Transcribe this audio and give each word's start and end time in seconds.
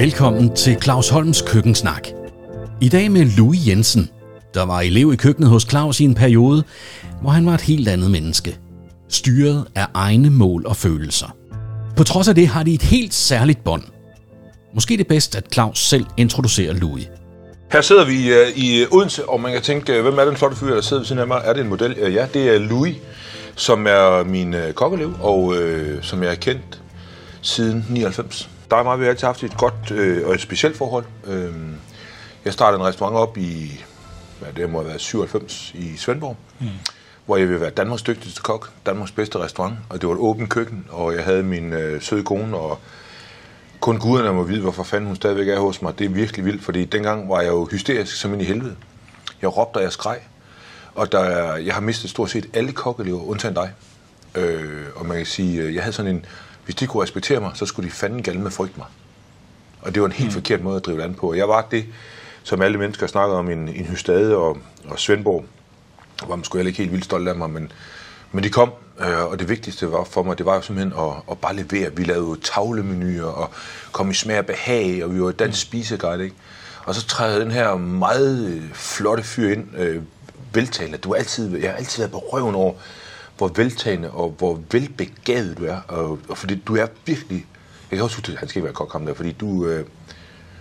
Velkommen 0.00 0.56
til 0.56 0.82
Claus 0.82 1.08
Holms 1.08 1.42
Køkkensnak. 1.42 2.08
I 2.80 2.88
dag 2.88 3.10
med 3.10 3.24
Louis 3.24 3.68
Jensen, 3.68 4.10
der 4.54 4.62
var 4.62 4.80
elev 4.80 5.12
i 5.12 5.16
køkkenet 5.16 5.50
hos 5.50 5.66
Claus 5.70 6.00
i 6.00 6.04
en 6.04 6.14
periode, 6.14 6.64
hvor 7.20 7.30
han 7.30 7.46
var 7.46 7.54
et 7.54 7.60
helt 7.60 7.88
andet 7.88 8.10
menneske. 8.10 8.58
Styret 9.08 9.66
af 9.74 9.86
egne 9.94 10.30
mål 10.30 10.66
og 10.66 10.76
følelser. 10.76 11.36
På 11.96 12.04
trods 12.04 12.28
af 12.28 12.34
det 12.34 12.48
har 12.48 12.62
de 12.62 12.74
et 12.74 12.82
helt 12.82 13.14
særligt 13.14 13.64
bånd. 13.64 13.82
Måske 14.74 14.96
det 14.96 15.06
bedst, 15.06 15.36
at 15.36 15.52
Claus 15.52 15.78
selv 15.78 16.06
introducerer 16.16 16.72
Louis. 16.72 17.08
Her 17.72 17.80
sidder 17.80 18.04
vi 18.04 18.32
øh, 18.32 18.48
i 18.56 18.86
Odense, 18.90 19.28
og 19.28 19.40
man 19.40 19.52
kan 19.52 19.62
tænke, 19.62 19.92
øh, 19.92 20.02
hvem 20.02 20.18
er 20.18 20.24
den 20.24 20.36
flotte 20.36 20.56
fyr, 20.56 20.74
der 20.74 20.80
sidder 20.80 21.00
ved 21.00 21.06
siden 21.06 21.20
af 21.20 21.26
mig? 21.26 21.42
Er 21.44 21.52
det 21.52 21.60
en 21.60 21.68
model? 21.68 21.96
Øh, 21.98 22.14
ja, 22.14 22.26
det 22.34 22.54
er 22.54 22.58
Louis, 22.58 22.96
som 23.54 23.86
er 23.86 24.24
min 24.24 24.54
kokkelev, 24.74 25.14
og 25.20 25.56
øh, 25.56 26.02
som 26.02 26.22
jeg 26.22 26.30
har 26.30 26.36
kendt 26.36 26.82
siden 27.42 27.86
99. 27.90 28.50
Der 28.70 28.76
er 28.76 28.82
meget, 28.82 29.00
vi 29.00 29.04
har 29.04 29.10
altid 29.10 29.26
haft 29.26 29.42
et 29.42 29.56
godt 29.56 29.90
øh, 29.90 30.26
og 30.26 30.34
et 30.34 30.40
specielt 30.40 30.76
forhold. 30.76 31.04
Øh, 31.26 31.52
jeg 32.44 32.52
startede 32.52 32.80
en 32.80 32.86
restaurant 32.86 33.16
op 33.16 33.36
i, 33.36 33.84
hvad 34.40 34.52
det 34.52 34.70
må 34.70 34.78
have 34.78 34.88
været 34.88 35.00
97 35.00 35.72
i 35.74 35.96
Svendborg, 35.96 36.36
mm. 36.60 36.66
hvor 37.26 37.36
jeg 37.36 37.48
ville 37.48 37.60
være 37.60 37.70
Danmarks 37.70 38.02
dygtigste 38.02 38.42
kok, 38.42 38.70
Danmarks 38.86 39.12
bedste 39.12 39.38
restaurant, 39.38 39.76
og 39.88 40.00
det 40.00 40.08
var 40.08 40.14
et 40.14 40.20
åbent 40.20 40.50
køkken, 40.50 40.86
og 40.90 41.14
jeg 41.14 41.24
havde 41.24 41.42
min 41.42 41.72
øh, 41.72 42.02
søde 42.02 42.24
kone, 42.24 42.56
og 42.56 42.78
kun 43.80 43.98
guderne 43.98 44.32
må 44.32 44.42
vide, 44.42 44.60
hvorfor 44.60 44.82
fanden 44.82 45.06
hun 45.06 45.16
stadigvæk 45.16 45.48
er 45.48 45.58
hos 45.58 45.82
mig. 45.82 45.98
Det 45.98 46.04
er 46.04 46.08
virkelig 46.08 46.44
vildt, 46.44 46.64
fordi 46.64 46.84
dengang 46.84 47.28
var 47.28 47.40
jeg 47.40 47.48
jo 47.48 47.68
hysterisk 47.70 48.16
som 48.16 48.32
ind 48.32 48.42
i 48.42 48.44
helvede. 48.44 48.76
Jeg 49.42 49.56
råbte, 49.56 49.76
og 49.78 49.82
jeg 49.82 49.92
skreg, 49.92 50.18
og 50.94 51.12
der, 51.12 51.56
jeg 51.56 51.74
har 51.74 51.80
mistet 51.80 52.10
stort 52.10 52.30
set 52.30 52.46
alle 52.54 52.72
kokkelever, 52.72 53.22
undtagen 53.22 53.54
dig. 53.54 53.72
Øh, 54.34 54.86
og 54.96 55.06
man 55.06 55.16
kan 55.16 55.26
sige, 55.26 55.62
øh, 55.62 55.74
jeg 55.74 55.82
havde 55.82 55.96
sådan 55.96 56.14
en 56.14 56.24
hvis 56.68 56.74
de 56.74 56.86
kunne 56.86 57.02
respektere 57.02 57.40
mig, 57.40 57.50
så 57.54 57.66
skulle 57.66 57.88
de 57.88 57.94
fanden 57.94 58.22
gælde 58.22 58.40
med 58.40 58.50
frygt 58.50 58.78
mig. 58.78 58.86
Og 59.80 59.94
det 59.94 60.02
var 60.02 60.08
en 60.08 60.12
helt 60.12 60.28
mm. 60.28 60.32
forkert 60.32 60.62
måde 60.62 60.76
at 60.76 60.86
drive 60.86 60.98
land 60.98 61.14
på. 61.14 61.34
Jeg 61.34 61.48
var 61.48 61.66
det, 61.70 61.86
som 62.42 62.62
alle 62.62 62.78
mennesker 62.78 63.06
snakker 63.06 63.36
om, 63.36 63.50
en, 63.50 63.68
en 63.68 63.84
Hystade 63.84 64.36
og, 64.36 64.58
og 64.88 64.98
Svendborg, 64.98 65.44
hvor 66.26 66.36
man 66.36 66.44
skulle 66.44 66.60
heller 66.60 66.68
ikke 66.68 66.78
helt 66.78 66.92
vildt 66.92 67.04
stolt 67.04 67.28
af 67.28 67.34
mig, 67.34 67.50
men, 67.50 67.72
men 68.32 68.44
de 68.44 68.50
kom, 68.50 68.72
øh, 69.00 69.24
og 69.24 69.38
det 69.38 69.48
vigtigste 69.48 69.92
var 69.92 70.04
for 70.04 70.22
mig, 70.22 70.38
det 70.38 70.46
var 70.46 70.54
jo 70.54 70.60
simpelthen 70.60 70.92
at, 70.98 71.12
at 71.30 71.38
bare 71.38 71.56
levere. 71.56 71.96
Vi 71.96 72.04
lavede 72.04 72.28
jo 72.28 72.34
tavlemenuer 72.34 73.30
og 73.30 73.50
kom 73.92 74.10
i 74.10 74.14
smag 74.14 74.38
og 74.38 74.46
behag, 74.46 75.04
og 75.04 75.14
vi 75.14 75.22
var 75.22 75.30
dansk 75.30 75.66
mm. 75.66 75.68
spiseguide, 75.68 76.24
ikke? 76.24 76.36
Og 76.84 76.94
så 76.94 77.06
træder 77.06 77.38
den 77.38 77.50
her 77.50 77.76
meget 77.76 78.62
flotte 78.72 79.22
fyr 79.22 79.52
ind, 79.52 79.76
øh, 79.76 80.02
veltalende. 80.52 80.98
Du 80.98 81.08
har 81.08 81.16
altid, 81.16 81.58
jeg 81.58 81.70
har 81.70 81.76
altid 81.76 82.02
været 82.02 82.12
på 82.12 82.18
røven 82.18 82.54
over, 82.54 82.74
hvor 83.38 83.50
veltagende 83.56 84.10
og 84.10 84.34
hvor 84.38 84.60
velbegavet 84.72 85.58
du 85.58 85.64
er. 85.64 85.80
Og, 85.88 86.18
og 86.28 86.38
fordi 86.38 86.54
du 86.54 86.76
er 86.76 86.86
virkelig... 87.06 87.46
Jeg 87.90 87.96
kan 87.96 88.04
også 88.04 88.16
huske, 88.16 88.32
at 88.32 88.38
han 88.38 88.48
skal 88.48 88.62
være 88.62 88.72
kok 88.72 88.92
ham 88.92 89.06
der, 89.06 89.14
fordi 89.14 89.32
du... 89.32 89.66
Øh, 89.66 89.84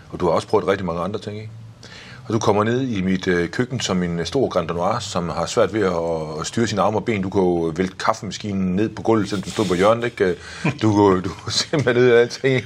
og 0.09 0.19
du 0.19 0.25
har 0.25 0.33
også 0.33 0.47
prøvet 0.47 0.67
rigtig 0.67 0.85
mange 0.85 1.01
andre 1.01 1.19
ting, 1.19 1.37
ikke? 1.37 1.49
Og 2.27 2.33
du 2.33 2.39
kommer 2.39 2.63
ned 2.63 2.81
i 2.81 3.01
mit 3.01 3.27
øh, 3.27 3.49
køkken 3.49 3.79
som 3.79 4.03
en 4.03 4.25
stor 4.25 4.49
Grand 4.49 4.67
Noir, 4.67 4.99
som 4.99 5.29
har 5.29 5.45
svært 5.45 5.73
ved 5.73 5.81
at, 5.81 6.39
at 6.39 6.47
styre 6.47 6.67
sine 6.67 6.81
arme 6.81 6.97
og 6.97 7.05
ben. 7.05 7.21
Du 7.21 7.29
kan 7.29 7.41
jo 7.41 7.73
vælte 7.75 7.95
kaffemaskinen 7.99 8.75
ned 8.75 8.89
på 8.89 9.01
gulvet, 9.01 9.29
selvom 9.29 9.43
du 9.43 9.51
stod 9.51 9.65
på 9.65 9.73
hjørnet, 9.73 10.03
ikke? 10.03 10.35
Du, 10.81 11.21
du 11.25 11.29
er 11.47 11.49
simpelthen 11.49 11.95
ned 11.95 12.13
i 12.13 12.15
alting. 12.15 12.65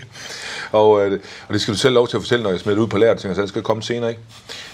Og, 0.72 1.06
øh, 1.06 1.20
og 1.48 1.54
det 1.54 1.62
skal 1.62 1.73
du 1.73 1.80
selv 1.80 1.94
lov 1.94 2.08
til 2.08 2.17
at 2.17 2.23
fortælle, 2.23 2.44
når 2.44 2.50
jeg 2.50 2.59
smider 2.59 2.76
det 2.76 2.84
ud 2.84 2.88
på 2.88 2.98
læret, 2.98 3.22
så 3.22 3.34
det 3.34 3.50
skal 3.50 3.62
komme 3.62 3.84
senere, 3.84 4.09
ikke? 4.09 4.22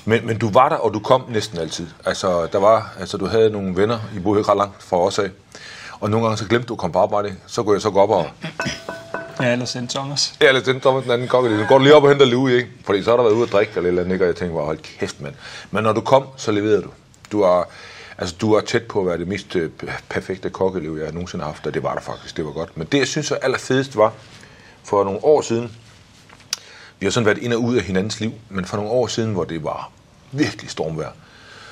Men, 0.07 0.27
men 0.27 0.37
du 0.37 0.49
var 0.49 0.69
der, 0.69 0.75
og 0.75 0.93
du 0.93 0.99
kom 0.99 1.23
næsten 1.29 1.57
altid. 1.57 1.87
Altså, 2.05 2.47
der 2.51 2.59
var, 2.59 2.93
altså, 2.99 3.17
du 3.17 3.25
havde 3.25 3.49
nogle 3.49 3.75
venner, 3.75 3.99
I 4.15 4.19
boede 4.19 4.39
ikke 4.39 4.51
ret 4.51 4.57
langt 4.57 4.83
fra 4.83 4.97
os 4.97 5.19
af. 5.19 5.29
Og 5.99 6.09
nogle 6.09 6.25
gange 6.25 6.37
så 6.37 6.47
glemte 6.47 6.67
du 6.67 6.73
at 6.73 6.79
komme 6.79 6.93
på 6.93 6.99
arbejde, 6.99 7.35
så 7.47 7.63
kunne 7.63 7.73
jeg 7.73 7.81
så 7.81 7.89
gå 7.89 7.99
op 7.99 8.09
og... 8.09 8.29
Ja, 9.41 9.51
eller 9.51 9.65
sende 9.65 9.87
Thomas. 9.87 10.33
Ja, 10.41 10.47
eller 10.47 10.63
sende 10.63 10.79
Thomas 10.79 11.03
den 11.03 11.11
anden 11.11 11.27
kokke. 11.27 11.59
Så 11.59 11.65
går 11.67 11.77
du 11.77 11.83
lige 11.83 11.95
op 11.95 12.03
og 12.03 12.09
henter 12.09 12.25
Louis, 12.25 12.53
ikke? 12.53 12.69
Fordi 12.85 13.03
så 13.03 13.09
har 13.09 13.17
der 13.17 13.23
været 13.23 13.33
ude 13.33 13.43
at 13.43 13.51
drikke 13.51 13.73
eller, 13.75 13.87
eller 13.87 14.01
andet, 14.01 14.13
ikke? 14.13 14.25
Og 14.25 14.27
jeg 14.27 14.35
tænkte, 14.35 14.59
hold 14.59 14.77
kæft, 14.77 15.21
mand. 15.21 15.33
Men 15.71 15.83
når 15.83 15.93
du 15.93 16.01
kom, 16.01 16.23
så 16.37 16.51
leverede 16.51 16.81
du. 16.81 16.89
Du 17.31 17.41
er, 17.41 17.63
altså, 18.17 18.35
du 18.41 18.53
er 18.53 18.61
tæt 18.61 18.83
på 18.83 18.99
at 18.99 19.05
være 19.05 19.17
det 19.17 19.27
mest 19.27 19.55
øh, 19.55 19.69
perfekte 20.09 20.49
kokkeliv, 20.49 20.97
jeg 21.03 21.11
nogensinde 21.11 21.43
har 21.43 21.51
haft, 21.51 21.67
og 21.67 21.73
det 21.73 21.83
var 21.83 21.93
der 21.93 22.01
faktisk, 22.01 22.37
det 22.37 22.45
var 22.45 22.51
godt. 22.51 22.77
Men 22.77 22.87
det, 22.91 22.97
jeg 22.97 23.07
synes 23.07 23.31
er 23.31 23.35
allerfedest 23.35 23.97
var, 23.97 24.13
for 24.83 25.03
nogle 25.03 25.19
år 25.23 25.41
siden, 25.41 25.71
vi 26.99 27.05
har 27.05 27.11
sådan 27.11 27.25
været 27.25 27.37
ind 27.37 27.53
og 27.53 27.63
ud 27.63 27.75
af 27.75 27.83
hinandens 27.83 28.19
liv, 28.19 28.31
men 28.49 28.65
for 28.65 28.77
nogle 28.77 28.91
år 28.91 29.07
siden, 29.07 29.33
hvor 29.33 29.43
det 29.43 29.63
var 29.63 29.91
virkelig 30.31 30.69
stormvejr, 30.69 31.11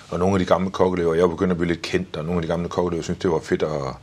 og 0.09 0.19
nogle 0.19 0.35
af 0.35 0.39
de 0.39 0.45
gamle 0.45 0.71
kokkelever, 0.71 1.13
jeg 1.13 1.29
begyndte 1.29 1.51
at 1.51 1.57
blive 1.57 1.67
lidt 1.67 1.81
kendt, 1.81 2.15
og 2.15 2.25
nogle 2.25 2.37
af 2.37 2.41
de 2.41 2.47
gamle 2.47 2.69
kokkelever 2.69 3.03
synes, 3.03 3.19
det 3.19 3.31
var 3.31 3.39
fedt 3.39 3.63
at 3.63 3.93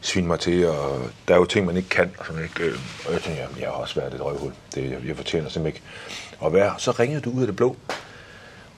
svine 0.00 0.26
mig 0.26 0.40
til, 0.40 0.68
og 0.68 1.00
der 1.28 1.34
er 1.34 1.38
jo 1.38 1.44
ting, 1.44 1.66
man 1.66 1.76
ikke 1.76 1.88
kan, 1.88 2.10
og, 2.18 2.26
sådan, 2.26 2.42
ikke? 2.42 2.64
Øh, 2.64 2.78
og 3.06 3.12
jeg 3.12 3.22
tænkte, 3.22 3.42
jamen, 3.42 3.60
jeg 3.60 3.68
har 3.68 3.74
også 3.74 4.00
været 4.00 4.14
et 4.14 4.24
røvhul, 4.24 4.52
det, 4.74 4.90
jeg, 4.90 4.98
jeg 5.06 5.16
fortjener 5.16 5.48
simpelthen 5.48 5.66
ikke 5.66 6.46
at 6.46 6.52
være. 6.52 6.74
Så 6.78 6.90
ringede 6.90 7.20
du 7.20 7.30
ud 7.30 7.40
af 7.40 7.46
det 7.46 7.56
blå, 7.56 7.76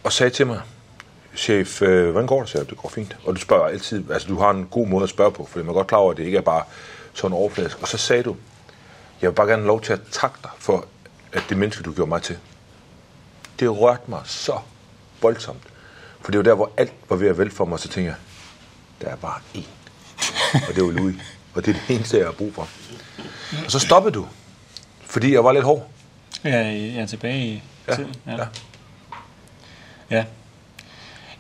og 0.05 0.13
sagde 0.13 0.31
til 0.31 0.47
mig, 0.47 0.61
chef, 1.37 1.83
øh, 1.83 2.11
hvordan 2.11 2.27
går 2.27 2.41
det? 2.41 2.49
Så 2.49 2.65
det 2.65 2.77
går 2.77 2.89
fint. 2.89 3.17
Og 3.25 3.35
du 3.37 3.41
spørger 3.41 3.67
altid, 3.67 4.11
altså 4.11 4.29
du 4.29 4.39
har 4.39 4.51
en 4.51 4.67
god 4.71 4.87
måde 4.87 5.03
at 5.03 5.09
spørge 5.09 5.33
på, 5.33 5.45
for 5.45 5.59
man 5.59 5.69
er 5.69 5.73
godt 5.73 5.87
klar 5.87 5.99
over, 5.99 6.11
at 6.11 6.17
det 6.17 6.25
ikke 6.25 6.39
er 6.39 6.43
bare 6.43 6.63
sådan 7.15 7.37
overfladisk. 7.37 7.83
Og 7.83 7.89
så 7.89 7.99
sagde 7.99 8.23
du, 8.23 8.37
jeg 9.23 9.31
vil 9.31 9.35
bare 9.35 9.47
gerne 9.47 9.63
have 9.63 9.69
lov 9.69 9.81
til 9.81 9.93
at 9.93 10.01
takke 10.11 10.37
dig 10.43 10.51
for, 10.59 10.87
at 11.33 11.43
det 11.49 11.57
menneske, 11.57 11.83
du 11.83 11.93
gjorde 11.93 12.09
mig 12.09 12.23
til, 12.23 12.37
det 13.61 13.81
rørte 13.81 14.03
mig 14.07 14.21
så 14.25 14.59
voldsomt. 15.23 15.63
For 16.21 16.31
det 16.31 16.39
var 16.39 16.45
der, 16.45 16.55
hvor 16.55 16.73
alt 16.77 16.93
var 17.09 17.17
ved 17.17 17.29
at 17.29 17.39
vælte 17.39 17.57
for 17.57 17.65
mig, 17.65 17.79
så 17.79 17.89
tænkte 17.89 18.11
jeg, 18.11 18.17
der 19.01 19.09
er 19.09 19.17
bare 19.17 19.41
én. 19.55 19.67
Og 20.69 20.75
det 20.75 20.85
var 20.85 20.91
Louis. 20.91 21.17
Og 21.55 21.67
det 21.67 21.77
er 21.77 21.81
det 21.87 21.97
eneste, 21.97 22.17
jeg 22.19 22.27
har 22.27 22.33
brug 22.33 22.55
for. 22.55 22.69
Og 23.65 23.71
så 23.71 23.79
stoppede 23.79 24.15
du, 24.15 24.27
fordi 25.01 25.33
jeg 25.33 25.45
var 25.45 25.53
lidt 25.53 25.65
hård. 25.65 25.89
Ja, 26.45 26.59
jeg 26.59 26.97
er 26.97 27.07
tilbage 27.07 27.47
i 27.47 27.63
ja, 27.89 27.95
tiden. 27.95 28.15
Ja. 28.27 28.33
ja. 28.33 28.47
Ja. 30.11 30.25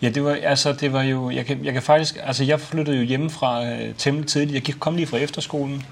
Ja, 0.03 0.09
det 0.09 0.25
var, 0.25 0.39
altså, 0.43 0.73
det 0.73 0.93
var 0.93 1.03
jo, 1.03 1.31
jeg 1.31 1.47
kan, 1.47 1.65
jeg 1.65 1.73
kan 1.73 1.83
faktisk, 1.83 2.19
altså 2.23 2.45
jeg 2.45 2.61
flyttede 2.61 2.97
jo 2.97 3.03
hjemmefra 3.03 3.67
øh, 3.67 3.95
temmelig 3.99 4.29
tidligt. 4.29 4.55
Jeg 4.55 4.63
gik, 4.63 4.75
kom 4.81 4.97
lige 4.97 5.07
fra 5.07 5.19
efterskolen. 5.19 5.87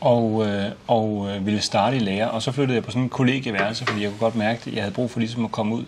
Og, 0.00 0.46
øh, 0.46 0.70
og 0.86 1.28
øh, 1.30 1.46
ville 1.46 1.60
starte 1.60 1.96
i 1.96 2.00
lære, 2.00 2.30
og 2.30 2.42
så 2.42 2.52
flyttede 2.52 2.74
jeg 2.74 2.84
på 2.84 2.90
sådan 2.90 3.02
en 3.02 3.08
kollegieværelse, 3.08 3.86
fordi 3.86 4.02
jeg 4.02 4.10
kunne 4.10 4.20
godt 4.20 4.34
mærke, 4.34 4.62
at 4.66 4.72
jeg 4.74 4.82
havde 4.82 4.94
brug 4.94 5.10
for 5.10 5.18
ligesom 5.18 5.44
at 5.44 5.52
komme 5.52 5.74
ud. 5.74 5.84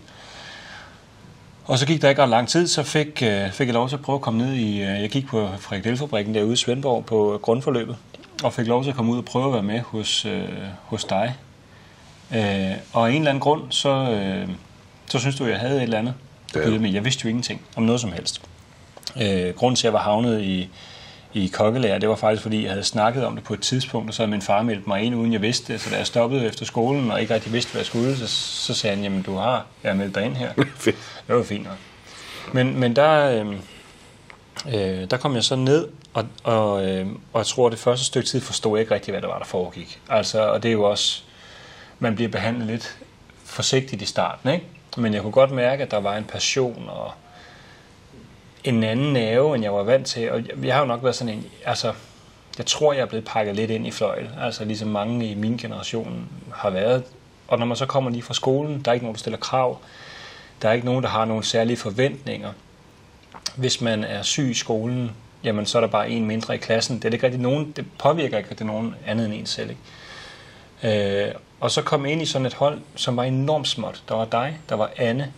Og 1.64 1.78
så 1.78 1.86
gik 1.86 2.03
der 2.03 2.09
ikke 2.09 2.22
ret 2.22 2.28
lang 2.28 2.48
tid, 2.48 2.66
så 2.66 2.82
fik, 2.82 3.22
øh, 3.22 3.53
fik 3.53 3.66
jeg 3.66 3.75
lov 3.75 3.88
til 3.88 3.97
at 3.97 4.03
prøve 4.03 4.16
at 4.16 4.22
komme 4.22 4.38
ned 4.38 4.54
i, 4.54 4.82
øh, 4.82 5.00
jeg 5.03 5.10
gik 5.10 5.26
på 5.26 5.48
Frikadelfabrikken 5.59 6.34
derude 6.34 6.53
i 6.53 6.56
Svendborg 6.56 7.06
på 7.06 7.38
grundforløbet, 7.42 7.97
og 8.44 8.53
fik 8.53 8.66
lov 8.66 8.82
til 8.82 8.91
at 8.91 8.97
komme 8.97 9.12
ud 9.12 9.19
og 9.19 9.25
prøve 9.25 9.47
at 9.47 9.53
være 9.53 9.62
med 9.62 9.81
hos, 9.81 10.25
øh, 10.25 10.48
hos 10.82 11.04
dig. 11.04 11.34
Øh, 12.34 12.72
og 12.92 13.09
af 13.09 13.10
en 13.10 13.16
eller 13.16 13.30
anden 13.30 13.41
grund, 13.41 13.62
så, 13.70 13.88
øh, 13.88 14.48
så 15.06 15.19
synes 15.19 15.36
du, 15.36 15.44
at 15.44 15.50
jeg 15.50 15.59
havde 15.59 15.76
et 15.76 15.82
eller 15.82 15.98
andet. 15.98 16.15
Ja. 16.54 16.78
Men 16.78 16.94
jeg 16.94 17.04
vidste 17.04 17.25
jo 17.25 17.28
ingenting 17.28 17.60
om 17.76 17.82
noget 17.82 18.00
som 18.00 18.12
helst. 18.12 18.41
Øh, 19.22 19.54
grunden 19.54 19.76
til, 19.76 19.82
at 19.82 19.84
jeg 19.84 19.92
var 19.92 20.03
havnet 20.03 20.42
i, 20.42 20.69
i 21.33 21.47
kokkelærer, 21.47 21.99
det 21.99 22.09
var 22.09 22.15
faktisk, 22.15 22.43
fordi 22.43 22.62
jeg 22.62 22.71
havde 22.71 22.84
snakket 22.84 23.27
om 23.27 23.34
det 23.34 23.44
på 23.44 23.55
et 23.55 23.61
tidspunkt, 23.61 24.09
og 24.09 24.15
så 24.15 24.22
havde 24.22 24.31
min 24.31 24.43
far 24.43 24.62
meldt 24.62 24.87
mig 24.87 25.03
ind, 25.03 25.15
uden 25.15 25.33
jeg 25.33 25.43
vidste 25.43 25.72
det. 25.72 25.81
Så 25.81 25.91
da 25.91 25.97
jeg 25.97 26.06
stoppede 26.06 26.47
efter 26.47 26.65
skolen, 26.65 27.11
og 27.11 27.21
ikke 27.21 27.34
rigtig 27.34 27.53
vidste, 27.53 27.72
hvad 27.72 27.81
jeg 27.81 27.87
skulle, 27.87 28.16
så, 28.16 28.27
så 28.27 28.75
sagde 28.75 28.97
han, 28.97 29.05
jamen 29.05 29.22
du 29.22 29.34
har, 29.37 29.66
jeg 29.83 29.91
har 29.91 29.97
meldt 29.97 30.15
dig 30.15 30.25
ind 30.25 30.37
her. 30.37 30.53
Det 31.27 31.37
var 31.37 31.43
fint 31.43 31.65
nok. 31.65 31.77
Men, 32.53 32.81
men 32.81 32.97
der, 32.97 33.31
øh, 33.31 33.53
øh, 34.75 35.11
der 35.11 35.16
kom 35.16 35.34
jeg 35.34 35.44
så 35.44 35.56
ned, 35.56 35.89
og, 36.15 36.27
og, 36.44 36.87
øh, 36.87 37.06
og 37.33 37.39
jeg 37.39 37.47
tror, 37.47 37.69
det 37.69 37.78
første 37.78 38.05
stykke 38.05 38.28
tid 38.28 38.41
forstod 38.41 38.77
jeg 38.77 38.81
ikke 38.81 38.95
rigtig, 38.95 39.12
hvad 39.12 39.22
der 39.22 39.28
var, 39.28 39.39
der 39.39 39.45
foregik. 39.45 40.00
Altså, 40.09 40.49
og 40.49 40.62
det 40.62 40.69
er 40.69 40.72
jo 40.72 40.83
også, 40.83 41.22
man 41.99 42.15
bliver 42.15 42.31
behandlet 42.31 42.66
lidt 42.66 42.99
forsigtigt 43.45 44.03
i 44.03 44.06
starten, 44.06 44.50
ikke? 44.50 44.66
Men 44.97 45.15
jeg 45.15 45.22
kunne 45.22 45.33
godt 45.33 45.50
mærke, 45.50 45.83
at 45.83 45.91
der 45.91 46.00
var 46.00 46.16
en 46.16 46.25
passion 46.25 46.84
og 46.89 47.12
en 48.64 48.84
anden 48.84 49.12
nerve, 49.12 49.54
end 49.54 49.64
jeg 49.64 49.74
var 49.74 49.82
vant 49.82 50.06
til. 50.06 50.30
Og 50.30 50.38
jeg, 50.38 50.64
jeg 50.64 50.74
har 50.74 50.80
jo 50.80 50.86
nok 50.86 51.02
været 51.02 51.14
sådan 51.14 51.34
en, 51.34 51.44
altså, 51.64 51.92
jeg 52.58 52.66
tror, 52.66 52.92
jeg 52.92 53.02
er 53.02 53.06
blevet 53.06 53.24
pakket 53.24 53.56
lidt 53.56 53.70
ind 53.70 53.86
i 53.86 53.91
fløjl. 53.91 54.30
Altså 54.41 54.64
ligesom 54.64 54.88
mange 54.88 55.30
i 55.30 55.34
min 55.34 55.56
generation 55.56 56.28
har 56.54 56.70
været. 56.70 57.02
Og 57.48 57.59
når 57.59 57.66
man 57.66 57.77
så 57.77 57.86
kommer 57.86 58.10
lige 58.10 58.22
fra 58.22 58.34
skolen, 58.34 58.83
der 58.83 58.91
er 58.91 58.92
ikke 58.92 59.04
nogen, 59.04 59.15
der 59.15 59.18
stiller 59.18 59.38
krav. 59.38 59.78
Der 60.62 60.68
er 60.68 60.72
ikke 60.72 60.86
nogen, 60.86 61.03
der 61.03 61.09
har 61.09 61.24
nogle 61.24 61.44
særlige 61.44 61.77
forventninger. 61.77 62.53
Hvis 63.56 63.80
man 63.80 64.04
er 64.04 64.22
syg 64.22 64.50
i 64.50 64.54
skolen, 64.54 65.10
jamen 65.44 65.66
så 65.66 65.78
er 65.78 65.80
der 65.80 65.88
bare 65.88 66.10
en 66.10 66.24
mindre 66.24 66.54
i 66.54 66.59
klassen. 66.59 66.97
Det 66.97 67.04
er 67.04 67.12
ikke 67.12 67.27
rigtig 67.27 67.41
nogen, 67.41 67.72
det 67.72 67.84
påvirker 67.98 68.38
ikke 68.38 68.50
rigtig 68.50 68.66
nogen 68.66 68.94
andet 69.06 69.27
end 69.27 69.34
en 69.34 69.47
selv. 69.47 69.71
Ikke? 69.71 71.27
Øh, 71.27 71.34
og 71.60 71.71
så 71.71 71.83
kom 71.83 72.04
jeg 72.04 72.12
ind 72.12 72.22
i 72.22 72.27
sådan 72.27 72.47
et 72.47 72.54
hold, 72.54 72.80
som 72.94 73.16
var 73.16 73.22
enormt 73.22 73.68
småt. 73.68 74.03
Der 74.09 74.15
var 74.15 74.24
dig, 74.24 74.59
der 74.68 74.74
var 74.74 74.91
Anne 74.97 75.33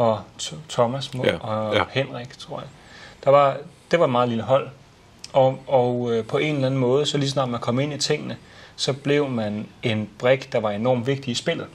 og 0.00 0.20
Thomas 0.68 1.10
Ja, 1.14 1.26
ja, 1.26 1.36
og 1.36 1.74
ja. 1.74 1.82
Henrik, 1.90 2.38
tror 2.38 2.58
jeg. 2.60 2.68
Der 3.24 3.30
var, 3.30 3.56
det 3.90 3.98
var 3.98 4.04
et 4.04 4.10
meget 4.10 4.28
lille 4.28 4.44
hold. 4.44 4.68
Og, 5.32 5.58
og 5.66 6.12
øh, 6.12 6.24
på 6.24 6.38
en 6.38 6.54
eller 6.54 6.66
anden 6.66 6.80
måde, 6.80 7.06
så 7.06 7.18
lige 7.18 7.30
snart 7.30 7.48
man 7.48 7.60
kom 7.60 7.80
ind 7.80 7.92
i 7.92 7.98
tingene, 7.98 8.36
så 8.76 8.92
blev 8.92 9.28
man 9.28 9.66
en 9.82 10.08
brik, 10.18 10.52
der 10.52 10.60
var 10.60 10.70
enormt 10.70 11.06
vigtig 11.06 11.32
i 11.32 11.34
spillet. 11.34 11.66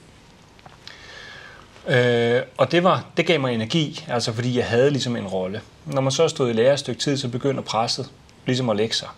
Øh, 1.88 2.42
og 2.56 2.72
det, 2.72 2.84
var, 2.84 3.04
det 3.16 3.26
gav 3.26 3.40
mig 3.40 3.54
energi, 3.54 4.04
altså 4.08 4.32
fordi 4.32 4.58
jeg 4.58 4.66
havde 4.66 4.90
ligesom 4.90 5.16
en 5.16 5.26
rolle. 5.26 5.60
Når 5.84 6.00
man 6.00 6.12
så 6.12 6.28
stod 6.28 6.50
i 6.50 6.52
lære 6.52 6.72
et 6.72 6.78
stykke 6.78 7.00
tid, 7.00 7.16
så 7.16 7.28
begynder 7.28 7.62
presset 7.62 8.10
ligesom 8.46 8.70
at 8.70 8.76
lægge 8.76 8.94
sig. 8.94 9.08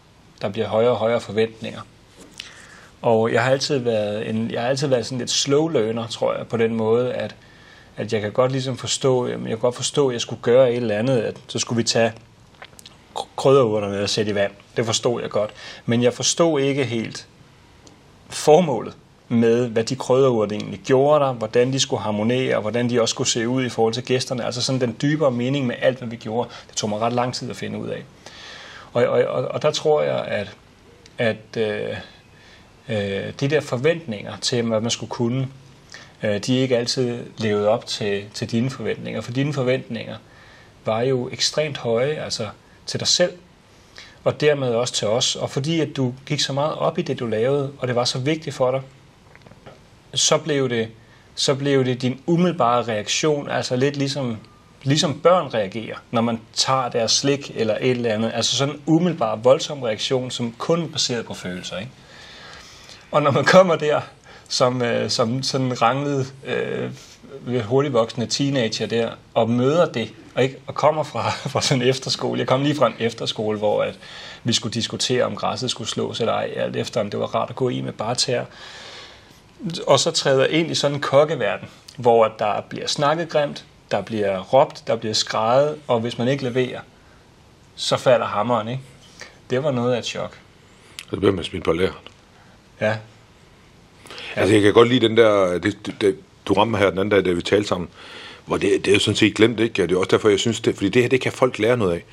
Der 0.42 0.48
bliver 0.48 0.68
højere 0.68 0.90
og 0.90 0.96
højere 0.96 1.20
forventninger. 1.20 1.80
Og 3.02 3.32
jeg 3.32 3.44
har 3.44 3.50
altid 3.50 3.78
været, 3.78 4.30
en, 4.30 4.50
jeg 4.50 4.60
har 4.60 4.68
altid 4.68 4.88
været 4.88 5.06
sådan 5.06 5.18
lidt 5.18 5.30
slow 5.30 5.68
learner, 5.68 6.06
tror 6.06 6.34
jeg, 6.34 6.46
på 6.46 6.56
den 6.56 6.74
måde, 6.74 7.14
at, 7.14 7.34
at 7.98 8.12
jeg 8.12 8.20
kan 8.20 8.32
godt 8.32 8.52
ligesom 8.52 8.76
forstå, 8.76 9.26
jeg 9.26 9.38
kan 9.46 9.58
godt 9.58 9.76
forstå, 9.76 10.08
at 10.08 10.12
jeg 10.12 10.20
skulle 10.20 10.42
gøre 10.42 10.70
et 10.70 10.76
eller 10.76 10.98
andet, 10.98 11.18
at 11.18 11.36
så 11.46 11.58
skulle 11.58 11.76
vi 11.76 11.82
tage 11.82 12.12
krydderurterne 13.36 14.02
og 14.02 14.10
sætte 14.10 14.30
i 14.32 14.34
vand. 14.34 14.52
Det 14.76 14.86
forstod 14.86 15.20
jeg 15.20 15.30
godt. 15.30 15.50
Men 15.86 16.02
jeg 16.02 16.12
forstod 16.12 16.60
ikke 16.60 16.84
helt 16.84 17.26
formålet 18.28 18.94
med, 19.28 19.68
hvad 19.68 19.84
de 19.84 19.96
krydderurter 19.96 20.56
egentlig 20.56 20.80
gjorde 20.80 21.24
der, 21.24 21.32
hvordan 21.32 21.72
de 21.72 21.80
skulle 21.80 22.02
harmonere, 22.02 22.56
og 22.56 22.62
hvordan 22.62 22.90
de 22.90 23.00
også 23.02 23.12
skulle 23.12 23.28
se 23.28 23.48
ud 23.48 23.64
i 23.64 23.68
forhold 23.68 23.94
til 23.94 24.04
gæsterne. 24.04 24.44
Altså 24.44 24.62
sådan 24.62 24.80
den 24.80 24.96
dybere 25.02 25.30
mening 25.30 25.66
med 25.66 25.74
alt, 25.80 25.98
hvad 25.98 26.08
vi 26.08 26.16
gjorde, 26.16 26.50
det 26.68 26.76
tog 26.76 26.90
mig 26.90 27.00
ret 27.00 27.12
lang 27.12 27.34
tid 27.34 27.50
at 27.50 27.56
finde 27.56 27.78
ud 27.78 27.88
af. 27.88 28.04
Og, 28.92 29.06
og, 29.06 29.24
og, 29.24 29.48
og 29.48 29.62
der 29.62 29.70
tror 29.70 30.02
jeg, 30.02 30.24
at, 30.24 30.56
at 31.18 31.56
øh, 31.56 31.96
øh, 32.88 33.32
de 33.40 33.48
der 33.48 33.60
forventninger 33.60 34.36
til, 34.36 34.62
hvad 34.62 34.80
man 34.80 34.90
skulle 34.90 35.10
kunne, 35.10 35.48
øh, 36.22 36.38
de 36.38 36.56
ikke 36.56 36.76
altid 36.76 37.24
levede 37.38 37.68
op 37.68 37.86
til, 37.86 38.24
til 38.34 38.50
dine 38.50 38.70
forventninger. 38.70 39.20
For 39.20 39.32
dine 39.32 39.52
forventninger 39.52 40.16
var 40.84 41.00
jo 41.00 41.28
ekstremt 41.32 41.76
høje, 41.76 42.14
altså 42.14 42.48
til 42.86 43.00
dig 43.00 43.08
selv, 43.08 43.32
og 44.24 44.40
dermed 44.40 44.74
også 44.74 44.94
til 44.94 45.08
os. 45.08 45.36
Og 45.36 45.50
fordi 45.50 45.80
at 45.80 45.96
du 45.96 46.14
gik 46.26 46.40
så 46.40 46.52
meget 46.52 46.74
op 46.74 46.98
i 46.98 47.02
det, 47.02 47.18
du 47.18 47.26
lavede, 47.26 47.72
og 47.78 47.88
det 47.88 47.96
var 47.96 48.04
så 48.04 48.18
vigtigt 48.18 48.56
for 48.56 48.70
dig, 48.70 48.82
så 50.14 50.38
blev 50.38 50.68
det, 50.68 50.88
så 51.34 51.54
blev 51.54 51.84
det 51.84 52.02
din 52.02 52.20
umiddelbare 52.26 52.82
reaktion, 52.82 53.50
altså 53.50 53.76
lidt 53.76 53.96
ligesom, 53.96 54.36
ligesom 54.82 55.20
børn 55.20 55.54
reagerer, 55.54 55.96
når 56.10 56.20
man 56.20 56.40
tager 56.54 56.88
deres 56.88 57.12
slik 57.12 57.52
eller 57.54 57.76
et 57.80 57.90
eller 57.90 58.14
andet. 58.14 58.32
Altså 58.34 58.56
sådan 58.56 58.74
en 58.74 58.82
umiddelbar, 58.86 59.36
voldsom 59.36 59.82
reaktion, 59.82 60.30
som 60.30 60.54
kun 60.58 60.82
er 60.82 60.88
baseret 60.88 61.26
på 61.26 61.34
følelser. 61.34 61.78
Ikke? 61.78 61.90
Og 63.10 63.22
når 63.22 63.30
man 63.30 63.44
kommer 63.44 63.76
der, 63.76 64.00
som, 64.48 64.82
øh, 64.82 65.10
som 65.10 65.42
sådan 65.42 65.82
ranglet 65.82 66.34
øh, 66.46 66.90
hurtigt 67.64 67.94
voksne 67.94 68.26
teenager 68.26 68.86
der, 68.86 69.10
og 69.34 69.50
møder 69.50 69.92
det, 69.92 70.12
og, 70.34 70.42
ikke, 70.42 70.56
og 70.66 70.74
kommer 70.74 71.02
fra, 71.02 71.30
fra 71.52 71.60
sådan 71.60 71.82
en 71.82 71.88
efterskole. 71.88 72.38
Jeg 72.38 72.46
kom 72.46 72.62
lige 72.62 72.74
fra 72.74 72.86
en 72.86 72.94
efterskole, 72.98 73.58
hvor 73.58 73.82
at 73.82 73.98
vi 74.44 74.52
skulle 74.52 74.74
diskutere, 74.74 75.24
om 75.24 75.36
græsset 75.36 75.70
skulle 75.70 75.90
slås 75.90 76.20
eller 76.20 76.32
ej, 76.32 76.52
alt 76.56 76.76
efter 76.76 77.00
om 77.00 77.10
det 77.10 77.20
var 77.20 77.26
rart 77.26 77.50
at 77.50 77.56
gå 77.56 77.68
i 77.68 77.80
med 77.80 77.92
bare 77.92 78.14
tæer 78.14 78.44
og 79.86 80.00
så 80.00 80.10
træder 80.10 80.46
ind 80.46 80.70
i 80.70 80.74
sådan 80.74 80.94
en 80.94 81.00
kokkeverden, 81.00 81.68
hvor 81.96 82.34
der 82.38 82.60
bliver 82.60 82.86
snakket 82.86 83.28
grimt, 83.28 83.64
der 83.90 84.02
bliver 84.02 84.40
råbt, 84.40 84.82
der 84.86 84.96
bliver 84.96 85.14
skrejet, 85.14 85.78
og 85.86 86.00
hvis 86.00 86.18
man 86.18 86.28
ikke 86.28 86.44
leverer, 86.44 86.80
så 87.76 87.96
falder 87.96 88.26
hammeren, 88.26 88.68
ikke? 88.68 88.82
Det 89.50 89.62
var 89.62 89.70
noget 89.70 89.94
af 89.94 89.98
et 89.98 90.04
chok. 90.04 90.38
Så 91.10 91.16
bliver 91.16 91.32
man 91.32 91.44
smidt 91.44 91.64
på 91.64 91.72
læret. 91.72 91.94
Ja. 92.80 92.96
Altså, 94.38 94.54
jeg 94.54 94.62
kan 94.62 94.72
godt 94.72 94.88
lide 94.88 95.08
den 95.08 95.16
der, 95.16 95.58
det, 95.58 95.92
det, 96.00 96.16
du 96.46 96.52
rammer 96.52 96.78
her 96.78 96.90
den 96.90 96.98
anden 96.98 97.10
dag, 97.10 97.24
da 97.24 97.30
vi 97.30 97.42
talte 97.42 97.68
sammen, 97.68 97.88
hvor 98.46 98.56
det, 98.56 98.84
det 98.84 98.88
er 98.88 98.94
jo 98.94 99.00
sådan 99.00 99.16
set 99.16 99.34
glemt, 99.34 99.60
ikke? 99.60 99.82
Og 99.82 99.88
det 99.88 99.94
er 99.94 99.98
også 99.98 100.10
derfor, 100.10 100.28
jeg 100.28 100.38
synes 100.38 100.60
det, 100.60 100.74
fordi 100.74 100.88
det 100.88 101.02
her, 101.02 101.08
det 101.08 101.20
kan 101.20 101.32
folk 101.32 101.58
lære 101.58 101.76
noget 101.76 101.92
af. 101.92 102.04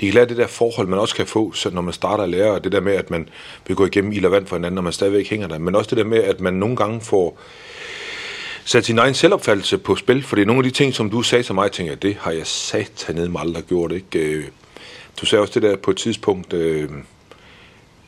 De 0.00 0.06
kan 0.06 0.14
lære 0.14 0.24
det 0.24 0.36
der 0.36 0.46
forhold, 0.46 0.88
man 0.88 0.98
også 0.98 1.14
kan 1.14 1.26
få, 1.26 1.52
så 1.52 1.70
når 1.70 1.82
man 1.82 1.92
starter 1.92 2.24
at 2.24 2.30
lære, 2.30 2.50
og 2.50 2.64
det 2.64 2.72
der 2.72 2.80
med, 2.80 2.92
at 2.92 3.10
man 3.10 3.28
vil 3.66 3.76
gå 3.76 3.86
igennem 3.86 4.12
ild 4.12 4.24
og 4.24 4.32
vand 4.32 4.46
for 4.46 4.56
hinanden, 4.56 4.74
når 4.74 4.82
man 4.82 4.92
stadigvæk 4.92 5.30
hænger 5.30 5.48
der, 5.48 5.58
men 5.58 5.74
også 5.74 5.90
det 5.90 5.98
der 5.98 6.04
med, 6.04 6.18
at 6.18 6.40
man 6.40 6.54
nogle 6.54 6.76
gange 6.76 7.00
får 7.00 7.38
sat 8.64 8.84
sin 8.84 8.98
egen 8.98 9.14
selvopfattelse 9.14 9.78
på 9.78 9.96
spil, 9.96 10.22
for 10.22 10.36
det 10.36 10.42
er 10.42 10.46
nogle 10.46 10.58
af 10.58 10.64
de 10.64 10.70
ting, 10.70 10.94
som 10.94 11.10
du 11.10 11.22
sagde 11.22 11.42
til 11.42 11.54
mig, 11.54 11.72
tænker 11.72 11.92
jeg, 11.92 12.02
det 12.02 12.16
har 12.20 12.30
jeg 12.30 12.46
satanet 12.46 13.30
mig 13.30 13.40
aldrig 13.40 13.64
gjort, 13.64 13.92
ikke? 13.92 14.18
Øh, 14.18 14.44
du 15.20 15.26
sagde 15.26 15.42
også 15.42 15.60
det 15.60 15.62
der 15.62 15.76
på 15.76 15.90
et 15.90 15.96
tidspunkt, 15.96 16.52
øh, 16.52 16.88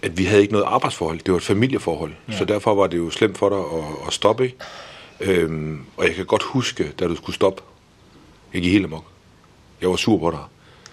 at 0.03 0.19
vi 0.19 0.25
havde 0.25 0.43
ikke 0.43 0.53
noget 0.53 0.67
arbejdsforhold, 0.67 1.19
det 1.19 1.33
var 1.33 1.37
et 1.37 1.45
familieforhold, 1.45 2.13
ja. 2.29 2.39
så 2.39 2.45
derfor 2.45 2.75
var 2.75 2.87
det 2.87 2.99
jo 2.99 3.11
slemt 3.11 3.39
for 3.39 3.49
dig 3.49 3.59
at, 3.59 4.07
at 4.07 4.13
stoppe, 4.13 4.45
ikke? 4.45 4.57
Øhm, 5.21 5.81
og 5.97 6.07
jeg 6.07 6.15
kan 6.15 6.27
godt 6.27 6.43
huske, 6.43 6.93
da 7.01 7.09
du 7.09 7.17
skulle 7.17 7.35
stoppe, 7.35 7.63
jeg 8.55 8.63
gik 8.63 8.73
helt 8.73 8.85
amok. 8.85 9.05
Jeg 9.81 9.91
var 9.91 9.97
sur 9.97 10.19
på 10.19 10.31
dig. 10.31 10.41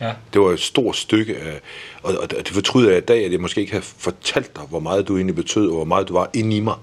Ja. 0.02 0.14
Det 0.34 0.42
var 0.42 0.52
et 0.52 0.60
stort 0.60 0.96
stykke 0.96 1.38
af, 1.38 1.60
og, 2.04 2.14
og 2.22 2.32
det 2.32 2.48
fortryder 2.48 2.90
jeg 2.90 2.98
i 2.98 3.06
dag, 3.06 3.26
at 3.26 3.32
jeg 3.32 3.42
måske 3.42 3.62
ikke 3.62 3.74
har 3.74 3.82
fortalt 3.98 4.56
dig, 4.56 4.64
hvor 4.70 4.80
meget 4.80 5.08
du 5.08 5.16
egentlig 5.16 5.36
betød, 5.36 5.68
og 5.68 5.76
hvor 5.76 5.86
meget 5.86 6.08
du 6.08 6.14
var 6.14 6.30
inde 6.34 6.58
i 6.58 6.60
mig. 6.60 6.76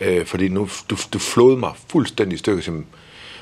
Øh, 0.00 0.26
fordi 0.26 0.48
nu, 0.48 0.68
du, 0.90 0.96
du 1.12 1.18
flåede 1.18 1.56
mig 1.56 1.72
fuldstændig 1.88 2.34
i 2.34 2.38
stykker, 2.38 2.62
som, 2.62 2.86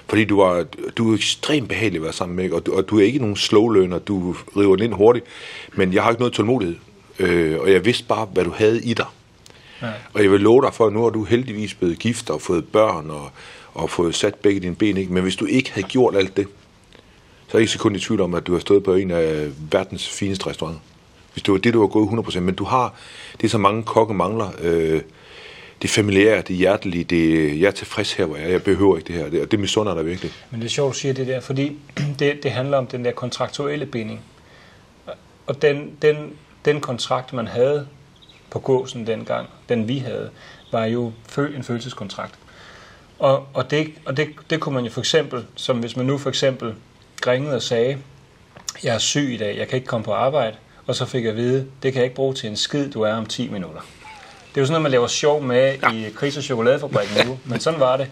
fordi 0.07 0.25
du, 0.25 0.37
var, 0.37 0.65
du 0.97 1.11
er 1.11 1.17
ekstremt 1.17 1.69
behagelig 1.69 1.97
at 1.99 2.03
være 2.03 2.13
sammen 2.13 2.37
med, 2.37 2.53
og 2.53 2.67
du, 2.67 2.73
og 2.73 2.89
du 2.89 2.99
er 2.99 3.05
ikke 3.05 3.19
nogen 3.19 3.37
slow 3.37 3.69
learner, 3.69 3.99
du 3.99 4.37
river 4.57 4.77
den 4.77 4.85
ind 4.85 4.95
hurtigt, 4.95 5.27
men 5.73 5.93
jeg 5.93 6.03
har 6.03 6.11
ikke 6.11 6.21
noget 6.21 6.35
tålmodighed, 6.35 6.77
øh, 7.21 7.61
og 7.61 7.73
jeg 7.73 7.85
vidste 7.85 8.05
bare, 8.05 8.25
hvad 8.25 8.45
du 8.45 8.51
havde 8.51 8.85
i 8.85 8.95
dig. 8.95 9.07
Ja. 9.83 9.91
Og 10.13 10.23
jeg 10.23 10.31
vil 10.31 10.41
love 10.41 10.63
dig 10.63 10.75
for, 10.75 10.87
at 10.87 10.93
nu 10.93 11.03
har 11.03 11.11
du 11.11 11.25
heldigvis 11.25 11.75
blevet 11.75 11.99
gift 11.99 12.31
og 12.31 12.43
fået 12.43 12.69
børn 12.69 13.11
og, 13.11 13.31
og 13.75 13.91
fået 13.91 14.15
sat 14.15 14.35
begge 14.35 14.61
dine 14.61 14.75
ben, 14.75 14.97
ikke? 14.97 15.13
men 15.13 15.23
hvis 15.23 15.37
du 15.37 15.45
ikke 15.45 15.73
havde 15.73 15.87
gjort 15.89 16.17
alt 16.17 16.37
det, 16.37 16.47
så 17.49 17.57
er 17.57 17.59
jeg 17.59 17.61
ikke 17.61 17.73
sekund 17.73 17.97
i 17.97 18.01
tvivl 18.01 18.21
om, 18.21 18.35
at 18.35 18.47
du 18.47 18.53
har 18.53 18.61
stået 18.61 18.85
på 18.85 18.95
en 18.95 19.11
af 19.11 19.49
verdens 19.71 20.09
fineste 20.09 20.47
restauranter. 20.47 20.81
Hvis 21.33 21.43
det 21.43 21.53
var 21.53 21.59
det, 21.59 21.75
du 21.75 21.81
var 21.81 21.87
gået 21.87 22.09
100%. 22.09 22.41
Men 22.41 22.55
du 22.55 22.65
har 22.65 22.95
det, 23.41 23.51
som 23.51 23.61
mange 23.61 23.83
kokke 23.83 24.15
mangler. 24.15 24.51
Øh, 24.61 25.01
det 25.83 25.91
familiære, 25.91 26.43
det 26.43 26.57
hjertelige, 26.57 27.05
det, 27.05 27.61
jeg 27.61 27.67
er 27.67 27.71
tilfreds 27.71 28.13
her, 28.13 28.25
hvor 28.25 28.37
jeg, 28.37 28.51
jeg 28.51 28.63
behøver 28.63 28.97
ikke 28.97 29.07
det 29.07 29.15
her. 29.17 29.31
Det, 29.31 29.43
og 29.43 29.51
det 29.51 29.61
misunder 29.61 29.95
dig 29.95 30.07
virkelig. 30.07 30.33
Men 30.51 30.61
det 30.61 30.67
er 30.67 30.71
sjovt, 30.71 30.95
du 30.95 30.99
siger 30.99 31.15
det 31.15 31.27
der, 31.27 31.41
fordi 31.41 31.79
det, 32.19 32.43
det 32.43 32.51
handler 32.51 32.79
om 32.79 32.87
den 32.87 33.05
der 33.05 33.13
kontraktuelle 33.13 33.87
binding. 33.87 34.21
Og 35.47 35.63
den, 35.63 35.91
den, 36.03 36.17
den 36.65 36.81
kontrakt, 36.81 37.33
man 37.33 37.47
havde 37.47 37.87
på 38.51 38.59
gåsen 38.59 39.07
dengang, 39.07 39.49
den 39.69 39.89
vi 39.89 39.99
havde, 39.99 40.31
var 40.73 40.85
jo 40.85 41.13
en 41.39 41.63
følelseskontrakt. 41.63 42.35
Og, 43.19 43.47
og, 43.55 43.71
det, 43.71 43.93
og 44.07 44.17
det, 44.17 44.29
det 44.51 44.61
kunne 44.61 44.75
man 44.75 44.85
jo 44.85 44.91
for 44.91 45.01
eksempel, 45.01 45.45
som 45.55 45.79
hvis 45.79 45.97
man 45.97 46.07
nu 46.07 46.19
for 46.19 46.29
eksempel 46.29 46.75
ringede 47.27 47.57
og 47.57 47.63
sagde, 47.63 47.99
jeg 48.85 48.95
er 48.95 48.99
syg 48.99 49.31
i 49.35 49.37
dag, 49.37 49.59
jeg 49.59 49.69
kan 49.69 49.77
ikke 49.77 49.89
komme 49.89 50.05
på 50.05 50.13
arbejde, 50.13 50.57
og 50.87 50.95
så 50.95 51.07
fik 51.07 51.25
jeg 51.25 51.31
at 51.31 51.37
vide, 51.37 51.67
det 51.83 51.93
kan 51.93 52.01
jeg 52.01 52.05
ikke 52.05 52.17
bruge 52.17 52.35
til 52.35 52.51
en 52.51 52.57
skid, 52.57 52.91
du 52.91 53.03
er 53.03 53.13
om 53.13 53.27
10 53.27 53.49
minutter. 53.49 53.81
Det 54.49 54.57
er 54.57 54.61
jo 54.61 54.67
sådan 54.67 54.73
noget, 54.73 54.83
man 54.83 54.91
laver 54.91 55.07
sjov 55.07 55.43
med 55.43 55.77
ja. 55.83 55.93
i 55.93 56.11
Kris 56.17 56.37
og 56.37 56.43
Chokoladefabrikken 56.43 57.27
nu, 57.27 57.39
men 57.45 57.61
sådan 57.61 57.81
var 57.81 57.97
det. 57.97 58.09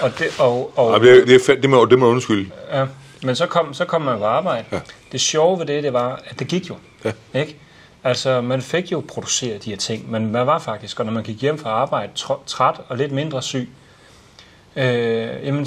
Og 0.00 0.18
det, 0.18 0.26
og, 0.38 0.78
og, 0.78 1.04
ja, 1.04 1.14
det, 1.14 1.26
det, 1.26 1.62
det, 1.62 1.70
må, 1.70 1.84
det 1.84 1.98
må 1.98 2.06
undskylde. 2.06 2.50
Ja, 2.72 2.86
men 3.22 3.36
så 3.36 3.46
kom, 3.46 3.74
så 3.74 3.84
kom 3.84 4.02
man 4.02 4.18
på 4.18 4.24
arbejde. 4.24 4.64
Ja. 4.72 4.80
Det 5.12 5.20
sjove 5.20 5.58
ved 5.58 5.66
det, 5.66 5.82
det 5.82 5.92
var, 5.92 6.22
at 6.26 6.38
det 6.38 6.48
gik 6.48 6.68
jo. 6.68 6.76
Ja. 7.04 7.12
Ikke? 7.34 7.56
Altså, 8.04 8.40
man 8.40 8.62
fik 8.62 8.92
jo 8.92 9.04
produceret 9.08 9.64
de 9.64 9.70
her 9.70 9.76
ting, 9.76 10.10
men 10.10 10.32
man 10.32 10.46
var 10.46 10.58
faktisk, 10.58 11.00
og 11.00 11.06
når 11.06 11.12
man 11.12 11.22
gik 11.22 11.40
hjem 11.40 11.58
fra 11.58 11.70
arbejde 11.70 12.12
træt 12.46 12.80
og 12.88 12.96
lidt 12.96 13.12
mindre 13.12 13.42
syg, 13.42 13.68
øh, 14.76 15.46
jamen, 15.46 15.66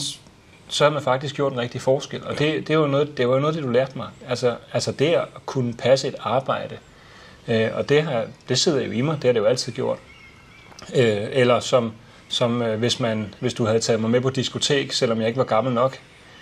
så 0.67 0.84
har 0.84 0.91
man 0.91 1.01
faktisk 1.01 1.36
gjort 1.36 1.53
en 1.53 1.60
rigtig 1.60 1.82
forskel. 1.82 2.24
Og 2.24 2.39
det, 2.39 2.67
det, 2.67 2.79
var 2.79 2.88
noget, 2.88 3.17
det 3.17 3.29
var 3.29 3.39
noget, 3.39 3.56
det 3.56 3.63
du 3.63 3.70
lærte 3.70 3.98
mig. 3.98 4.08
Altså, 4.27 4.56
altså 4.74 4.91
det 4.91 5.06
at 5.06 5.27
kunne 5.46 5.74
passe 5.74 6.08
et 6.08 6.15
arbejde, 6.20 6.77
øh, 7.48 7.70
og 7.74 7.89
det, 7.89 8.03
her, 8.03 8.25
det 8.50 8.60
sidder 8.60 8.82
jo 8.82 8.91
i 8.91 9.01
mig, 9.01 9.15
det 9.15 9.24
har 9.24 9.34
det 9.34 9.39
jo 9.39 9.46
altid 9.46 9.74
gjort. 9.74 9.98
Øh, 10.96 11.27
eller 11.32 11.60
som, 11.60 11.94
som 12.29 12.62
øh, 12.62 12.79
hvis, 12.79 13.00
man, 13.00 13.34
hvis 13.39 13.53
du 13.53 13.65
havde 13.65 13.79
taget 13.79 14.01
mig 14.01 14.10
med 14.10 14.22
på 14.22 14.29
diskotek, 14.29 14.91
selvom 14.91 15.20
jeg 15.20 15.27
ikke 15.27 15.38
var 15.38 15.44
gammel 15.44 15.74
nok, 15.74 16.00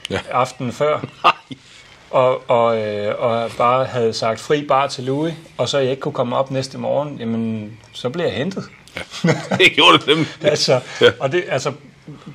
ja. 0.10 0.20
aftenen 0.32 0.72
før, 0.72 1.06
og, 2.12 2.50
og, 2.50 2.78
øh, 2.78 3.14
og 3.18 3.52
bare 3.58 3.86
havde 3.86 4.14
sagt 4.14 4.40
fri 4.40 4.66
bar 4.68 4.88
til 4.88 5.04
Louis, 5.04 5.34
og 5.58 5.70
så 5.70 5.78
jeg 5.78 5.90
ikke 5.90 6.02
kunne 6.02 6.14
komme 6.14 6.36
op 6.36 6.52
næste 6.52 6.78
morgen, 6.78 7.18
jamen, 7.20 7.78
så 7.94 8.10
blev 8.10 8.26
jeg 8.26 8.34
hentet. 8.34 8.64
Ja, 8.96 9.02
det 9.60 9.72
gjorde 9.76 9.98
det 9.98 10.08
nemlig. 10.08 10.28
altså, 10.52 10.80
ja. 11.02 11.12
Og 11.20 11.32
det, 11.32 11.44
altså, 11.50 11.72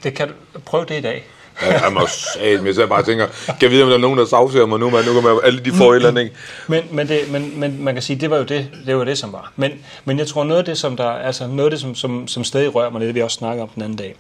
det 0.02 0.14
kan, 0.14 0.28
prøv 0.64 0.86
det 0.86 0.98
i 0.98 1.00
dag. 1.00 1.24
Ja, 1.62 1.84
jeg 1.84 1.92
må 1.92 2.06
sige, 2.06 2.62
men 2.62 2.74
så 2.74 2.80
jeg 2.80 2.88
bare 2.88 3.02
tænker, 3.02 3.26
kan 3.46 3.56
jeg 3.62 3.70
vide, 3.70 3.82
om 3.82 3.88
der 3.88 3.96
er 3.96 4.00
nogen, 4.00 4.18
der 4.18 4.26
savser 4.26 4.66
mig 4.66 4.78
nu, 4.78 4.90
men 4.90 5.04
nu 5.04 5.12
kan 5.12 5.22
man 5.22 5.38
alle 5.44 5.60
de 5.60 5.68
et 5.68 5.94
eller 5.94 6.08
andet, 6.08 6.22
ikke? 6.22 6.34
Men, 6.66 6.82
men, 6.90 7.08
det, 7.08 7.30
men, 7.30 7.60
men 7.60 7.84
man 7.84 7.94
kan 7.94 8.02
sige, 8.02 8.20
det 8.20 8.30
var 8.30 8.36
jo 8.36 8.42
det, 8.42 8.70
det 8.86 8.96
var 8.96 9.04
det, 9.04 9.18
som 9.18 9.32
var. 9.32 9.52
Men, 9.56 9.72
men 10.04 10.18
jeg 10.18 10.26
tror, 10.26 10.44
noget 10.44 10.58
af 10.58 10.64
det, 10.64 10.78
som 10.78 10.96
der, 10.96 11.10
altså 11.10 11.46
noget 11.46 11.64
af 11.64 11.70
det, 11.70 11.80
som, 11.80 11.94
som, 11.94 12.28
som 12.28 12.44
stadig 12.44 12.74
rører 12.74 12.90
mig, 12.90 13.00
det 13.00 13.14
vi 13.14 13.20
også 13.20 13.34
snakker 13.34 13.62
om 13.62 13.68
den 13.68 13.82
anden 13.82 13.98
dag, 13.98 14.14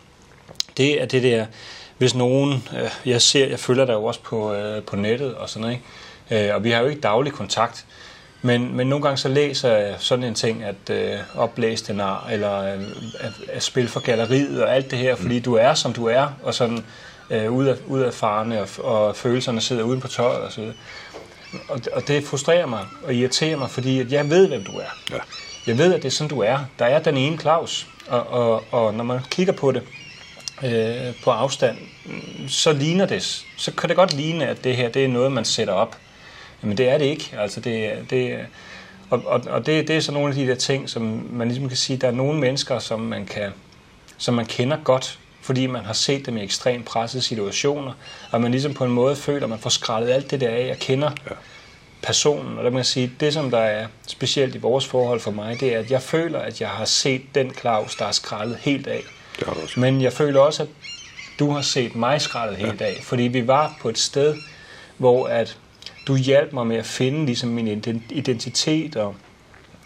det 0.76 1.02
er 1.02 1.06
det 1.06 1.22
der, 1.22 1.46
hvis 2.00 2.14
nogen, 2.14 2.68
øh, 2.76 2.90
jeg 3.06 3.22
ser, 3.22 3.46
jeg 3.46 3.58
følger 3.58 3.84
dig 3.84 3.92
jo 3.92 4.04
også 4.04 4.20
på, 4.20 4.54
øh, 4.54 4.82
på 4.82 4.96
nettet 4.96 5.34
og 5.34 5.48
sådan 5.48 5.60
noget, 5.60 5.80
ikke? 6.30 6.48
Øh, 6.48 6.54
og 6.54 6.64
vi 6.64 6.70
har 6.70 6.80
jo 6.80 6.86
ikke 6.86 7.00
daglig 7.00 7.32
kontakt, 7.32 7.84
men, 8.42 8.76
men 8.76 8.86
nogle 8.86 9.02
gange 9.02 9.16
så 9.16 9.28
læser 9.28 9.76
jeg 9.76 9.94
sådan 9.98 10.24
en 10.24 10.34
ting, 10.34 10.64
at 10.64 10.90
øh, 10.90 11.18
oplæse 11.34 11.86
den 11.86 12.00
eller 12.30 12.74
øh, 12.74 12.82
at, 13.20 13.32
at 13.52 13.62
spille 13.62 13.90
for 13.90 14.00
galleriet 14.00 14.62
og 14.62 14.74
alt 14.74 14.90
det 14.90 14.98
her, 14.98 15.14
fordi 15.14 15.40
du 15.40 15.54
er, 15.54 15.74
som 15.74 15.92
du 15.92 16.06
er, 16.06 16.26
og 16.42 16.54
sådan 16.54 16.84
øh, 17.30 17.52
ud, 17.52 17.66
af, 17.66 17.76
ud 17.86 18.00
af 18.00 18.14
farne, 18.14 18.60
og, 18.60 18.68
og 18.78 19.16
følelserne 19.16 19.60
sidder 19.60 19.82
uden 19.82 20.00
på 20.00 20.08
tøjet 20.08 20.40
og 20.40 20.52
så 20.52 20.60
videre. 20.60 20.76
Og, 21.68 21.80
og 21.92 22.08
det 22.08 22.24
frustrerer 22.24 22.66
mig 22.66 22.84
og 23.04 23.14
irriterer 23.14 23.56
mig, 23.56 23.70
fordi 23.70 24.00
at 24.00 24.12
jeg 24.12 24.30
ved, 24.30 24.48
hvem 24.48 24.64
du 24.64 24.72
er. 24.72 24.90
Ja. 25.10 25.18
Jeg 25.66 25.78
ved, 25.78 25.94
at 25.94 26.02
det 26.02 26.08
er 26.08 26.12
sådan, 26.12 26.28
du 26.28 26.40
er. 26.40 26.58
Der 26.78 26.84
er 26.84 27.02
den 27.02 27.16
ene 27.16 27.38
Claus, 27.38 27.86
og, 28.08 28.26
og, 28.26 28.64
og 28.70 28.94
når 28.94 29.04
man 29.04 29.20
kigger 29.30 29.52
på 29.52 29.72
det 29.72 29.82
øh, 30.64 31.14
på 31.24 31.30
afstand, 31.30 31.78
så 32.48 32.72
ligner 32.72 33.06
det, 33.06 33.44
så 33.56 33.72
kan 33.72 33.88
det 33.88 33.96
godt 33.96 34.14
ligne, 34.14 34.46
at 34.46 34.64
det 34.64 34.76
her 34.76 34.88
det 34.88 35.04
er 35.04 35.08
noget, 35.08 35.32
man 35.32 35.44
sætter 35.44 35.74
op. 35.74 35.96
Men 36.62 36.76
det 36.78 36.88
er 36.88 36.98
det 36.98 37.04
ikke. 37.04 37.30
Altså 37.38 37.60
det, 37.60 37.92
det, 38.10 38.38
Og, 39.10 39.22
og, 39.26 39.40
og 39.48 39.66
det, 39.66 39.88
det 39.88 39.96
er 39.96 40.00
så 40.00 40.12
nogle 40.12 40.28
af 40.28 40.34
de 40.34 40.46
der 40.46 40.54
ting, 40.54 40.90
som 40.90 41.28
man 41.32 41.48
ligesom 41.48 41.68
kan 41.68 41.76
sige, 41.76 41.96
der 41.96 42.08
er 42.08 42.12
nogle 42.12 42.40
mennesker, 42.40 42.78
som 42.78 43.00
man, 43.00 43.26
kan, 43.26 43.52
som 44.18 44.34
man 44.34 44.46
kender 44.46 44.76
godt, 44.84 45.18
fordi 45.42 45.66
man 45.66 45.84
har 45.84 45.92
set 45.92 46.26
dem 46.26 46.36
i 46.36 46.42
ekstremt 46.42 46.84
pressede 46.84 47.22
situationer, 47.22 47.92
og 48.30 48.40
man 48.40 48.50
ligesom 48.50 48.74
på 48.74 48.84
en 48.84 48.90
måde 48.90 49.16
føler, 49.16 49.42
at 49.42 49.50
man 49.50 49.58
får 49.58 49.70
skrællet 49.70 50.10
alt 50.10 50.30
det 50.30 50.40
der 50.40 50.48
af, 50.48 50.66
jeg 50.66 50.78
kender 50.78 51.10
ja. 51.30 51.34
personen. 52.02 52.58
Og 52.58 52.64
der 52.64 52.70
kan 52.70 52.74
man 52.74 52.84
sige, 52.84 53.12
det 53.20 53.34
som 53.34 53.50
der 53.50 53.58
er 53.58 53.86
specielt 54.06 54.54
i 54.54 54.58
vores 54.58 54.86
forhold 54.86 55.20
for 55.20 55.30
mig, 55.30 55.60
det 55.60 55.74
er, 55.74 55.78
at 55.78 55.90
jeg 55.90 56.02
føler, 56.02 56.38
at 56.38 56.60
jeg 56.60 56.68
har 56.68 56.84
set 56.84 57.22
den 57.34 57.54
Claus, 57.54 57.96
der 57.96 58.06
er 58.06 58.12
skrællet 58.12 58.56
helt 58.60 58.86
af. 58.86 59.02
Det 59.40 59.48
har 59.48 59.54
du 59.54 59.60
også. 59.60 59.80
Men 59.80 60.02
jeg 60.02 60.12
føler 60.12 60.40
også, 60.40 60.62
at 60.62 60.68
du 61.38 61.50
har 61.50 61.62
set 61.62 61.94
mig 61.94 62.20
skrællet 62.20 62.56
helt 62.56 62.82
af, 62.82 63.00
fordi 63.02 63.22
vi 63.22 63.46
var 63.46 63.76
på 63.80 63.88
et 63.88 63.98
sted, 63.98 64.34
hvor 64.96 65.26
at 65.26 65.58
du 66.06 66.16
hjalp 66.16 66.52
mig 66.52 66.66
med 66.66 66.76
at 66.76 66.86
finde 66.86 67.26
ligesom 67.26 67.48
min 67.48 67.84
identitet 68.10 68.96
og, 68.96 69.14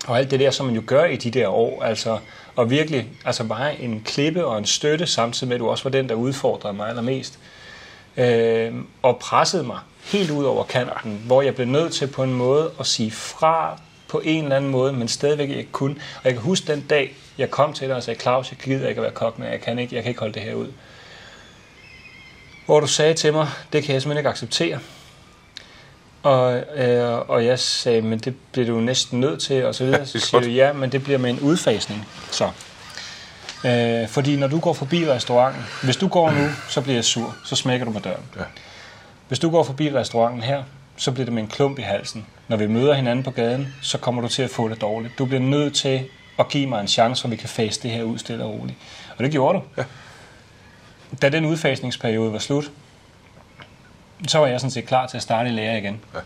og 0.07 0.19
alt 0.19 0.31
det 0.31 0.41
der, 0.41 0.51
som 0.51 0.67
man 0.67 0.75
jo 0.75 0.83
gør 0.87 1.05
i 1.05 1.17
de 1.17 1.31
der 1.31 1.49
år. 1.49 1.83
Altså, 1.83 2.19
og 2.57 2.71
virkelig 2.71 3.09
altså 3.25 3.45
bare 3.45 3.81
en 3.81 4.03
klippe 4.05 4.47
og 4.47 4.59
en 4.59 4.65
støtte, 4.65 5.07
samtidig 5.07 5.49
med, 5.49 5.57
at 5.57 5.61
du 5.61 5.69
også 5.69 5.85
var 5.85 5.91
den, 5.91 6.09
der 6.09 6.15
udfordrede 6.15 6.75
mig 6.75 6.89
allermest. 6.89 7.39
Øh, 8.17 8.73
og 9.03 9.19
pressede 9.19 9.63
mig 9.65 9.79
helt 10.05 10.31
ud 10.31 10.45
over 10.45 10.65
kanten, 10.65 11.23
hvor 11.27 11.43
jeg 11.43 11.55
blev 11.55 11.67
nødt 11.67 11.93
til 11.93 12.07
på 12.07 12.23
en 12.23 12.33
måde 12.33 12.71
at 12.81 12.87
sige 12.87 13.11
fra 13.11 13.81
på 14.09 14.21
en 14.25 14.45
eller 14.45 14.57
anden 14.57 14.71
måde, 14.71 14.93
men 14.93 15.09
stadigvæk 15.09 15.51
ikke 15.51 15.73
kunne. 15.73 15.95
Og 15.95 16.25
jeg 16.25 16.33
kan 16.33 16.43
huske 16.43 16.73
den 16.73 16.81
dag, 16.91 17.17
jeg 17.39 17.51
kom 17.51 17.73
til 17.73 17.89
dig 17.89 17.97
og 17.97 18.03
sagde, 18.03 18.21
Claus, 18.21 18.51
jeg 18.51 18.59
gider 18.59 18.89
ikke 18.89 18.99
at 18.99 19.03
være 19.03 19.13
kok 19.13 19.39
med, 19.39 19.49
jeg 19.49 19.61
kan 19.61 19.79
ikke, 19.79 19.95
jeg 19.95 20.03
kan 20.03 20.11
ikke 20.11 20.21
holde 20.21 20.35
det 20.35 20.43
her 20.43 20.55
ud. 20.55 20.73
Hvor 22.67 22.81
du 22.81 22.87
sagde 22.87 23.15
til 23.15 23.33
mig, 23.33 23.49
det 23.73 23.85
kan 23.85 23.95
jeg 23.95 24.03
simpelthen 24.03 24.21
ikke 24.21 24.31
acceptere. 24.31 24.79
Og, 26.23 26.57
øh, 26.77 27.29
og 27.29 27.45
jeg 27.45 27.59
sagde, 27.59 28.03
men 28.03 28.19
det 28.19 28.35
bliver 28.53 28.67
du 28.67 28.81
næsten 28.81 29.21
nødt 29.21 29.43
til, 29.43 29.65
og 29.65 29.75
så 29.75 29.85
videre. 29.85 30.07
Så 30.07 30.19
siger 30.19 30.41
du, 30.41 30.49
ja, 30.49 30.73
men 30.73 30.93
det 30.93 31.05
bliver 31.05 31.19
med 31.19 31.31
en 31.31 31.41
udfasning. 31.41 32.09
Så. 32.31 32.51
Øh, 33.65 34.09
fordi 34.09 34.37
når 34.37 34.47
du 34.47 34.59
går 34.61 34.73
forbi 34.73 35.11
restauranten, 35.11 35.63
hvis 35.83 35.97
du 35.97 36.09
går 36.09 36.31
nu, 36.31 36.49
så 36.69 36.81
bliver 36.81 36.97
jeg 36.97 37.05
sur, 37.05 37.35
så 37.45 37.57
smækker 37.57 37.87
du 37.87 37.93
med 37.93 38.01
døren. 38.01 38.25
Ja. 38.37 38.43
Hvis 39.29 39.39
du 39.39 39.51
går 39.51 39.63
forbi 39.63 39.91
restauranten 39.95 40.43
her, 40.43 40.63
så 40.97 41.13
bliver 41.13 41.25
det 41.25 41.35
med 41.35 41.43
en 41.43 41.49
klump 41.49 41.79
i 41.79 41.83
halsen. 41.83 42.27
Når 42.49 42.57
vi 42.57 42.67
møder 42.67 42.95
hinanden 42.95 43.25
på 43.25 43.31
gaden, 43.31 43.75
så 43.83 43.99
kommer 43.99 44.23
du 44.23 44.29
til 44.29 44.43
at 44.43 44.51
få 44.51 44.69
det 44.69 44.81
dårligt. 44.81 45.19
Du 45.19 45.25
bliver 45.25 45.41
nødt 45.41 45.75
til 45.75 46.05
at 46.39 46.49
give 46.49 46.67
mig 46.67 46.81
en 46.81 46.89
chance, 46.89 47.23
så 47.23 47.29
vi 47.29 47.37
kan 47.37 47.49
fase 47.49 47.83
det 47.83 47.91
her 47.91 48.03
ud 48.03 48.19
stille 48.19 48.45
og 48.45 48.51
roligt. 48.51 48.79
Og 49.17 49.25
det 49.25 49.33
gjorde 49.33 49.59
du. 49.59 49.65
Ja. 49.77 49.85
Da 51.23 51.29
den 51.29 51.45
udfasningsperiode 51.45 52.33
var 52.33 52.39
slut, 52.39 52.71
så 54.29 54.39
var 54.39 54.47
jeg 54.47 54.61
sådan 54.61 54.71
set 54.71 54.87
klar 54.87 55.07
til 55.07 55.17
at 55.17 55.23
starte 55.23 55.49
i 55.49 55.53
lære 55.53 55.79
igen. 55.79 56.01
Ja. 56.15 56.21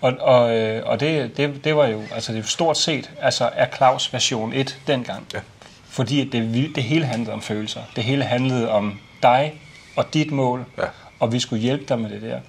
Og, 0.00 0.12
og, 0.20 0.56
øh, 0.56 0.86
og 0.86 1.00
det, 1.00 1.36
det, 1.36 1.64
det 1.64 1.76
var 1.76 1.86
jo 1.86 2.02
altså 2.14 2.32
det 2.32 2.48
stort 2.48 2.78
set 2.78 3.10
altså 3.20 3.50
er 3.54 3.66
Claus 3.76 4.12
version 4.12 4.52
1 4.52 4.78
dengang. 4.86 5.26
Ja. 5.34 5.40
Fordi 5.84 6.24
det, 6.24 6.74
det 6.74 6.84
hele 6.84 7.04
handlede 7.04 7.32
om 7.32 7.42
følelser. 7.42 7.80
Det 7.96 8.04
hele 8.04 8.24
handlede 8.24 8.70
om 8.70 9.00
dig 9.22 9.60
og 9.96 10.14
dit 10.14 10.30
mål, 10.30 10.64
ja. 10.78 10.84
og 11.20 11.32
vi 11.32 11.40
skulle 11.40 11.62
hjælpe 11.62 11.84
dig 11.84 11.98
med 11.98 12.10
det 12.10 12.22
der. 12.22 12.40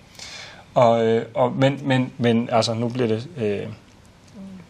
Og, 0.73 1.05
øh, 1.05 1.25
og, 1.33 1.51
men, 1.51 1.79
men, 1.83 2.13
men 2.17 2.49
altså, 2.51 2.73
nu 2.73 2.89
bliver 2.89 3.07
det... 3.07 3.27
Øh, 3.37 3.67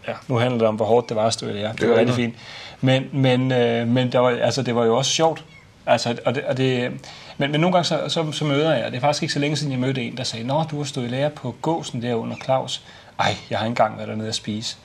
ja, 0.07 0.13
nu 0.27 0.35
handler 0.35 0.57
det 0.57 0.67
om, 0.67 0.75
hvor 0.75 0.85
hårdt 0.85 1.09
det 1.09 1.17
var 1.17 1.27
at 1.27 1.33
stå 1.33 1.47
i 1.47 1.53
det. 1.53 1.71
Det 1.79 1.89
var 1.89 1.95
rigtig 1.95 2.15
fint. 2.15 2.35
Men, 2.81 3.09
men, 3.11 3.51
øh, 3.51 3.87
men 3.87 4.11
der 4.11 4.19
var, 4.19 4.29
altså, 4.29 4.61
det 4.61 4.75
var 4.75 4.85
jo 4.85 4.97
også 4.97 5.11
sjovt. 5.11 5.43
Altså, 5.85 6.17
og 6.25 6.35
det, 6.35 6.43
og 6.43 6.57
det, 6.57 6.91
men, 7.37 7.51
men 7.51 7.61
nogle 7.61 7.73
gange 7.73 7.85
så, 7.85 8.01
så, 8.07 8.31
så 8.31 8.45
møder 8.45 8.75
jeg, 8.75 8.91
det 8.91 8.97
er 8.97 9.01
faktisk 9.01 9.23
ikke 9.23 9.33
så 9.33 9.39
længe 9.39 9.55
siden, 9.57 9.71
jeg 9.71 9.79
mødte 9.79 10.01
en, 10.01 10.17
der 10.17 10.23
sagde, 10.23 10.47
Nå, 10.47 10.63
du 10.71 10.77
har 10.77 10.83
stået 10.83 11.05
i 11.05 11.09
lære 11.09 11.29
på 11.29 11.55
gåsen 11.61 12.01
der 12.01 12.15
under 12.15 12.35
Claus. 12.43 12.81
Ej, 13.19 13.35
jeg 13.49 13.59
har 13.59 13.65
engang 13.65 13.97
været 13.97 14.09
dernede 14.09 14.27
at 14.27 14.35
spise. 14.35 14.77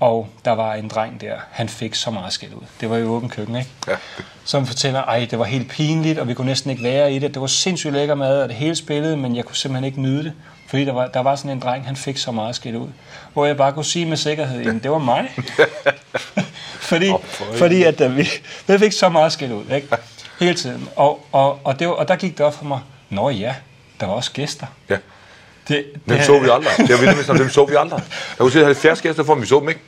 Og 0.00 0.28
der 0.44 0.50
var 0.50 0.74
en 0.74 0.88
dreng 0.88 1.20
der, 1.20 1.36
han 1.50 1.68
fik 1.68 1.94
så 1.94 2.10
meget 2.10 2.32
skæld 2.32 2.54
ud. 2.54 2.66
Det 2.80 2.90
var 2.90 2.96
jo 2.96 3.06
åben 3.06 3.28
køkken, 3.28 3.56
ikke? 3.56 3.70
Ja. 3.88 3.96
Som 4.44 4.66
fortæller, 4.66 5.02
ej, 5.02 5.26
det 5.30 5.38
var 5.38 5.44
helt 5.44 5.70
pinligt, 5.70 6.18
og 6.18 6.28
vi 6.28 6.34
kunne 6.34 6.46
næsten 6.46 6.70
ikke 6.70 6.82
være 6.82 7.12
i 7.12 7.18
det. 7.18 7.34
Det 7.34 7.40
var 7.40 7.46
sindssygt 7.46 7.92
lækker 7.92 8.14
mad, 8.14 8.42
og 8.42 8.48
det 8.48 8.56
hele 8.56 8.76
spillede, 8.76 9.16
men 9.16 9.36
jeg 9.36 9.44
kunne 9.44 9.56
simpelthen 9.56 9.84
ikke 9.84 10.00
nyde 10.00 10.24
det. 10.24 10.32
Fordi 10.68 10.84
der 10.84 10.92
var, 10.92 11.06
der 11.06 11.20
var 11.20 11.36
sådan 11.36 11.50
en 11.50 11.60
dreng, 11.60 11.86
han 11.86 11.96
fik 11.96 12.16
så 12.16 12.32
meget 12.32 12.56
skæld 12.56 12.76
ud. 12.76 12.88
Hvor 13.32 13.46
jeg 13.46 13.56
bare 13.56 13.72
kunne 13.72 13.84
sige 13.84 14.06
med 14.06 14.16
sikkerhed, 14.16 14.66
at 14.66 14.82
det 14.82 14.90
var 14.90 14.98
mig. 14.98 15.30
fordi, 16.90 17.08
oh, 17.08 17.20
fordi 17.54 17.82
at, 17.82 18.00
at 18.00 18.16
vi, 18.16 18.28
vi 18.66 18.78
fik 18.78 18.92
så 18.92 19.08
meget 19.08 19.32
skæld 19.32 19.52
ud, 19.52 19.64
ikke? 19.74 19.88
Hele 20.40 20.54
tiden. 20.54 20.88
Og, 20.96 21.26
og, 21.32 21.60
og, 21.64 21.78
det 21.78 21.88
var, 21.88 21.94
og 21.94 22.08
der 22.08 22.16
gik 22.16 22.38
det 22.38 22.46
op 22.46 22.54
for 22.54 22.64
mig, 22.64 22.80
nå 23.10 23.30
ja, 23.30 23.54
der 24.00 24.06
var 24.06 24.14
også 24.14 24.32
gæster. 24.32 24.66
Ja. 24.90 24.96
Det, 25.68 25.84
dem 26.08 26.22
så 26.22 26.38
vi 26.38 26.48
aldrig. 26.52 26.72
Det 26.78 26.90
var 26.90 27.14
vildt, 27.14 27.38
dem 27.38 27.50
så 27.50 27.64
vi 27.64 27.74
aldrig. 27.74 28.02
Der 28.38 28.44
kunne 28.44 28.52
se 28.52 28.64
70 28.64 29.02
gæster 29.02 29.22
for, 29.24 29.34
vi 29.34 29.46
så 29.46 29.60
dem 29.60 29.68
ikke. 29.68 29.80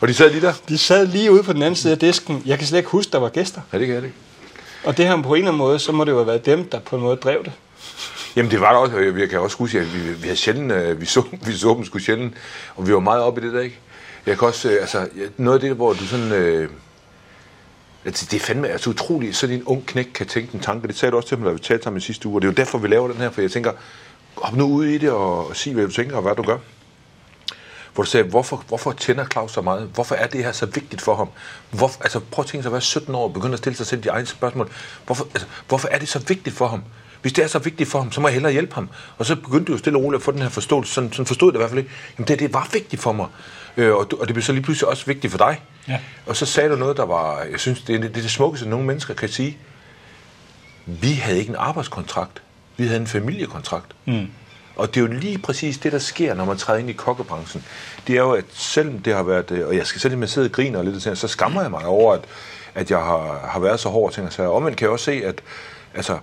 Og 0.00 0.08
de 0.08 0.14
sad 0.14 0.30
lige 0.30 0.42
der. 0.42 0.52
De 0.68 0.78
sad 0.78 1.06
lige 1.06 1.32
ude 1.32 1.42
på 1.42 1.52
den 1.52 1.62
anden 1.62 1.76
side 1.76 1.92
af 1.92 1.98
disken. 1.98 2.42
Jeg 2.46 2.58
kan 2.58 2.66
slet 2.66 2.78
ikke 2.78 2.90
huske, 2.90 3.12
der 3.12 3.18
var 3.18 3.28
gæster. 3.28 3.60
Ja, 3.72 3.78
det 3.78 3.86
kan 3.86 3.96
jeg 3.96 4.04
ikke. 4.04 4.16
Og 4.84 4.96
det 4.96 5.06
her 5.06 5.22
på 5.22 5.34
en 5.34 5.38
eller 5.38 5.48
anden 5.48 5.58
måde, 5.58 5.78
så 5.78 5.92
må 5.92 6.04
det 6.04 6.10
jo 6.10 6.16
have 6.16 6.26
været 6.26 6.46
dem, 6.46 6.64
der 6.64 6.78
på 6.80 6.96
en 6.96 7.02
måde 7.02 7.16
drev 7.16 7.44
det. 7.44 7.52
Jamen 8.36 8.50
det 8.50 8.60
var 8.60 8.72
der 8.72 8.78
også, 8.78 8.96
jeg 9.18 9.30
kan 9.30 9.40
også 9.40 9.56
huske, 9.56 9.78
at 9.80 9.94
vi, 9.94 9.98
vi 10.12 10.22
havde 10.22 10.36
sjældent, 10.36 10.72
øh, 10.72 11.00
vi 11.00 11.06
så, 11.06 11.22
vi 11.46 11.52
så 11.52 11.74
dem 11.74 11.84
sgu 11.84 11.98
sjældent, 11.98 12.34
og 12.76 12.86
vi 12.86 12.94
var 12.94 13.00
meget 13.00 13.22
oppe 13.22 13.40
i 13.40 13.44
det 13.44 13.54
der, 13.54 13.60
ikke? 13.60 13.78
Jeg 14.26 14.38
kan 14.38 14.48
også, 14.48 14.70
øh, 14.70 14.76
altså, 14.80 15.08
noget 15.36 15.54
af 15.58 15.60
det, 15.60 15.76
hvor 15.76 15.92
du 15.92 16.06
sådan, 16.06 16.32
øh, 16.32 16.68
Altså, 18.04 18.26
det 18.30 18.36
er 18.36 18.40
fandme 18.40 18.68
altså, 18.68 18.90
utroligt, 18.90 19.36
så 19.36 19.46
en 19.46 19.64
ung 19.64 19.86
knæk 19.86 20.08
kan 20.14 20.26
tænke 20.26 20.54
en 20.54 20.60
tanke. 20.60 20.88
Det 20.88 20.96
sagde 20.96 21.10
du 21.10 21.16
også 21.16 21.28
til 21.28 21.38
mig, 21.38 21.46
da 21.46 21.52
vi 21.52 21.58
talte 21.58 21.84
sammen 21.84 21.98
i 21.98 22.00
sidste 22.00 22.28
uge. 22.28 22.36
Og 22.36 22.42
det 22.42 22.48
er 22.48 22.52
jo 22.52 22.54
derfor, 22.54 22.78
vi 22.78 22.88
laver 22.88 23.08
den 23.08 23.16
her, 23.16 23.30
for 23.30 23.40
jeg 23.40 23.50
tænker, 23.50 23.72
hop 24.36 24.56
nu 24.56 24.64
ud 24.64 24.84
i 24.84 24.98
det 24.98 25.10
og, 25.10 25.56
sig, 25.56 25.74
hvad 25.74 25.86
du 25.86 25.92
tænker 25.92 26.16
og 26.16 26.22
hvad 26.22 26.34
du 26.36 26.42
gør. 26.42 26.58
Hvor 27.94 28.04
du 28.04 28.10
sagde, 28.10 28.28
hvorfor, 28.28 28.64
hvorfor 28.68 28.92
tænder 28.92 29.26
Claus 29.32 29.52
så 29.52 29.60
meget? 29.60 29.90
Hvorfor 29.94 30.14
er 30.14 30.26
det 30.26 30.44
her 30.44 30.52
så 30.52 30.66
vigtigt 30.66 31.02
for 31.02 31.14
ham? 31.14 31.28
Hvor, 31.70 31.90
altså, 32.00 32.20
prøv 32.30 32.42
at 32.42 32.46
tænke 32.46 32.62
sig 32.62 32.68
at 32.68 32.72
være 32.72 32.80
17 32.80 33.14
år 33.14 33.24
og 33.24 33.32
begynde 33.32 33.52
at 33.52 33.58
stille 33.58 33.76
sig 33.76 33.86
selv 33.86 34.04
de 34.04 34.08
egne 34.08 34.26
spørgsmål. 34.26 34.70
Hvorfor, 35.06 35.24
altså, 35.34 35.46
hvorfor 35.68 35.88
er 35.88 35.98
det 35.98 36.08
så 36.08 36.18
vigtigt 36.18 36.56
for 36.56 36.66
ham? 36.66 36.82
Hvis 37.22 37.32
det 37.32 37.44
er 37.44 37.48
så 37.48 37.58
vigtigt 37.58 37.90
for 37.90 37.98
ham, 37.98 38.12
så 38.12 38.20
må 38.20 38.28
jeg 38.28 38.32
hellere 38.32 38.52
hjælpe 38.52 38.74
ham. 38.74 38.88
Og 39.18 39.26
så 39.26 39.36
begyndte 39.36 39.64
du 39.64 39.72
jo 39.72 39.78
stille 39.78 39.98
og 39.98 40.04
roligt 40.04 40.20
at 40.20 40.24
få 40.24 40.32
den 40.32 40.42
her 40.42 40.48
forståelse. 40.48 40.92
Sådan, 40.92 41.12
sådan 41.12 41.26
forstod 41.26 41.52
det 41.52 41.56
i 41.56 41.58
hvert 41.58 41.70
fald 41.70 41.78
ikke. 41.78 41.90
Jamen 42.18 42.28
det, 42.28 42.38
det 42.38 42.54
var 42.54 42.68
vigtigt 42.72 43.02
for 43.02 43.12
mig. 43.12 43.26
Øh, 43.76 43.94
og, 43.94 44.10
og 44.20 44.26
det 44.26 44.34
blev 44.34 44.42
så 44.42 44.52
lige 44.52 44.62
pludselig 44.62 44.88
også 44.88 45.06
vigtigt 45.06 45.30
for 45.30 45.38
dig. 45.38 45.62
Ja. 45.88 45.98
Og 46.26 46.36
så 46.36 46.46
sagde 46.46 46.70
du 46.70 46.76
noget, 46.76 46.96
der 46.96 47.04
var, 47.04 47.42
jeg 47.42 47.60
synes, 47.60 47.82
det 47.82 47.94
er 47.94 48.00
det, 48.00 48.14
det, 48.14 48.22
det 48.22 48.30
smukkeste, 48.30 48.68
nogle 48.68 48.86
mennesker 48.86 49.14
kan 49.14 49.28
sige. 49.28 49.58
Vi 50.86 51.12
havde 51.12 51.38
ikke 51.38 51.50
en 51.50 51.56
arbejdskontrakt. 51.56 52.42
Vi 52.76 52.86
havde 52.86 53.00
en 53.00 53.06
familiekontrakt. 53.06 53.96
Mm. 54.04 54.26
Og 54.76 54.94
det 54.94 54.96
er 54.96 55.06
jo 55.06 55.12
lige 55.12 55.38
præcis 55.38 55.78
det, 55.78 55.92
der 55.92 55.98
sker, 55.98 56.34
når 56.34 56.44
man 56.44 56.56
træder 56.56 56.80
ind 56.80 56.90
i 56.90 56.92
kokkebranchen. 56.92 57.64
Det 58.06 58.16
er 58.16 58.20
jo, 58.20 58.30
at 58.30 58.44
selvom 58.52 58.98
det 58.98 59.14
har 59.14 59.22
været, 59.22 59.50
øh, 59.50 59.68
og 59.68 59.76
jeg 59.76 59.86
skal 59.86 60.00
selv 60.00 60.18
med 60.18 60.28
sidde 60.28 60.46
og 60.46 60.52
grine 60.52 60.78
og 60.78 60.84
lidt, 60.84 61.18
så 61.18 61.28
skammer 61.28 61.62
jeg 61.62 61.70
mig 61.70 61.84
over, 61.84 62.14
at, 62.14 62.20
at 62.74 62.90
jeg 62.90 62.98
har, 62.98 63.48
har 63.50 63.60
været 63.60 63.80
så 63.80 63.88
hård 63.88 64.08
og 64.08 64.14
tænker 64.14 64.30
sig. 64.30 64.48
Omvendt 64.48 64.78
kan 64.78 64.84
jeg 64.84 64.92
også 64.92 65.04
se, 65.04 65.12
at 65.24 65.42
altså, 65.94 66.18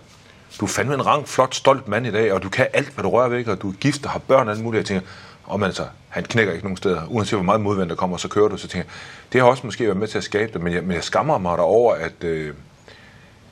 du 0.60 0.66
er 0.66 0.70
fandme 0.70 0.94
en 0.94 1.06
rang, 1.06 1.28
flot, 1.28 1.56
stolt 1.56 1.88
mand 1.88 2.08
i 2.08 2.12
dag, 2.12 2.34
og 2.34 2.44
du 2.44 2.50
kan 2.50 2.68
alt, 2.74 2.90
hvad 2.90 3.04
du 3.04 3.10
rører 3.10 3.30
ved, 3.30 3.48
og 3.48 3.62
du 3.62 3.70
er 3.70 3.74
gift 3.74 4.06
og 4.06 4.12
har 4.12 4.20
børn 4.20 4.48
og 4.48 4.54
alt 4.54 4.64
muligt. 4.64 4.80
Jeg 4.80 4.86
tænker, 4.86 5.08
om 5.48 5.64
altså, 5.64 5.86
han 6.10 6.24
knækker 6.24 6.54
ikke 6.54 6.66
nogen 6.66 6.78
steder. 6.78 7.02
Uanset 7.08 7.38
hvor 7.38 7.44
meget 7.44 7.62
modvind 7.62 7.90
der 7.90 7.96
kommer, 7.96 8.18
så 8.18 8.28
kører 8.28 8.48
du. 8.48 8.58
Så 8.58 8.68
tænker 8.68 8.88
jeg, 8.88 8.94
det 9.34 9.42
har 9.42 9.48
også 9.48 9.66
måske 9.66 9.84
været 9.86 9.98
med 9.98 10.08
til 10.08 10.18
at 10.18 10.24
skabe 10.24 10.54
det, 10.54 10.62
men 10.62 10.74
jeg, 10.74 10.84
men 10.84 10.92
jeg 10.92 11.04
skammer 11.04 11.38
mig 11.38 11.58
derover, 11.58 11.96
at, 11.96 12.24
øh, 12.24 12.54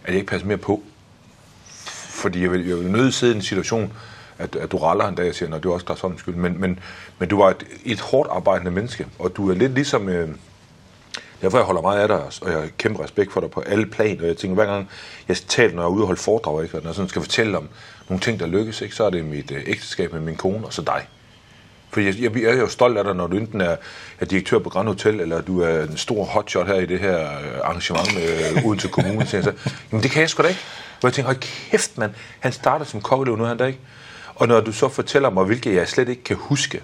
at 0.04 0.08
jeg 0.08 0.16
ikke 0.16 0.28
passer 0.28 0.48
mere 0.48 0.58
på. 0.58 0.84
Fordi 2.18 2.42
jeg 2.42 2.52
vil, 2.52 2.68
jeg 2.68 2.78
vil 2.78 2.92
nødt 2.92 3.14
sidde 3.14 3.34
i 3.34 3.36
en 3.36 3.42
situation, 3.42 3.94
at, 4.38 4.56
at 4.56 4.72
du 4.72 4.78
raller 4.78 5.08
en 5.08 5.16
dag 5.16 5.30
og 5.30 5.36
siger, 5.36 5.56
at 5.56 5.64
det 5.64 5.70
er 5.70 5.74
også 5.74 5.96
sådan 5.98 6.18
skyld. 6.18 6.36
Men, 6.36 6.62
men, 6.62 6.80
men 7.20 7.30
du 7.30 7.38
var 7.38 7.50
et, 7.50 7.66
et 7.86 8.00
hårdt 8.00 8.30
arbejdende 8.32 8.72
menneske, 8.72 9.08
og 9.20 9.38
du 9.38 9.50
er 9.50 9.56
lidt 9.56 9.74
ligesom... 9.74 10.10
Øh, 10.10 10.30
Derfor 11.42 11.58
jeg 11.58 11.66
holder 11.66 11.82
meget 11.82 12.00
af 12.00 12.08
dig, 12.08 12.18
og 12.18 12.52
jeg 12.52 12.60
har 12.60 12.68
kæmpe 12.78 13.04
respekt 13.04 13.34
for 13.34 13.42
dig 13.42 13.52
på 13.52 13.60
alle 13.60 13.86
planer. 13.86 14.22
Og 14.22 14.28
Jeg 14.28 14.38
tænker, 14.38 14.56
hver 14.56 14.66
gang 14.66 14.90
jeg 15.28 15.38
taler, 15.38 15.76
når 15.76 15.82
jeg 15.82 15.88
er 15.88 15.92
ude 15.92 16.04
og 16.04 16.08
holde 16.08 16.22
foredrag, 16.22 16.64
ikke, 16.64 16.78
og 16.78 16.84
når 16.84 16.90
jeg 16.90 16.96
sådan 16.96 17.10
skal 17.10 17.22
fortælle 17.22 17.58
om 17.58 17.70
nogle 18.10 18.22
ting, 18.22 18.40
der 18.40 18.48
lykkes, 18.48 18.82
ikke, 18.82 18.96
så 18.96 19.04
er 19.04 19.10
det 19.10 19.26
mit 19.26 19.52
øh, 19.52 19.64
ægteskab 19.66 20.14
med 20.14 20.22
min 20.22 20.36
kone, 20.36 20.66
og 20.66 20.74
så 20.74 20.82
dig. 20.82 21.08
For 21.90 22.02
jeg, 22.02 22.16
jeg, 22.20 22.36
jeg 22.36 22.52
er 22.52 22.60
jo 22.60 22.68
stolt 22.68 22.98
af 22.98 23.04
dig, 23.04 23.16
når 23.16 23.28
du 23.28 23.38
enten 23.38 23.62
er, 23.62 23.76
er 24.20 24.26
direktør 24.26 24.60
på 24.60 24.70
Grand 24.70 24.88
Hotel, 24.88 25.20
eller 25.20 25.42
du 25.42 25.62
er 25.62 25.84
en 25.84 25.98
stor 25.98 26.24
hotshot 26.24 26.68
her 26.68 26.76
i 26.76 26.86
det 26.86 27.00
her 27.00 27.22
øh, 27.22 27.60
arrangement 27.64 28.16
med, 28.16 28.64
uden 28.66 28.80
til 28.80 28.90
kommunen. 28.90 29.28
Så, 29.28 29.54
jamen 29.92 30.04
det 30.04 30.12
kan 30.12 30.22
jeg 30.22 30.30
sgu 30.30 30.44
da 30.44 30.48
ikke. 30.48 30.62
Og 31.02 31.04
jeg 31.04 31.14
tænker, 31.14 31.28
hold 31.28 31.42
kæft 31.72 31.98
mand, 31.98 32.12
han 32.40 32.52
starter 32.52 32.86
som 32.86 33.02
kokkelev 33.02 33.38
nu, 33.38 33.44
han 33.44 33.60
der 33.60 33.66
ikke. 33.66 33.80
Og 34.36 34.48
når 34.48 34.62
du 34.62 34.72
så 34.72 34.90
fortæller 34.90 35.30
mig, 35.30 35.46
hvilket 35.46 35.76
jeg 35.76 35.88
slet 35.88 36.10
ikke 36.10 36.24
kan 36.24 36.36
huske, 36.40 36.82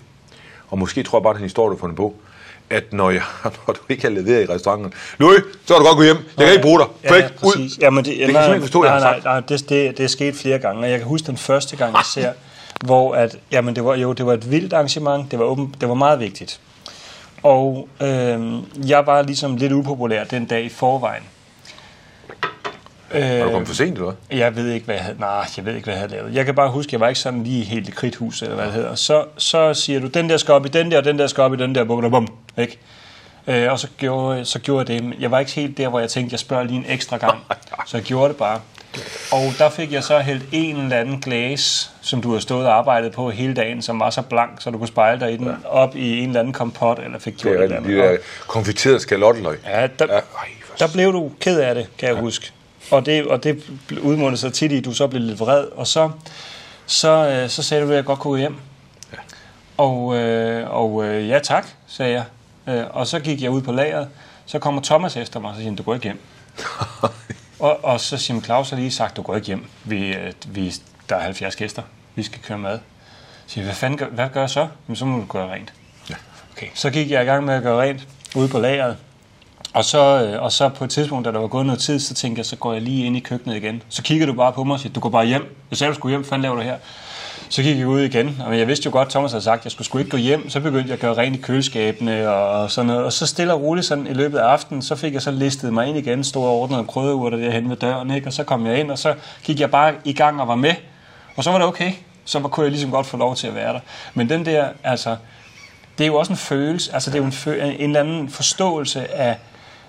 og 0.69 0.79
måske 0.79 1.03
tror 1.03 1.17
jeg 1.19 1.23
bare, 1.23 1.33
at 1.33 1.37
en 1.37 1.43
historie, 1.43 1.69
du 1.69 1.75
har 1.75 1.79
fundet 1.79 1.97
på, 1.97 2.15
at 2.69 2.93
når, 2.93 3.09
jeg, 3.09 3.21
når 3.67 3.73
du 3.73 3.79
ikke 3.89 4.03
har 4.03 4.09
leveret 4.09 4.43
i 4.43 4.45
restauranten, 4.45 4.93
Louis, 5.17 5.43
så 5.65 5.73
er 5.73 5.79
du 5.79 5.85
godt 5.85 5.97
gå 5.97 6.03
hjem. 6.03 6.17
Jeg 6.37 6.45
kan 6.45 6.51
ikke 6.51 6.61
bruge 6.61 6.79
dig. 6.79 6.87
Ja, 7.03 7.15
ja, 7.15 7.29
ud. 7.43 7.77
Jamen, 7.79 8.05
det, 8.05 8.17
det 8.17 8.25
kan 8.25 8.35
jeg 8.35 8.49
ikke 8.49 8.61
forstå, 8.61 8.81
nej, 8.81 8.99
nej, 8.99 9.19
nej, 9.23 9.39
det, 9.39 9.69
det, 9.69 9.97
det 9.97 10.03
er 10.03 10.07
sket 10.07 10.35
flere 10.35 10.59
gange, 10.59 10.81
og 10.81 10.89
jeg 10.89 10.99
kan 10.99 11.07
huske 11.07 11.27
den 11.27 11.37
første 11.37 11.75
gang, 11.75 11.93
jeg 11.95 12.05
ser, 12.13 12.33
hvor 12.85 13.15
at, 13.15 13.37
jamen 13.51 13.75
det 13.75 13.85
var, 13.85 13.95
jo, 13.95 14.13
det 14.13 14.25
var 14.25 14.33
et 14.33 14.51
vildt 14.51 14.73
arrangement, 14.73 15.31
det 15.31 15.39
var, 15.39 15.45
åben, 15.45 15.75
det 15.81 15.89
var 15.89 15.95
meget 15.95 16.19
vigtigt. 16.19 16.59
Og 17.43 17.87
øh, 18.01 18.53
jeg 18.89 19.05
var 19.05 19.21
ligesom 19.21 19.55
lidt 19.55 19.71
upopulær 19.71 20.23
den 20.23 20.45
dag 20.45 20.63
i 20.63 20.69
forvejen. 20.69 21.23
Var 23.13 23.45
du 23.45 23.51
kommet 23.51 23.67
for 23.67 23.75
sent, 23.75 23.93
eller 23.93 24.13
hvad? 24.29 24.37
Jeg 24.37 24.55
ved 24.55 24.71
ikke, 24.71 24.85
hvad 24.85 24.95
jeg 24.95 25.03
havde, 25.03 25.19
nej, 25.19 25.45
jeg 25.57 25.65
ved 25.65 25.75
ikke, 25.75 25.85
hvad 25.85 25.93
jeg 25.93 25.99
havde 25.99 26.11
lavet. 26.11 26.35
Jeg 26.35 26.45
kan 26.45 26.55
bare 26.55 26.71
huske, 26.71 26.89
at 26.89 26.93
jeg 26.93 26.99
var 26.99 27.07
ikke 27.07 27.19
sådan 27.19 27.43
lige 27.43 27.63
helt 27.63 27.87
i 27.87 27.91
kridthus, 27.91 28.41
eller 28.41 28.55
hvad 28.55 28.65
det 28.65 28.73
hedder. 28.73 28.95
Så, 28.95 29.25
så 29.37 29.73
siger 29.73 29.99
du, 29.99 30.07
den 30.07 30.29
der 30.29 30.37
skal 30.37 30.53
op 30.53 30.65
i 30.65 30.69
den 30.69 30.91
der, 30.91 30.97
og 30.97 31.03
den 31.03 31.19
der 31.19 31.27
skal 31.27 31.43
op 31.43 31.53
i 31.53 31.57
den 31.57 31.75
der, 31.75 31.83
bum, 31.83 32.11
bum, 32.11 32.27
ikke? 32.57 32.79
Øh, 33.47 33.71
og 33.71 33.79
så 33.79 33.87
gjorde, 33.97 34.45
så 34.45 34.59
gjorde 34.59 34.93
jeg 34.93 35.01
det. 35.01 35.15
Jeg 35.19 35.31
var 35.31 35.39
ikke 35.39 35.51
helt 35.51 35.77
der, 35.77 35.87
hvor 35.87 35.99
jeg 35.99 36.09
tænkte, 36.09 36.33
jeg 36.33 36.39
spørger 36.39 36.63
lige 36.63 36.77
en 36.77 36.85
ekstra 36.87 37.17
gang. 37.17 37.39
Så 37.87 37.97
jeg 37.97 38.03
gjorde 38.03 38.29
det 38.29 38.37
bare. 38.37 38.59
Og 39.31 39.53
der 39.57 39.69
fik 39.69 39.91
jeg 39.91 40.03
så 40.03 40.19
hældt 40.19 40.43
en 40.51 40.75
eller 40.75 40.97
anden 40.97 41.21
glas, 41.21 41.91
som 42.01 42.21
du 42.21 42.33
har 42.33 42.39
stået 42.39 42.67
og 42.67 42.77
arbejdet 42.77 43.11
på 43.11 43.29
hele 43.29 43.53
dagen, 43.53 43.81
som 43.81 43.99
var 43.99 44.09
så 44.09 44.21
blank, 44.21 44.51
så 44.61 44.69
du 44.69 44.77
kunne 44.77 44.87
spejle 44.87 45.19
dig 45.19 45.33
i 45.33 45.37
den, 45.37 45.55
op 45.65 45.95
i 45.95 46.19
en 46.19 46.27
eller 46.27 46.39
anden 46.39 46.53
kompot, 46.53 46.99
eller 46.99 47.19
fik 47.19 47.37
gjort 47.37 47.55
Det 47.55 47.65
et 47.65 47.71
er 47.71 47.77
eller 47.79 48.03
andet. 48.03 48.19
Konfiterede 48.47 48.99
skalotteløg. 48.99 49.59
Ja, 49.65 49.87
der, 49.99 50.05
Ja, 50.09 50.13
ej, 50.13 50.21
der 50.79 50.87
blev 50.93 51.13
du 51.13 51.31
ked 51.39 51.59
af 51.59 51.75
det, 51.75 51.87
kan 51.97 52.09
jeg 52.09 52.17
huske. 52.17 52.51
Og 52.91 53.05
det, 53.05 53.25
og 53.27 53.43
det 53.43 53.63
udmundede 54.01 54.41
sig 54.41 54.53
tit 54.53 54.71
i, 54.71 54.77
at 54.77 54.85
du 54.85 54.93
så 54.93 55.07
blev 55.07 55.21
lidt 55.21 55.39
vred. 55.39 55.63
Og 55.63 55.87
så, 55.87 56.11
så, 56.85 57.29
øh, 57.29 57.49
så 57.49 57.63
sagde 57.63 57.83
du, 57.83 57.89
at 57.89 57.95
jeg 57.95 58.05
godt 58.05 58.19
kunne 58.19 58.39
hjem. 58.39 58.55
Ja. 59.13 59.17
Og, 59.77 60.15
øh, 60.15 60.69
og 60.69 61.05
øh, 61.05 61.29
ja 61.29 61.39
tak, 61.39 61.67
sagde 61.87 62.11
jeg. 62.13 62.23
Øh, 62.75 62.83
og 62.89 63.07
så 63.07 63.19
gik 63.19 63.41
jeg 63.41 63.51
ud 63.51 63.61
på 63.61 63.71
lageret. 63.71 64.07
Så 64.45 64.59
kommer 64.59 64.81
Thomas 64.81 65.17
efter 65.17 65.39
mig 65.39 65.49
og 65.49 65.55
så 65.55 65.59
siger, 65.59 65.69
han, 65.69 65.75
du 65.75 65.83
går 65.83 65.93
ikke 65.93 66.03
hjem. 66.03 66.19
og, 67.63 67.79
og 67.83 67.99
så 67.99 68.17
siger 68.17 68.35
han, 68.35 68.43
Claus 68.43 68.69
har 68.69 68.77
lige 68.77 68.91
sagt, 68.91 69.17
du 69.17 69.21
går 69.21 69.35
ikke 69.35 69.47
hjem. 69.47 69.65
Vi, 69.83 70.13
øh, 70.13 70.33
vi, 70.47 70.73
der 71.09 71.15
er 71.15 71.19
70 71.19 71.55
gæster. 71.55 71.81
Vi 72.15 72.23
skal 72.23 72.41
køre 72.41 72.57
mad. 72.57 72.77
Så 72.77 73.53
siger 73.53 73.63
jeg, 73.63 73.67
hvad, 73.67 73.75
fanden 73.75 73.97
gør, 73.97 74.07
hvad 74.07 74.29
gør 74.33 74.39
jeg 74.39 74.49
så? 74.49 74.67
Jamen, 74.87 74.95
så 74.95 75.05
må 75.05 75.17
du 75.17 75.25
gøre 75.25 75.53
rent. 75.53 75.73
Ja. 76.09 76.15
Okay, 76.55 76.67
så 76.73 76.89
gik 76.89 77.11
jeg 77.11 77.23
i 77.23 77.25
gang 77.25 77.45
med 77.45 77.53
at 77.53 77.63
gøre 77.63 77.81
rent 77.81 78.07
ude 78.35 78.47
på 78.47 78.59
lageret. 78.59 78.97
Og 79.73 79.85
så, 79.85 80.23
øh, 80.23 80.43
og 80.43 80.51
så 80.51 80.69
på 80.69 80.83
et 80.83 80.89
tidspunkt, 80.89 81.25
da 81.25 81.31
der 81.31 81.39
var 81.39 81.47
gået 81.47 81.65
noget 81.65 81.81
tid, 81.81 81.99
så 81.99 82.13
tænkte 82.13 82.39
jeg, 82.39 82.45
så 82.45 82.55
går 82.55 82.73
jeg 82.73 82.81
lige 82.81 83.05
ind 83.05 83.17
i 83.17 83.19
køkkenet 83.19 83.55
igen. 83.55 83.83
Så 83.89 84.03
kigger 84.03 84.25
du 84.25 84.33
bare 84.33 84.53
på 84.53 84.63
mig 84.63 84.73
og 84.73 84.79
siger, 84.79 84.93
du 84.93 84.99
går 84.99 85.09
bare 85.09 85.25
hjem. 85.25 85.55
Jeg 85.71 85.77
sagde, 85.77 85.91
du 85.91 85.95
skulle 85.95 86.11
hjem, 86.11 86.21
hvad 86.21 86.29
fanden 86.29 86.41
laver 86.41 86.55
du 86.55 86.61
her? 86.61 86.77
Så 87.53 87.61
gik 87.63 87.77
jeg 87.79 87.87
ud 87.87 88.01
igen, 88.01 88.41
og 88.45 88.59
jeg 88.59 88.67
vidste 88.67 88.85
jo 88.85 88.91
godt, 88.91 89.09
Thomas 89.09 89.31
havde 89.31 89.43
sagt, 89.43 89.59
at 89.59 89.65
jeg 89.65 89.71
skulle 89.71 89.85
sgu 89.85 89.97
ikke 89.97 90.09
gå 90.11 90.17
hjem. 90.17 90.49
Så 90.49 90.59
begyndte 90.59 90.87
jeg 90.87 90.93
at 90.93 90.99
gøre 90.99 91.13
rent 91.17 91.35
i 91.35 91.39
køleskabene 91.41 92.29
og 92.29 92.71
sådan 92.71 92.87
noget. 92.87 93.03
Og 93.03 93.13
så 93.13 93.25
stille 93.27 93.53
og 93.53 93.61
roligt 93.61 93.85
sådan 93.85 94.07
i 94.07 94.13
løbet 94.13 94.37
af 94.37 94.43
aftenen, 94.43 94.81
så 94.81 94.95
fik 94.95 95.13
jeg 95.13 95.21
så 95.21 95.31
listet 95.31 95.73
mig 95.73 95.87
ind 95.87 95.97
igen, 95.97 96.23
stod 96.23 96.43
og 96.45 96.51
ordnede 96.61 96.83
krydderurter 96.83 97.37
derhen 97.37 97.69
ved 97.69 97.77
døren, 97.77 98.11
ikke? 98.11 98.27
og 98.27 98.33
så 98.33 98.43
kom 98.43 98.65
jeg 98.65 98.79
ind, 98.79 98.91
og 98.91 98.97
så 98.97 99.13
gik 99.43 99.59
jeg 99.59 99.71
bare 99.71 99.93
i 100.03 100.13
gang 100.13 100.41
og 100.41 100.47
var 100.47 100.55
med. 100.55 100.73
Og 101.35 101.43
så 101.43 101.51
var 101.51 101.57
det 101.57 101.67
okay. 101.67 101.91
Så 102.25 102.39
var- 102.39 102.49
kunne 102.49 102.63
jeg 102.63 102.71
ligesom 102.71 102.91
godt 102.91 103.05
få 103.05 103.17
lov 103.17 103.35
til 103.35 103.47
at 103.47 103.55
være 103.55 103.73
der. 103.73 103.79
Men 104.13 104.29
den 104.29 104.45
der, 104.45 104.65
altså, 104.83 105.15
det 105.97 106.03
er 106.03 106.07
jo 106.07 106.15
også 106.15 106.33
en 106.33 106.37
følelse, 106.37 106.93
altså 106.93 107.09
det 107.11 107.15
er 107.17 107.19
jo 107.21 107.25
en, 107.25 107.31
fø- 107.33 107.63
en 107.63 107.81
eller 107.89 107.99
anden 107.99 108.29
forståelse 108.29 109.13
af, 109.13 109.35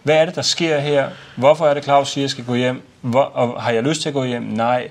hvad 0.03 0.17
er 0.17 0.25
det, 0.25 0.35
der 0.35 0.43
sker 0.43 0.79
her? 0.81 1.09
Hvorfor 1.37 1.67
er 1.67 1.75
det, 1.75 1.85
Claus 1.85 2.09
siger, 2.11 2.23
at 2.23 2.23
jeg 2.23 2.31
skal 2.31 2.45
gå 2.45 2.55
hjem? 2.55 2.83
Hvor, 3.01 3.23
og 3.23 3.63
har 3.63 3.71
jeg 3.71 3.83
lyst 3.83 4.03
til 4.03 4.09
at 4.09 4.15
gå 4.15 4.25
hjem? 4.25 4.43
Nej. 4.43 4.89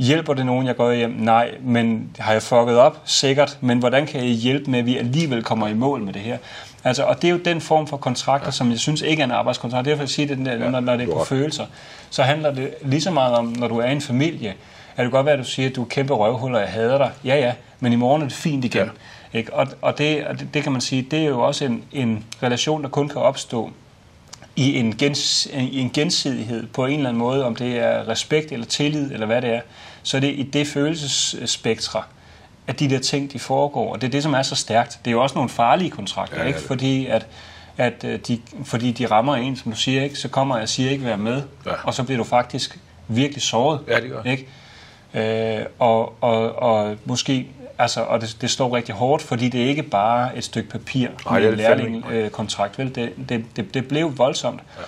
Hjælper 0.00 0.34
det 0.34 0.46
nogen, 0.46 0.66
jeg 0.66 0.76
går 0.76 0.92
hjem? 0.92 1.10
Nej. 1.10 1.50
Men 1.62 2.10
har 2.18 2.32
jeg 2.32 2.42
fucket 2.42 2.76
op? 2.78 3.00
Sikkert. 3.04 3.58
Men 3.60 3.78
hvordan 3.78 4.06
kan 4.06 4.20
jeg 4.20 4.30
hjælpe 4.30 4.70
med, 4.70 4.78
at 4.78 4.86
vi 4.86 4.96
alligevel 4.96 5.42
kommer 5.42 5.68
i 5.68 5.74
mål 5.74 6.02
med 6.02 6.12
det 6.12 6.22
her? 6.22 6.38
Altså, 6.84 7.04
og 7.04 7.22
det 7.22 7.28
er 7.28 7.32
jo 7.32 7.38
den 7.38 7.60
form 7.60 7.86
for 7.86 7.96
kontrakter, 7.96 8.46
ja. 8.46 8.50
som 8.50 8.70
jeg 8.70 8.78
synes 8.78 9.02
ikke 9.02 9.20
er 9.20 9.24
en 9.24 9.30
arbejdskontrakt. 9.30 9.84
Derfor 9.84 9.96
vil 9.96 10.02
jeg 10.02 10.08
sige, 10.08 10.28
det, 10.28 10.38
den 10.38 10.46
der, 10.46 10.70
når, 10.70 10.80
når 10.80 10.96
det 10.96 11.08
er 11.08 11.12
på 11.12 11.24
følelser, 11.24 11.66
så 12.10 12.22
handler 12.22 12.54
det 12.54 12.74
lige 12.82 13.00
så 13.00 13.10
meget 13.10 13.34
om, 13.34 13.46
når 13.46 13.68
du 13.68 13.78
er 13.78 13.86
i 13.86 13.92
en 13.92 14.00
familie, 14.00 14.54
at 14.96 15.04
det 15.04 15.12
godt 15.12 15.26
være, 15.26 15.34
at 15.34 15.38
du 15.40 15.44
siger, 15.44 15.68
at 15.68 15.76
du 15.76 15.82
er 15.82 15.88
kæmpe 15.88 16.14
røvhuller, 16.14 16.58
jeg 16.58 16.68
hader 16.68 16.98
dig. 16.98 17.10
Ja, 17.24 17.36
ja, 17.36 17.52
men 17.80 17.92
i 17.92 17.96
morgen 17.96 18.22
er 18.22 18.26
det 18.26 18.34
fint 18.34 18.64
igen. 18.64 18.90
Ja. 19.32 19.38
Ikke? 19.38 19.54
Og, 19.54 19.66
og, 19.82 19.98
det, 19.98 20.26
og 20.26 20.40
det, 20.40 20.54
det 20.54 20.62
kan 20.62 20.72
man 20.72 20.80
sige, 20.80 21.06
det 21.10 21.18
er 21.18 21.26
jo 21.26 21.40
også 21.40 21.64
en, 21.64 21.82
en 21.92 22.24
relation, 22.42 22.82
der 22.82 22.88
kun 22.88 23.08
kan 23.08 23.20
opstå 23.20 23.70
i 24.56 24.76
en, 24.78 24.96
gens, 24.96 25.46
i 25.46 25.78
en 25.80 25.90
gensidighed 25.90 26.66
på 26.66 26.86
en 26.86 26.96
eller 26.96 27.08
anden 27.08 27.18
måde, 27.18 27.44
om 27.44 27.56
det 27.56 27.78
er 27.78 28.08
respekt 28.08 28.52
eller 28.52 28.66
tillid 28.66 29.12
eller 29.12 29.26
hvad 29.26 29.42
det 29.42 29.50
er, 29.54 29.60
så 30.02 30.16
er 30.16 30.20
det 30.20 30.28
i 30.28 30.42
det 30.42 30.66
følelsesspektra, 30.66 32.06
at 32.66 32.80
de 32.80 32.90
der 32.90 32.98
ting, 32.98 33.32
de 33.32 33.38
foregår. 33.38 33.92
Og 33.92 34.00
det 34.00 34.06
er 34.06 34.10
det, 34.10 34.22
som 34.22 34.34
er 34.34 34.42
så 34.42 34.54
stærkt. 34.54 34.98
Det 35.04 35.10
er 35.10 35.12
jo 35.12 35.22
også 35.22 35.34
nogle 35.34 35.48
farlige 35.50 35.90
kontrakter, 35.90 36.40
Ja, 36.42 36.46
ikke? 36.46 36.60
fordi 36.60 37.06
at, 37.06 37.26
at 37.78 38.04
øh, 38.04 38.18
de, 38.28 38.40
fordi 38.64 38.92
de 38.92 39.06
rammer 39.06 39.34
en, 39.36 39.56
som 39.56 39.72
du 39.72 39.78
siger, 39.78 40.02
ikke? 40.02 40.16
så 40.16 40.28
kommer 40.28 40.56
jeg 40.56 40.62
og 40.62 40.68
siger 40.68 40.90
ikke, 40.90 41.04
vær 41.04 41.16
med, 41.16 41.42
Ja. 41.66 41.72
og 41.84 41.94
så 41.94 42.02
bliver 42.04 42.18
du 42.18 42.24
faktisk 42.24 42.78
virkelig 43.08 43.42
såret. 43.42 43.80
Ja, 43.88 44.00
det 44.00 44.10
gør. 44.10 44.22
Ikke? 44.22 45.58
Øh, 45.60 45.66
og, 45.78 46.14
og, 46.22 46.52
og 46.54 46.96
måske, 47.04 47.46
altså, 47.80 48.00
og 48.00 48.20
det, 48.20 48.36
det 48.40 48.50
står 48.50 48.76
rigtig 48.76 48.94
hårdt, 48.94 49.22
fordi 49.22 49.48
det 49.48 49.62
er 49.62 49.66
ikke 49.66 49.82
bare 49.82 50.36
et 50.36 50.44
stykke 50.44 50.70
papir 50.70 51.08
Nej, 51.26 51.40
med 51.40 51.48
en 51.48 51.54
lærlingkontrakt, 51.54 52.78
vel? 52.78 52.94
Det, 52.94 53.12
det, 53.28 53.44
det, 53.56 53.74
det 53.74 53.88
blev 53.88 54.18
voldsomt. 54.18 54.60
Ja. 54.78 54.82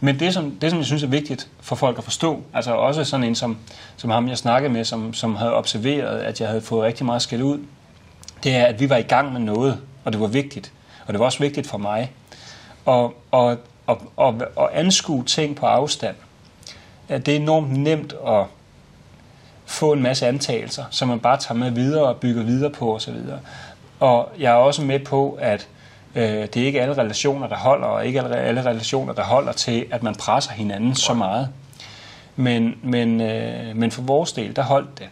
Men 0.00 0.20
det 0.20 0.34
som, 0.34 0.50
det, 0.50 0.70
som 0.70 0.78
jeg 0.78 0.86
synes 0.86 1.02
er 1.02 1.06
vigtigt 1.06 1.48
for 1.60 1.76
folk 1.76 1.98
at 1.98 2.04
forstå, 2.04 2.42
altså 2.54 2.74
også 2.74 3.04
sådan 3.04 3.24
en 3.24 3.34
som, 3.34 3.58
som 3.96 4.10
ham, 4.10 4.28
jeg 4.28 4.38
snakkede 4.38 4.72
med, 4.72 4.84
som, 4.84 5.14
som 5.14 5.36
havde 5.36 5.54
observeret, 5.54 6.18
at 6.18 6.40
jeg 6.40 6.48
havde 6.48 6.60
fået 6.60 6.84
rigtig 6.84 7.06
meget 7.06 7.22
skæld 7.22 7.42
ud, 7.42 7.58
det 8.44 8.56
er, 8.56 8.64
at 8.64 8.80
vi 8.80 8.90
var 8.90 8.96
i 8.96 9.02
gang 9.02 9.32
med 9.32 9.40
noget, 9.40 9.78
og 10.04 10.12
det 10.12 10.20
var 10.20 10.26
vigtigt. 10.26 10.72
Og 11.06 11.12
det 11.12 11.18
var 11.18 11.24
også 11.24 11.38
vigtigt 11.38 11.66
for 11.66 11.78
mig. 11.78 12.12
Og, 12.84 13.14
og, 13.30 13.56
og, 13.86 14.12
og, 14.16 14.42
og 14.56 14.78
anskue 14.78 15.24
ting 15.24 15.56
på 15.56 15.66
afstand, 15.66 16.16
det 17.08 17.28
er 17.28 17.36
enormt 17.36 17.72
nemt 17.72 18.14
at 18.26 18.44
få 19.66 19.92
en 19.92 20.02
masse 20.02 20.26
antagelser, 20.26 20.84
som 20.90 21.08
man 21.08 21.20
bare 21.20 21.36
tager 21.36 21.58
med 21.58 21.70
videre 21.70 22.04
og 22.04 22.16
bygger 22.16 22.42
videre 22.42 22.70
på 22.70 22.94
osv. 22.94 23.14
Og 24.00 24.28
jeg 24.38 24.52
er 24.52 24.56
også 24.56 24.82
med 24.82 25.00
på, 25.00 25.38
at 25.40 25.68
øh, 26.14 26.24
det 26.24 26.56
er 26.56 26.66
ikke 26.66 26.82
alle 26.82 26.98
relationer, 26.98 27.48
der 27.48 27.56
holder, 27.56 27.86
og 27.86 28.06
ikke 28.06 28.20
alle, 28.20 28.36
alle 28.36 28.64
relationer, 28.64 29.12
der 29.12 29.22
holder 29.22 29.52
til, 29.52 29.86
at 29.90 30.02
man 30.02 30.14
presser 30.14 30.52
hinanden 30.52 30.94
så 30.94 31.14
meget. 31.14 31.48
Men, 32.36 32.78
men, 32.82 33.20
øh, 33.20 33.76
men 33.76 33.90
for 33.90 34.02
vores 34.02 34.32
del, 34.32 34.56
der 34.56 34.62
holdt 34.62 34.98
det. 34.98 35.08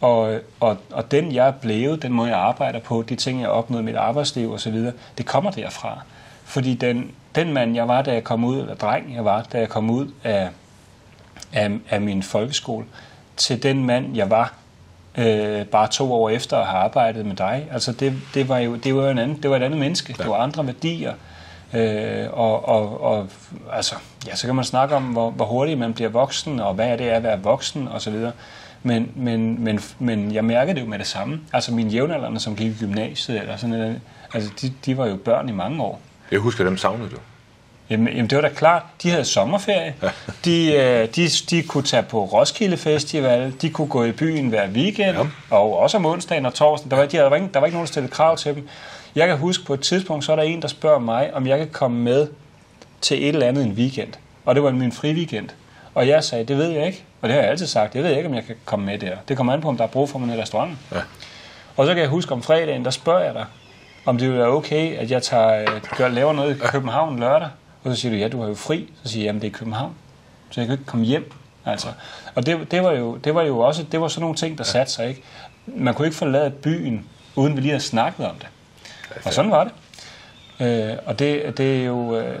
Og, 0.00 0.40
og, 0.60 0.76
og 0.92 1.10
den, 1.10 1.34
jeg 1.34 1.46
er 1.46 1.52
blevet, 1.52 2.02
den 2.02 2.12
måde, 2.12 2.30
jeg 2.30 2.38
arbejder 2.38 2.80
på, 2.80 3.04
de 3.08 3.16
ting, 3.16 3.40
jeg 3.40 3.48
opnået 3.48 3.82
i 3.82 3.84
mit 3.84 3.96
arbejdsliv 3.96 4.52
osv., 4.52 4.90
det 5.18 5.26
kommer 5.26 5.50
derfra. 5.50 6.00
Fordi 6.44 6.74
den, 6.74 7.10
den 7.34 7.52
mand, 7.52 7.74
jeg 7.74 7.88
var, 7.88 8.02
da 8.02 8.12
jeg 8.12 8.24
kom 8.24 8.44
ud, 8.44 8.60
eller 8.60 8.74
dreng, 8.74 9.14
jeg 9.14 9.24
var, 9.24 9.42
da 9.52 9.58
jeg 9.58 9.68
kom 9.68 9.90
ud 9.90 10.10
af, 10.24 10.48
af, 11.52 11.70
af 11.90 12.00
min 12.00 12.22
folkeskole, 12.22 12.86
til 13.36 13.62
den 13.62 13.84
mand, 13.84 14.16
jeg 14.16 14.30
var, 14.30 14.54
øh, 15.18 15.66
bare 15.66 15.88
to 15.88 16.12
år 16.12 16.30
efter 16.30 16.56
at 16.56 16.66
have 16.66 16.78
arbejdet 16.78 17.26
med 17.26 17.36
dig. 17.36 17.68
Altså 17.72 17.92
det, 17.92 18.12
det 18.34 18.48
var 18.48 18.58
jo 18.58 18.76
det 18.76 18.94
var 18.96 19.10
en 19.10 19.18
anden, 19.18 19.42
det 19.42 19.50
var 19.50 19.56
et 19.56 19.62
andet 19.62 19.80
menneske. 19.80 20.14
Ja. 20.18 20.22
Det 20.22 20.30
var 20.30 20.36
andre 20.36 20.66
værdier. 20.66 21.12
Øh, 21.74 22.26
og, 22.32 22.68
og, 22.68 23.00
og 23.00 23.28
altså, 23.72 23.94
ja, 24.26 24.36
så 24.36 24.46
kan 24.46 24.54
man 24.54 24.64
snakke 24.64 24.94
om, 24.94 25.02
hvor, 25.02 25.30
hvor 25.30 25.44
hurtigt 25.44 25.78
man 25.78 25.94
bliver 25.94 26.10
voksen, 26.10 26.60
og 26.60 26.74
hvad 26.74 26.88
er 26.88 26.96
det 26.96 27.04
at 27.04 27.22
være 27.22 27.42
voksen, 27.42 27.88
og 27.88 28.02
så 28.02 28.10
videre. 28.10 28.32
Men, 28.82 29.12
men, 29.14 29.64
men, 29.64 29.80
men 29.98 30.34
jeg 30.34 30.44
mærkede 30.44 30.74
det 30.74 30.80
jo 30.80 30.86
med 30.86 30.98
det 30.98 31.06
samme. 31.06 31.40
Altså 31.52 31.74
mine 31.74 31.90
jævnaldrende, 31.90 32.40
som 32.40 32.56
gik 32.56 32.70
i 32.70 32.78
gymnasiet, 32.80 33.40
eller 33.40 33.56
sådan 33.56 33.78
noget, 33.78 34.00
altså 34.34 34.50
de, 34.62 34.72
de 34.86 34.98
var 34.98 35.06
jo 35.06 35.16
børn 35.16 35.48
i 35.48 35.52
mange 35.52 35.82
år. 35.82 36.00
Jeg 36.30 36.38
husker, 36.40 36.64
dem 36.64 36.76
savnede 36.76 37.10
du. 37.10 37.16
Jamen, 37.90 38.08
jamen 38.08 38.26
det 38.26 38.36
var 38.36 38.42
da 38.42 38.48
klart. 38.48 38.82
De 39.02 39.10
havde 39.10 39.24
sommerferie. 39.24 39.94
De, 40.44 40.72
øh, 40.72 41.08
de, 41.16 41.28
de 41.50 41.62
kunne 41.62 41.82
tage 41.82 42.02
på 42.02 42.24
Roskilde 42.24 42.76
Festival. 42.76 43.52
De 43.62 43.70
kunne 43.70 43.88
gå 43.88 44.04
i 44.04 44.12
byen 44.12 44.48
hver 44.48 44.68
weekend. 44.68 45.16
Ja. 45.16 45.26
Og 45.50 45.78
også 45.78 45.96
om 45.96 46.06
onsdagen 46.06 46.46
og 46.46 46.54
torsdagen. 46.54 46.90
Der 46.90 46.96
var, 46.96 47.06
de, 47.06 47.16
der, 47.16 47.28
var 47.28 47.36
ikke, 47.36 47.48
der 47.54 47.60
var 47.60 47.66
ikke 47.66 47.76
nogen, 47.76 47.86
der 47.86 47.92
stillede 47.92 48.12
krav 48.12 48.36
til 48.36 48.54
dem. 48.54 48.68
Jeg 49.14 49.28
kan 49.28 49.38
huske 49.38 49.64
på 49.64 49.74
et 49.74 49.80
tidspunkt, 49.80 50.24
så 50.24 50.32
er 50.32 50.36
der 50.36 50.42
en, 50.42 50.62
der 50.62 50.68
spørger 50.68 50.98
mig, 50.98 51.34
om 51.34 51.46
jeg 51.46 51.58
kan 51.58 51.68
komme 51.72 51.98
med 51.98 52.28
til 53.00 53.22
et 53.22 53.28
eller 53.28 53.46
andet 53.46 53.64
en 53.64 53.72
weekend. 53.72 54.12
Og 54.44 54.54
det 54.54 54.62
var 54.62 54.70
min 54.70 54.92
fri 54.92 55.12
weekend. 55.12 55.48
Og 55.94 56.08
jeg 56.08 56.24
sagde, 56.24 56.44
det 56.44 56.56
ved 56.56 56.70
jeg 56.70 56.86
ikke. 56.86 57.04
Og 57.22 57.28
det 57.28 57.34
har 57.34 57.42
jeg 57.42 57.50
altid 57.50 57.66
sagt. 57.66 57.94
Jeg 57.94 58.02
ved 58.02 58.16
ikke, 58.16 58.28
om 58.28 58.34
jeg 58.34 58.44
kan 58.44 58.56
komme 58.64 58.86
med 58.86 58.98
der. 58.98 59.16
Det 59.28 59.36
kommer 59.36 59.52
an 59.52 59.60
på, 59.60 59.68
om 59.68 59.76
der 59.76 59.84
er 59.84 59.88
brug 59.88 60.08
for 60.08 60.18
mig 60.18 60.36
i 60.36 60.40
restauranten. 60.40 60.78
Ja. 60.92 61.00
Og 61.76 61.86
så 61.86 61.94
kan 61.94 62.02
jeg 62.02 62.08
huske 62.08 62.32
om 62.32 62.42
fredagen, 62.42 62.84
der 62.84 62.90
spørger 62.90 63.24
jeg 63.24 63.34
dig, 63.34 63.44
om 64.06 64.18
det 64.18 64.28
vil 64.28 64.38
være 64.38 64.48
okay, 64.48 64.96
at 64.96 65.10
jeg 65.10 65.22
tager, 65.22 65.80
gør, 65.96 66.08
laver 66.08 66.32
noget 66.32 66.56
i 66.56 66.58
København 66.58 67.18
lørdag. 67.18 67.48
Og 67.84 67.94
så 67.96 68.00
siger 68.00 68.12
du, 68.12 68.18
ja, 68.18 68.28
du 68.28 68.40
har 68.40 68.48
jo 68.48 68.54
fri. 68.54 68.92
Så 69.02 69.08
siger 69.12 69.22
jeg, 69.22 69.26
jamen 69.26 69.42
det 69.42 69.46
er 69.46 69.52
København. 69.58 69.94
Så 70.50 70.60
jeg 70.60 70.68
kan 70.68 70.74
ikke 70.74 70.84
komme 70.86 71.04
hjem. 71.06 71.32
Altså. 71.66 71.88
Og 72.34 72.46
det, 72.46 72.70
det, 72.70 72.82
var 72.82 72.92
jo, 72.92 73.16
det 73.16 73.34
var 73.34 73.42
jo 73.42 73.58
også 73.58 73.82
det 73.92 74.00
var 74.00 74.08
sådan 74.08 74.20
nogle 74.20 74.36
ting, 74.36 74.58
der 74.58 74.64
satte 74.64 74.92
sig. 74.92 75.08
Ikke? 75.08 75.22
Man 75.66 75.94
kunne 75.94 76.06
ikke 76.06 76.16
forlade 76.18 76.50
byen, 76.50 77.06
uden 77.36 77.56
vi 77.56 77.60
lige 77.60 77.70
havde 77.70 77.82
snakket 77.84 78.26
om 78.26 78.34
det. 78.38 78.46
Og 79.24 79.32
sådan 79.32 79.50
var 79.50 79.64
det. 79.64 79.72
Øh, 80.90 80.96
og 81.06 81.18
det, 81.18 81.58
det 81.58 81.80
er 81.80 81.84
jo... 81.84 82.18
Øh, 82.18 82.38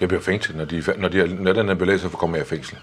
Jeg 0.00 0.08
bliver 0.08 0.22
fængslet, 0.22 0.56
når, 0.56 0.64
de, 0.64 0.82
når, 0.98 1.08
de, 1.08 1.34
når 1.42 1.52
den 1.52 1.66
her 1.68 1.74
belæg, 1.74 2.00
så 2.00 2.08
kommer 2.08 2.36
jeg 2.36 2.46
i 2.46 2.48
fængsel. 2.48 2.76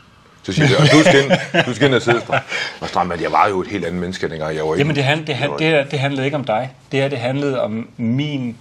Så 0.43 0.53
siger 0.53 0.67
jeg, 0.67 0.77
du 0.91 1.03
skal 1.03 1.23
ind, 1.23 1.65
du 1.65 1.73
skal 1.75 1.87
ind 1.87 1.95
og 1.95 2.01
sidde 2.01 2.21
strand. 2.21 2.43
Og 2.81 2.87
strand, 2.89 3.09
men 3.09 3.21
jeg 3.21 3.31
var 3.31 3.47
jo 3.49 3.61
et 3.61 3.67
helt 3.67 3.85
andet 3.85 4.01
menneske, 4.01 4.29
dengang 4.29 4.55
jeg 4.55 4.67
var 4.67 4.75
Jamen, 4.75 4.95
det, 4.95 5.03
hand, 5.03 5.19
det, 5.19 5.29
jeg 5.29 5.37
hand, 5.37 5.51
var- 5.51 5.57
det, 5.57 5.67
her, 5.67 5.83
det 5.83 5.99
handlede 5.99 6.25
ikke 6.25 6.37
om 6.37 6.43
dig. 6.43 6.71
Det 6.91 6.99
her, 7.01 7.07
det 7.07 7.17
handlede 7.19 7.61
om 7.61 7.87
min, 7.97 8.57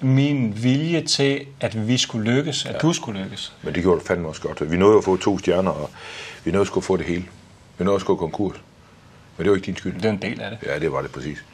min 0.00 0.62
vilje 0.62 1.02
til, 1.02 1.46
at 1.60 1.88
vi 1.88 1.96
skulle 1.96 2.34
lykkes, 2.34 2.66
at 2.66 2.72
ja. 2.72 2.78
du 2.78 2.92
skulle 2.92 3.22
lykkes. 3.22 3.52
Men 3.62 3.74
det 3.74 3.82
gjorde 3.82 3.98
det 3.98 4.06
fandme 4.06 4.28
også 4.28 4.42
godt. 4.42 4.70
Vi 4.70 4.76
nåede 4.76 4.92
jo 4.92 4.98
at 4.98 5.04
få 5.04 5.16
to 5.16 5.38
stjerner, 5.38 5.70
og 5.70 5.90
vi 6.44 6.50
nåede 6.50 6.70
at 6.76 6.84
få 6.84 6.96
det 6.96 7.06
hele. 7.06 7.24
Vi 7.78 7.84
nåede 7.84 8.00
at 8.00 8.06
gå 8.06 8.16
konkurs. 8.16 8.56
Men 9.36 9.44
det 9.44 9.50
var 9.50 9.56
ikke 9.56 9.66
din 9.66 9.76
skyld. 9.76 9.94
Det 9.94 10.04
er 10.04 10.10
en 10.10 10.22
del 10.22 10.40
af 10.40 10.50
det. 10.50 10.68
Ja, 10.68 10.78
det 10.78 10.92
var 10.92 11.02
det 11.02 11.10
præcis. 11.10 11.44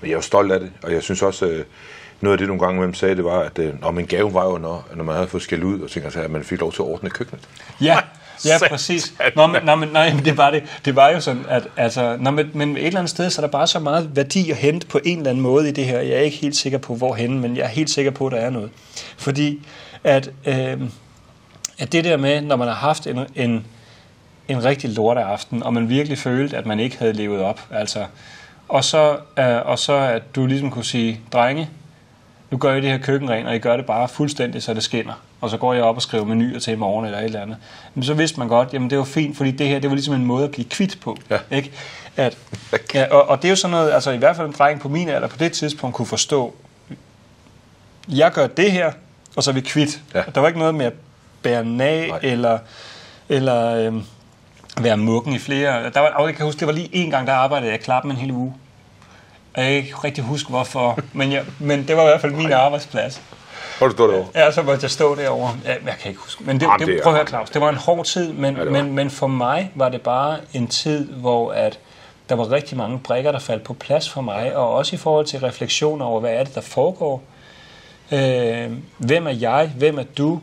Men 0.00 0.10
jeg 0.10 0.16
jo 0.16 0.22
stolt 0.22 0.52
af 0.52 0.60
det, 0.60 0.72
og 0.82 0.92
jeg 0.92 1.02
synes 1.02 1.22
også, 1.22 1.46
øh, 1.46 1.64
noget 2.20 2.32
af 2.32 2.38
det 2.38 2.46
nogle 2.46 2.64
gange, 2.64 2.80
hvem 2.80 2.94
sagde, 2.94 3.16
det 3.16 3.24
var, 3.24 3.38
at 3.38 3.58
øh, 3.58 3.80
når 3.80 3.90
min 3.90 4.06
gave 4.06 4.34
var 4.34 4.44
jo, 4.44 4.58
når, 4.58 4.88
når 4.94 5.04
man 5.04 5.14
havde 5.14 5.28
fået 5.28 5.42
skæld 5.42 5.64
ud, 5.64 5.80
og 5.80 5.90
tænkte, 5.90 6.20
at 6.20 6.30
man 6.30 6.44
fik 6.44 6.60
lov 6.60 6.72
til 6.72 6.82
at 6.82 6.86
ordne 6.86 7.10
køkkenet. 7.10 7.48
Ja, 7.80 7.98
Ja, 8.44 8.68
præcis. 8.68 9.14
Nå, 9.36 9.46
men, 9.46 9.62
nå, 9.64 9.74
men, 9.74 9.88
nej, 9.88 10.14
men 10.14 10.24
det 10.24 10.36
var 10.36 10.50
det. 10.50 10.62
Det 10.84 10.96
var 10.96 11.08
jo 11.08 11.20
sådan, 11.20 11.44
at 11.48 11.68
altså, 11.76 12.16
nå, 12.20 12.30
men, 12.30 12.50
men 12.54 12.76
et 12.76 12.86
eller 12.86 12.98
andet 12.98 13.10
sted, 13.10 13.30
så 13.30 13.42
er 13.42 13.46
der 13.46 13.52
bare 13.52 13.66
så 13.66 13.78
meget 13.78 14.16
værdi 14.16 14.50
at 14.50 14.56
hente 14.56 14.86
på 14.86 15.00
en 15.04 15.18
eller 15.18 15.30
anden 15.30 15.42
måde 15.42 15.68
i 15.68 15.72
det 15.72 15.84
her. 15.84 16.00
Jeg 16.00 16.16
er 16.16 16.20
ikke 16.20 16.36
helt 16.36 16.56
sikker 16.56 16.78
på, 16.78 16.94
hvorhen, 16.94 17.40
men 17.40 17.56
jeg 17.56 17.64
er 17.64 17.68
helt 17.68 17.90
sikker 17.90 18.10
på, 18.10 18.26
at 18.26 18.32
der 18.32 18.38
er 18.38 18.50
noget. 18.50 18.70
Fordi 19.18 19.66
at, 20.04 20.30
øh, 20.44 20.80
at 21.78 21.92
det 21.92 22.04
der 22.04 22.16
med, 22.16 22.40
når 22.40 22.56
man 22.56 22.68
har 22.68 22.74
haft 22.74 23.06
en, 23.06 23.18
en, 23.34 23.66
en 24.48 24.64
rigtig 24.64 24.90
lorteaften, 24.90 25.62
og 25.62 25.74
man 25.74 25.88
virkelig 25.88 26.18
følte, 26.18 26.56
at 26.56 26.66
man 26.66 26.80
ikke 26.80 26.98
havde 26.98 27.12
levet 27.12 27.40
op, 27.40 27.60
altså, 27.70 28.06
og 28.68 28.84
så, 28.84 29.16
øh, 29.38 29.66
og 29.66 29.78
så 29.78 29.92
at 29.92 30.34
du 30.34 30.46
ligesom 30.46 30.70
kunne 30.70 30.84
sige, 30.84 31.20
drenge, 31.32 31.70
nu 32.50 32.58
gør 32.58 32.74
I 32.74 32.80
det 32.80 32.90
her 32.90 32.98
køkken 32.98 33.30
rent, 33.30 33.48
og 33.48 33.56
I 33.56 33.58
gør 33.58 33.76
det 33.76 33.86
bare 33.86 34.08
fuldstændig, 34.08 34.62
så 34.62 34.74
det 34.74 34.82
skinner. 34.82 35.22
Og 35.40 35.50
så 35.50 35.56
går 35.56 35.74
jeg 35.74 35.82
op 35.82 35.96
og 35.96 36.02
skriver 36.02 36.24
menuer 36.24 36.58
til 36.58 36.72
i 36.72 36.76
morgen 36.76 37.04
eller 37.04 37.18
et 37.18 37.24
eller 37.24 37.42
andet. 37.42 37.56
Men 37.94 38.04
så 38.04 38.14
vidste 38.14 38.38
man 38.38 38.48
godt, 38.48 38.72
jamen 38.72 38.90
det 38.90 38.98
var 38.98 39.04
fint, 39.04 39.36
fordi 39.36 39.50
det 39.50 39.68
her, 39.68 39.78
det 39.78 39.90
var 39.90 39.96
ligesom 39.96 40.14
en 40.14 40.24
måde 40.26 40.44
at 40.44 40.50
blive 40.50 40.68
kvitt 40.68 41.00
på. 41.00 41.16
Ja. 41.30 41.38
Ikke? 41.50 41.72
At, 42.16 42.38
ja, 42.94 43.06
og, 43.10 43.28
og, 43.28 43.38
det 43.38 43.44
er 43.44 43.50
jo 43.50 43.56
sådan 43.56 43.70
noget, 43.70 43.92
altså 43.92 44.10
i 44.10 44.16
hvert 44.16 44.36
fald 44.36 44.46
en 44.46 44.54
dreng 44.58 44.80
på 44.80 44.88
min 44.88 45.08
alder 45.08 45.28
på 45.28 45.36
det 45.36 45.52
tidspunkt 45.52 45.96
kunne 45.96 46.06
forstå, 46.06 46.54
jeg 48.08 48.32
gør 48.32 48.46
det 48.46 48.72
her, 48.72 48.92
og 49.36 49.42
så 49.42 49.50
er 49.50 49.54
vi 49.54 49.60
kvitt. 49.60 50.00
Ja. 50.14 50.22
Der 50.34 50.40
var 50.40 50.48
ikke 50.48 50.58
noget 50.58 50.74
med 50.74 50.86
at 50.86 50.92
bære 51.42 51.64
nag, 51.64 52.08
Nej. 52.08 52.18
eller, 52.22 52.58
eller 53.28 53.74
øhm, 53.74 54.02
være 54.80 54.96
mukken 54.96 55.34
i 55.34 55.38
flere. 55.38 55.90
Der 55.90 56.00
var, 56.00 56.08
og 56.08 56.26
jeg 56.26 56.36
kan 56.36 56.46
huske, 56.46 56.60
det 56.60 56.66
var 56.66 56.72
lige 56.72 56.88
en 56.92 57.10
gang, 57.10 57.26
der 57.26 57.32
arbejdede 57.32 57.70
jeg 57.70 57.80
klappen 57.80 58.10
en 58.10 58.16
hel 58.16 58.30
uge. 58.30 58.54
Jeg 59.56 59.64
kan 59.64 59.72
ikke 59.72 59.94
rigtig 59.94 60.24
huske, 60.24 60.50
hvorfor. 60.50 60.98
Men, 61.12 61.32
jeg, 61.32 61.44
men 61.58 61.88
det 61.88 61.96
var 61.96 62.02
i 62.02 62.06
hvert 62.06 62.20
fald 62.20 62.32
min 62.32 62.52
arbejdsplads. 62.52 63.22
Hvor 63.80 63.88
du 63.88 63.94
står 63.94 64.06
derovre? 64.06 64.28
Ja, 64.34 64.50
så 64.50 64.62
måtte 64.62 64.82
jeg 64.82 64.90
stå 64.90 65.14
derovre. 65.14 65.54
Ja, 65.64 65.70
jeg 65.70 65.94
kan 66.00 66.08
ikke 66.08 66.20
huske. 66.20 66.44
Men 66.44 66.60
det, 66.60 66.66
Jamen, 66.66 66.80
det, 66.80 66.88
det 66.88 67.02
prøv 67.02 67.12
at 67.12 67.18
høre, 67.18 67.26
Claus. 67.26 67.50
Det 67.50 67.60
var 67.60 67.68
en 67.68 67.76
hård 67.76 68.04
tid, 68.04 68.32
men, 68.32 68.56
Ja, 68.56 68.64
men, 68.64 68.92
men 68.92 69.10
for 69.10 69.26
mig 69.26 69.72
var 69.74 69.88
det 69.88 70.00
bare 70.00 70.38
en 70.52 70.66
tid, 70.66 71.06
hvor 71.06 71.52
at 71.52 71.78
der 72.28 72.34
var 72.34 72.50
rigtig 72.50 72.78
mange 72.78 72.98
brikker, 72.98 73.32
der 73.32 73.38
faldt 73.38 73.64
på 73.64 73.74
plads 73.74 74.10
for 74.10 74.20
mig, 74.20 74.56
og 74.56 74.74
også 74.74 74.96
i 74.96 74.98
forhold 74.98 75.26
til 75.26 75.40
refleksioner 75.40 76.04
over, 76.04 76.20
hvad 76.20 76.32
er 76.32 76.44
det, 76.44 76.54
der 76.54 76.60
foregår. 76.60 77.22
Øh, 78.12 78.70
hvem 78.98 79.26
er 79.26 79.30
jeg? 79.30 79.72
Hvem 79.76 79.98
er 79.98 80.04
du? 80.18 80.40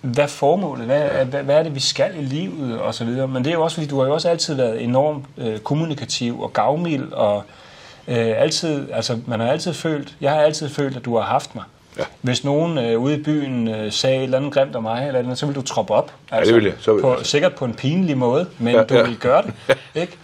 Hvad 0.00 0.24
er 0.24 0.28
formålet? 0.28 0.86
Hvad, 0.86 1.00
ja. 1.00 1.24
hvad, 1.24 1.42
hvad 1.42 1.56
er 1.56 1.62
det, 1.62 1.74
vi 1.74 1.80
skal 1.80 2.16
i 2.18 2.22
livet? 2.22 2.80
Og 2.80 2.94
så 2.94 3.04
videre. 3.04 3.28
Men 3.28 3.44
det 3.44 3.50
er 3.50 3.54
jo 3.54 3.62
også, 3.62 3.74
fordi 3.74 3.88
du 3.88 3.98
har 3.98 4.06
jo 4.06 4.14
også 4.14 4.28
altid 4.28 4.54
været 4.54 4.84
enormt 4.84 5.24
øh, 5.38 5.58
kommunikativ 5.58 6.40
og 6.40 6.52
gavmild, 6.52 7.12
og 7.12 7.44
øh, 8.10 8.42
altid, 8.42 8.92
altså, 8.92 9.18
man 9.26 9.40
har 9.40 9.50
altid 9.50 9.74
følt, 9.74 10.14
jeg 10.20 10.30
har 10.30 10.40
altid 10.40 10.68
følt, 10.68 10.96
at 10.96 11.04
du 11.04 11.16
har 11.16 11.24
haft 11.24 11.54
mig. 11.54 11.64
Ja. 11.98 12.04
Hvis 12.22 12.44
nogen 12.44 12.78
øh, 12.78 12.98
ude 13.00 13.14
i 13.14 13.22
byen 13.22 13.68
øh, 13.68 13.92
sagde 13.92 14.16
et 14.16 14.22
eller 14.22 14.38
andet 14.38 14.52
grimt 14.52 14.76
om 14.76 14.82
mig, 14.82 14.92
eller 14.92 15.04
et 15.04 15.08
eller 15.08 15.20
andet, 15.20 15.38
så 15.38 15.46
vil 15.46 15.54
du 15.54 15.62
troppe 15.62 15.94
op. 15.94 16.12
Altså, 16.30 16.54
det 16.54 16.62
vil 16.62 16.64
jeg. 16.64 16.74
Så 16.80 16.92
vil 16.92 17.02
på, 17.02 17.16
sikkert 17.22 17.54
på 17.54 17.64
en 17.64 17.74
pinlig 17.74 18.18
måde, 18.18 18.46
men 18.58 18.74
Ja, 18.74 18.78
ja, 18.78 18.84
du 18.84 18.94
ja. 18.94 19.02
vil 19.02 19.16
gøre 19.16 19.42
det. 19.42 19.78
Ikke? 20.02 20.16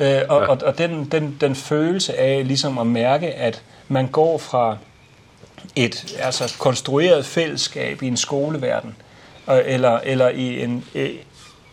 Øh, 0.00 0.22
og, 0.28 0.38
og, 0.38 0.58
og 0.64 0.78
den, 0.78 1.04
den, 1.04 1.36
den 1.40 1.54
følelse 1.54 2.18
af 2.18 2.46
ligesom 2.46 2.78
at 2.78 2.86
mærke, 2.86 3.34
at 3.34 3.62
man 3.88 4.06
går 4.06 4.38
fra 4.38 4.76
et 5.76 6.16
altså 6.20 6.54
konstrueret 6.58 7.26
fællesskab 7.26 8.02
i 8.02 8.06
en 8.06 8.16
skoleverden, 8.16 8.96
eller, 9.48 9.98
eller 10.04 10.28
i 10.28 10.62
en, 10.62 10.84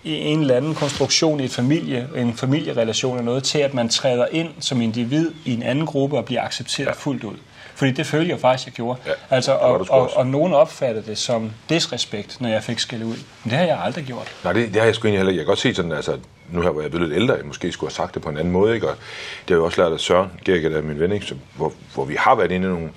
i 0.03 0.15
en 0.15 0.41
eller 0.41 0.55
anden 0.55 0.75
konstruktion 0.75 1.39
i 1.39 1.43
et 1.43 1.51
familie, 1.51 2.09
en 2.15 2.33
familierelation 2.33 3.13
eller 3.13 3.25
noget, 3.25 3.43
til 3.43 3.59
at 3.59 3.73
man 3.73 3.89
træder 3.89 4.25
ind 4.31 4.49
som 4.59 4.81
individ 4.81 5.31
i 5.45 5.53
en 5.53 5.63
anden 5.63 5.85
gruppe 5.85 6.17
og 6.17 6.25
bliver 6.25 6.41
accepteret 6.41 6.87
ja. 6.87 6.93
fuldt 6.93 7.23
ud. 7.23 7.35
Fordi 7.75 7.91
det 7.91 8.05
følte 8.05 8.31
jeg 8.31 8.39
faktisk, 8.39 8.67
jeg 8.67 8.73
gjorde. 8.73 8.99
Ja, 9.05 9.11
altså, 9.29 9.51
det 9.51 9.59
og, 9.59 9.85
sgu 9.85 9.95
og, 9.95 10.11
og 10.15 10.27
nogen 10.27 10.53
opfattede 10.53 11.05
det 11.05 11.17
som 11.17 11.51
disrespekt, 11.69 12.41
når 12.41 12.49
jeg 12.49 12.63
fik 12.63 12.79
skæld 12.79 13.03
ud. 13.03 13.15
Men 13.43 13.49
det 13.49 13.51
har 13.51 13.65
jeg 13.65 13.79
aldrig 13.83 14.05
gjort. 14.05 14.35
Nej, 14.43 14.53
det, 14.53 14.67
det 14.67 14.75
har 14.75 14.85
jeg 14.85 14.95
sgu 14.95 15.07
egentlig 15.07 15.19
heller. 15.19 15.33
Jeg 15.33 15.39
kan 15.39 15.47
godt 15.47 15.59
se 15.59 15.75
sådan, 15.75 15.91
altså, 15.91 16.17
nu 16.51 16.61
her, 16.61 16.69
hvor 16.69 16.81
jeg 16.81 16.87
er 16.87 16.91
blevet 16.91 17.09
lidt 17.09 17.21
ældre, 17.21 17.35
jeg 17.35 17.45
måske 17.45 17.71
skulle 17.71 17.89
have 17.89 17.95
sagt 17.95 18.13
det 18.13 18.21
på 18.21 18.29
en 18.29 18.37
anden 18.37 18.53
måde, 18.53 18.75
ikke? 18.75 18.89
Og 18.89 18.95
det 18.95 19.49
har 19.49 19.55
jeg 19.55 19.57
jo 19.57 19.65
også 19.65 19.81
lært 19.81 19.93
af 19.93 19.99
Søren 19.99 20.29
Gerke, 20.45 20.69
der 20.69 20.77
er 20.77 20.81
min 20.81 20.99
ven, 20.99 21.11
ikke? 21.11 21.25
Så, 21.25 21.35
hvor, 21.55 21.73
hvor 21.93 22.05
vi 22.05 22.15
har 22.15 22.35
været 22.35 22.51
inde 22.51 22.67
i 22.67 22.69
nogle 22.69 22.89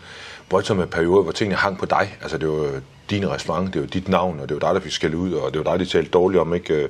voldsomme 0.50 0.86
perioder, 0.86 1.22
hvor 1.22 1.32
tingene 1.32 1.56
hang 1.56 1.78
på 1.78 1.86
dig. 1.86 2.16
Altså, 2.22 2.38
det 2.38 2.48
var 2.48 2.80
din 3.10 3.30
restaurant, 3.30 3.74
det 3.74 3.80
var 3.80 3.86
dit 3.86 4.08
navn, 4.08 4.40
og 4.40 4.48
det 4.48 4.54
var 4.54 4.68
dig, 4.68 4.74
der 4.74 4.80
fik 4.80 4.92
skæld 4.92 5.14
ud, 5.14 5.32
og 5.32 5.54
det 5.54 5.64
var 5.64 5.72
dig, 5.72 5.86
de 5.86 5.90
talte 5.90 6.10
dårligt 6.10 6.40
om, 6.40 6.54
ikke? 6.54 6.88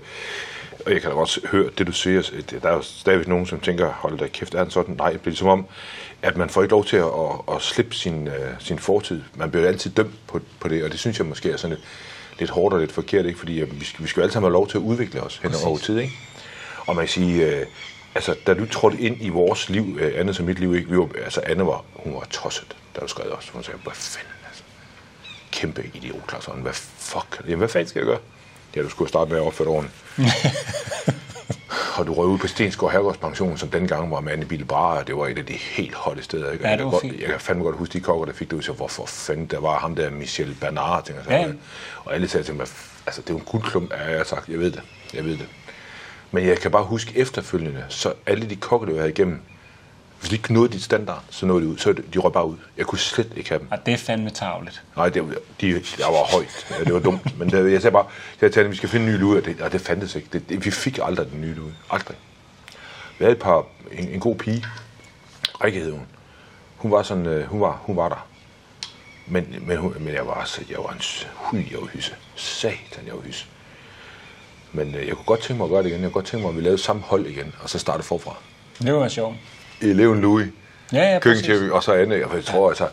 Og 0.87 0.93
jeg 0.93 1.01
kan 1.01 1.11
da 1.11 1.17
godt 1.17 1.39
høre 1.51 1.71
det, 1.79 1.87
du 1.87 1.93
siger. 1.93 2.23
Der 2.63 2.69
er 2.69 2.75
jo 2.75 2.83
stadigvæk 2.83 3.29
nogen, 3.29 3.47
som 3.47 3.61
tænker, 3.61 3.93
hold 3.93 4.19
da 4.19 4.27
kæft, 4.27 4.55
er 4.55 4.63
den 4.63 4.71
sådan? 4.71 4.95
Nej, 4.99 5.11
det 5.11 5.21
bliver 5.21 5.31
ligesom 5.31 5.49
om, 5.49 5.67
at 6.23 6.37
man 6.37 6.49
får 6.49 6.63
ikke 6.63 6.73
lov 6.73 6.85
til 6.85 6.97
at, 6.97 7.05
at, 7.05 7.55
at 7.57 7.63
slippe 7.63 7.95
sin, 7.95 8.29
uh, 8.29 8.35
sin 8.59 8.79
fortid. 8.79 9.23
Man 9.35 9.51
bliver 9.51 9.63
jo 9.63 9.69
altid 9.69 9.91
dømt 9.91 10.15
på, 10.27 10.41
på 10.61 10.69
det, 10.69 10.85
og 10.85 10.91
det 10.91 10.99
synes 10.99 11.19
jeg 11.19 11.27
måske 11.27 11.51
er 11.51 11.57
sådan 11.57 11.77
lidt, 11.77 11.87
lidt 12.39 12.51
hårdt 12.51 12.75
og 12.75 12.81
lidt 12.81 12.93
forkert, 12.93 13.27
ikke? 13.27 13.39
fordi 13.39 13.61
øh, 13.61 13.81
vi 13.81 13.85
skal, 13.85 14.05
vi 14.05 14.09
skal 14.09 14.21
jo 14.21 14.23
alle 14.23 14.33
sammen 14.33 14.47
have 14.47 14.53
lov 14.53 14.69
til 14.69 14.79
at 14.79 14.83
udvikle 14.83 15.21
os 15.21 15.37
hen 15.43 15.53
over 15.65 15.79
tid. 15.79 15.99
Ikke? 15.99 16.13
Og 16.87 16.97
man 16.97 17.05
kan 17.05 17.13
sige, 17.13 17.47
øh, 17.47 17.67
altså, 18.15 18.35
da 18.47 18.55
du 18.55 18.67
trådte 18.67 18.99
ind 18.99 19.17
i 19.21 19.29
vores 19.29 19.69
liv, 19.69 19.99
øh, 20.01 20.13
Anne 20.17 20.35
som 20.35 20.47
mit 20.47 20.59
liv, 20.59 20.75
ikke? 20.75 20.91
Vi 20.91 20.99
var, 20.99 21.09
altså 21.25 21.41
Anne 21.47 21.67
var, 21.67 21.85
hun 21.95 22.15
var 22.15 22.27
tosset, 22.31 22.77
da 22.97 23.01
du 23.01 23.09
skrev 23.09 23.33
os. 23.33 23.49
Hun 23.49 23.63
sagde, 23.63 23.79
hvad 23.85 23.93
fanden. 23.95 24.36
Kæmpe 25.57 25.91
idiot, 25.95 26.29
Claus. 26.29 26.45
Holm. 26.45 26.61
Hvad 26.61 26.73
fuck? 26.99 27.41
Jamen, 27.45 27.59
hvad 27.59 27.69
fanden 27.69 27.89
skal 27.89 28.01
jeg 28.01 28.07
gøre? 28.07 28.19
Ja, 28.77 28.83
du 28.83 28.89
skulle 28.89 29.09
starte 29.09 29.31
med 29.31 29.39
at 29.39 29.45
opføre 29.47 29.69
ordentligt. 29.69 29.97
og 31.99 32.07
du 32.07 32.15
røg 32.15 32.27
ud 32.27 32.39
på 32.39 32.47
Stensgaard 32.47 32.93
Herregårdspension, 32.93 33.59
som 33.59 33.69
dengang 33.69 34.11
var 34.11 34.21
mand 34.21 34.43
i 34.43 34.45
Bil 34.45 34.65
Bar, 34.65 34.99
og 34.99 35.07
det 35.07 35.17
var 35.17 35.27
et 35.27 35.39
af 35.39 35.47
de 35.47 35.53
helt 35.53 35.95
hotte 35.95 36.23
steder. 36.23 36.53
Ikke? 36.53 36.65
Ja, 36.65 36.71
jeg, 36.71 36.79
det 36.79 36.85
kan 36.85 36.87
var 36.87 36.91
godt, 36.91 37.01
fint. 37.03 37.21
jeg 37.21 37.29
kan 37.29 37.41
fandme 37.41 37.65
godt 37.65 37.77
huske 37.77 37.93
de 37.93 38.01
kokker, 38.01 38.25
der 38.25 38.33
fik 38.33 38.51
det 38.51 38.57
ud, 38.57 38.63
så 38.63 38.73
hvorfor 38.73 39.07
fanden, 39.07 39.47
der 39.47 39.61
var 39.61 39.79
ham 39.79 39.95
der 39.97 40.11
Michel 40.11 40.57
Bernard, 40.61 41.05
tænker 41.05 41.23
jeg. 41.29 41.47
Ja. 41.47 41.53
Og 42.05 42.15
alle 42.15 42.29
sagde 42.29 42.45
til 42.47 42.55
mig, 42.55 42.67
altså 43.07 43.21
det 43.23 43.31
er 43.31 43.35
jo 43.35 43.39
en 43.39 43.45
guldklump, 43.45 43.91
ja, 43.93 44.05
jeg 44.11 44.17
har 44.17 44.25
sagt, 44.25 44.49
jeg 44.49 44.59
ved 44.59 44.71
det, 44.71 44.83
jeg 45.15 45.25
ved 45.25 45.33
det. 45.33 45.47
Men 46.31 46.47
jeg 46.47 46.59
kan 46.59 46.71
bare 46.71 46.85
huske 46.85 47.19
efterfølgende, 47.19 47.85
så 47.89 48.13
alle 48.27 48.51
de 48.51 48.57
kokker, 48.57 48.89
jeg 48.89 48.97
havde 48.97 49.11
igennem, 49.11 49.41
hvis 50.21 50.29
de 50.31 50.37
ikke 50.37 50.53
nåede 50.53 50.73
dit 50.73 50.83
standard, 50.83 51.25
så 51.31 51.47
nåede 51.47 51.65
de 51.65 51.69
ud, 51.69 51.79
så 51.79 51.93
de 52.15 52.19
røg 52.19 52.33
bare 52.33 52.47
ud. 52.47 52.57
Jeg 52.77 52.87
kunne 52.87 52.99
slet 52.99 53.33
ikke 53.37 53.49
have 53.49 53.59
dem. 53.59 53.69
Og 53.71 53.87
det 53.87 53.95
er 53.95 53.99
fandme 53.99 54.31
tavligt. 54.31 54.83
Nej, 54.97 55.09
det, 55.09 55.29
var- 55.29 55.35
de, 55.61 55.67
jeg 55.69 56.07
var 56.07 56.33
højt. 56.33 56.67
Ja, 56.71 56.85
det 56.85 56.95
var 56.95 57.01
dumt. 57.01 57.39
Men 57.39 57.51
det, 57.51 57.73
jeg 57.73 57.83
sagde 57.83 57.93
bare, 57.93 58.07
jeg 58.41 58.53
sagde, 58.55 58.65
at 58.67 58.71
vi 58.71 58.77
skal 58.77 58.89
finde 58.89 59.07
en 59.07 59.13
ny 59.13 59.19
lud, 59.19 59.37
og 59.39 59.45
det, 59.45 59.61
og 59.61 59.73
det 59.73 59.81
fandtes 59.81 60.15
ikke. 60.15 60.29
Det, 60.33 60.49
det, 60.49 60.65
vi 60.65 60.71
fik 60.71 60.99
aldrig 61.03 61.31
den 61.31 61.41
nye 61.41 61.55
lud. 61.55 61.71
Aldrig. 61.91 62.17
Vi 63.19 63.25
havde 63.25 63.33
et 63.37 63.43
par, 63.43 63.65
en, 63.93 64.09
en 64.09 64.21
god 64.21 64.37
pige. 64.37 64.65
Rikke 65.65 65.81
hed 65.81 65.91
hun. 65.93 66.03
Hun 66.77 66.91
var 66.93 67.03
sådan, 67.03 67.27
øh, 67.27 67.47
hun 67.47 67.61
var, 67.61 67.81
hun 67.83 67.97
var 67.97 68.09
der. 68.09 68.27
Men, 69.27 69.55
men, 69.67 69.77
hun, 69.79 69.95
men 70.01 70.15
jeg 70.15 70.27
var 70.27 70.35
altså, 70.35 70.61
jeg 70.71 70.79
var 70.79 70.91
en 70.93 71.01
hui, 71.35 71.69
jeg 71.71 71.81
var 71.81 71.87
hysse. 71.87 72.15
Satan, 72.37 73.07
jeg 73.07 73.15
var 73.15 73.21
hysse. 73.23 73.45
Men 74.73 74.95
øh, 74.95 75.07
jeg 75.07 75.15
kunne 75.17 75.25
godt 75.25 75.41
tænke 75.41 75.59
mig 75.59 75.65
at 75.65 75.71
gøre 75.71 75.83
det 75.83 75.89
igen. 75.89 76.01
Jeg 76.03 76.07
kunne 76.13 76.15
godt 76.23 76.27
tænke 76.27 76.43
mig, 76.43 76.51
at 76.51 76.57
vi 76.57 76.63
lavede 76.63 76.79
samme 76.79 77.03
hold 77.03 77.27
igen, 77.27 77.55
og 77.63 77.71
så 77.71 77.79
starte 77.79 78.03
forfra. 78.03 78.35
Det 78.83 78.95
var 78.95 79.09
sjovt. 79.09 79.37
Eleven 79.81 80.21
Louis 80.21 80.47
Ja, 80.93 81.13
ja, 81.13 81.19
præcis. 81.19 81.47
køkkentjef, 81.47 81.73
og 81.73 81.83
så 81.83 81.93
Anne. 81.93 82.27
Og 82.27 82.37
jeg 82.37 82.45
tror, 82.45 82.69
altså, 82.69 82.89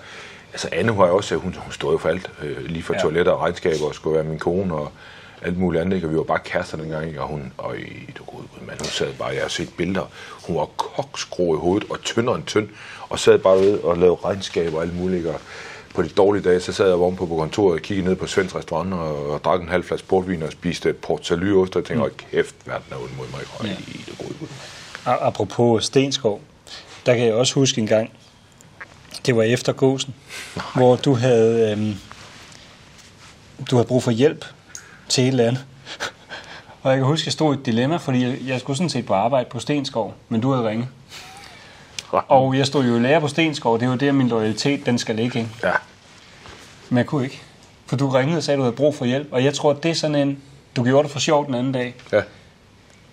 altså 0.54 0.70
Anne 0.72 0.96
har 0.96 1.08
jo 1.08 1.16
også, 1.18 1.36
hun, 1.36 1.56
hun 1.60 1.72
stod 1.72 1.92
jo 1.92 1.98
for 1.98 2.10
alt, 2.10 2.32
øh, 2.44 2.66
lige 2.66 2.84
for 2.84 2.94
Ja. 2.94 2.98
ja. 3.00 3.02
toiletter 3.04 3.32
og 3.32 3.42
regnskaber, 3.42 3.86
og 3.88 3.96
skulle 3.96 4.16
være 4.16 4.24
min 4.24 4.40
kone 4.40 4.74
og 4.76 4.92
alt 5.42 5.58
muligt 5.58 5.82
andet, 5.82 5.96
ikke? 5.96 6.08
og 6.08 6.12
vi 6.12 6.18
var 6.18 6.24
bare 6.24 6.40
kærester 6.46 6.78
dengang, 6.78 7.08
ikke? 7.08 7.22
og 7.22 7.28
hun, 7.28 7.54
og 7.58 7.78
i, 7.78 8.10
du 8.18 8.24
gode 8.24 8.44
Gud, 8.54 8.68
mand, 8.68 8.80
hun 8.80 8.86
sad 8.88 9.14
bare, 9.14 9.30
jeg 9.30 9.42
har 9.42 9.50
set 9.50 9.70
billeder, 9.78 10.10
hun 10.48 10.56
var 10.56 10.66
kokskro 10.66 11.56
i 11.56 11.60
hovedet, 11.60 11.90
og 11.90 12.02
tyndere 12.02 12.36
end 12.36 12.44
tynd, 12.46 12.70
og 13.10 13.20
sad 13.20 13.40
bare 13.40 13.58
ved 13.58 13.80
og 13.80 13.98
lavede 13.98 14.18
regnskaber 14.26 14.78
og 14.78 14.84
alt 14.84 14.96
muligt, 15.00 15.18
ikke? 15.18 15.30
og 15.30 15.40
på 15.96 16.02
de 16.04 16.10
dårlige 16.10 16.44
dage, 16.44 16.60
så 16.60 16.74
sad 16.74 16.86
jeg 16.88 16.96
ovenpå 16.96 17.26
på 17.26 17.36
kontoret 17.36 17.74
og 17.76 17.82
kiggede 17.82 18.08
ned 18.08 18.16
på 18.16 18.28
Svends 18.28 18.56
restaurant 18.56 18.94
og, 18.94 19.30
og 19.30 19.44
drak 19.44 19.62
en 19.62 19.70
halv 19.70 19.84
flaske 19.84 20.08
portvin 20.08 20.44
og 20.44 20.52
spiste 20.52 20.94
port 20.94 21.26
salut 21.26 21.58
og 21.58 21.66
jeg 21.76 21.86
tænkte, 21.86 21.96
hold 22.00 22.12
kæft, 22.32 22.56
verden 22.66 22.86
er 22.92 22.96
ondt 22.96 23.18
mod 23.18 23.26
mig. 23.32 23.68
Ja. 23.70 23.76
i 23.88 24.04
det 24.10 24.18
gode 24.18 24.34
Gud. 24.40 24.48
A- 25.06 25.28
Apropos 25.28 25.84
Stenskov, 25.86 26.42
der 27.06 27.16
kan 27.16 27.26
jeg 27.26 27.34
også 27.34 27.54
huske 27.56 27.82
en 27.82 27.88
gang, 27.88 28.12
det 29.26 29.36
var 29.36 29.44
efter 29.44 29.74
gåsen, 29.74 30.14
hvor 30.76 30.96
du 30.96 31.16
havde, 31.16 31.72
øhm, 31.72 31.96
du 33.72 33.76
havde 33.76 33.88
brug 33.88 34.04
for 34.04 34.12
hjælp 34.12 34.46
til 35.10 35.24
et 35.24 35.28
eller 35.28 35.48
andet. 35.48 35.66
Og 36.82 36.92
jeg 36.92 36.98
kan 36.98 37.06
huske, 37.08 37.24
at 37.24 37.26
jeg 37.26 37.34
stod 37.34 37.56
i 37.56 37.60
et 37.60 37.66
dilemma, 37.66 37.96
fordi 37.98 38.24
jeg, 38.24 38.38
jeg 38.48 38.60
skulle 38.60 38.78
sådan 38.78 38.90
set 38.90 39.06
på 39.06 39.14
arbejde 39.14 39.50
på 39.50 39.60
Stenskov, 39.60 40.14
men 40.30 40.42
du 40.42 40.52
havde 40.52 40.70
ringet. 40.70 40.88
Og 42.12 42.58
jeg 42.58 42.68
stod 42.68 42.86
jo 42.86 42.96
i 42.96 43.00
lærer 43.00 43.20
på 43.20 43.28
Stenskov, 43.28 43.80
det 43.80 43.86
er 43.86 43.90
jo 43.90 43.96
der, 43.96 44.12
min 44.12 44.28
loyalitet 44.28 44.86
den 44.86 44.98
skal 44.98 45.16
ligge. 45.16 45.40
Ikke? 45.40 45.52
Ja, 45.64 45.72
Men 46.90 46.98
jeg 46.98 47.06
kunne 47.06 47.24
ikke. 47.24 47.42
For 47.86 47.96
du 47.96 48.10
ringede 48.10 48.38
og 48.38 48.44
sagde, 48.44 48.56
at 48.56 48.58
du 48.58 48.64
havde 48.64 48.76
brug 48.76 48.96
for 48.96 49.06
hjælp. 49.06 49.28
Og 49.32 49.44
jeg 49.44 49.54
tror, 49.54 49.72
at 49.72 49.84
det 49.84 49.92
er 49.92 49.96
sådan 49.96 50.16
en, 50.16 50.40
du 50.76 50.84
gjorde 50.84 51.04
det 51.04 51.12
for 51.12 51.20
sjov 51.20 51.46
den 51.46 51.56
anden 51.56 51.72
dag. 51.72 51.96
ja, 52.12 52.22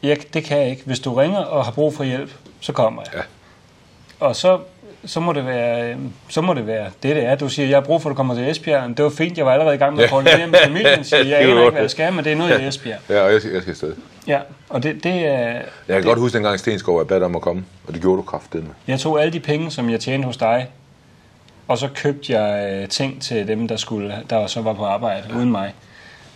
Jeg, 0.03 0.18
det 0.35 0.44
kan 0.44 0.59
jeg 0.59 0.70
ikke. 0.70 0.83
Hvis 0.87 1.00
du 1.00 1.14
ringer 1.14 1.38
og 1.38 1.64
har 1.64 1.72
brug 1.72 1.94
for 1.96 2.05
hjælp, 2.05 2.31
så 2.61 2.72
kommer 2.72 3.03
jeg. 3.03 3.14
Ja. 3.14 3.22
Og 4.20 4.37
så, 4.37 4.59
så, 5.04 5.20
må 5.20 5.33
det 5.33 5.46
være, 5.46 5.90
øh, 5.90 5.96
så 6.28 6.40
må 6.40 6.54
det 6.54 6.66
være 6.66 6.85
det, 7.02 7.16
det 7.16 7.24
er. 7.24 7.35
Du 7.35 7.48
siger, 7.48 7.68
jeg 7.68 7.76
har 7.76 7.80
brug 7.85 8.02
for, 8.02 8.09
at 8.09 8.12
du 8.12 8.16
kommer 8.16 8.35
til 8.35 8.50
Esbjerg. 8.50 8.96
Det 8.96 9.04
var 9.04 9.11
fint, 9.11 9.38
jeg 9.38 9.46
var 9.46 9.52
allerede 9.52 9.74
i 9.74 9.78
gang 9.78 9.96
med 9.96 10.04
at 10.04 10.11
koordinere 10.11 10.46
med 10.46 10.59
familien. 10.64 11.04
Siger, 11.04 11.24
jeg 11.24 11.38
Det 11.46 11.50
aner 11.50 11.61
ikke, 11.61 11.70
hvad 11.70 11.80
jeg 11.80 11.90
skal, 11.90 12.12
men 12.12 12.24
det 12.24 12.33
er 12.33 12.37
noget 12.37 12.61
i 12.61 12.66
Esbjerg. 12.66 12.98
ja 13.09 13.20
og 13.22 13.33
jeg, 13.33 13.40
skal- 13.40 13.52
jeg 13.52 13.62
skal 13.62 13.70
afsted. 13.70 13.94
Ja, 14.26 14.38
og 14.68 14.83
det, 14.83 15.04
det 15.04 15.26
er... 15.26 15.46
Jeg 15.88 15.96
kan 15.96 16.02
godt 16.02 16.18
huske 16.18 16.35
dengang 16.37 16.59
Stenskov, 16.59 16.98
jeg 16.98 17.06
bad 17.09 17.16
dig 17.16 17.24
om 17.26 17.37
at 17.37 17.42
komme, 17.42 17.64
og 17.87 17.92
det 17.94 18.00
gjorde 18.02 18.16
du 18.16 18.22
kraftedeme. 18.22 18.68
Jeg 18.87 19.00
tog 19.00 19.20
alle 19.20 19.33
de 19.33 19.40
penge, 19.40 19.70
som 19.70 19.90
jeg 19.90 20.00
tjente 20.00 20.26
hos 20.26 20.37
dig, 20.37 20.68
og 21.68 21.78
så 21.78 21.88
købte 21.94 22.38
jeg 22.40 22.72
øh, 22.83 22.88
ting 22.88 23.22
til 23.22 23.48
dem, 23.48 23.68
der, 23.68 23.76
skulle, 23.76 24.14
der 24.30 24.46
så 24.46 24.61
var 24.61 24.72
på 24.72 24.85
arbejde 24.85 25.22
ja. 25.30 25.37
uden 25.37 25.50
mig. 25.50 25.74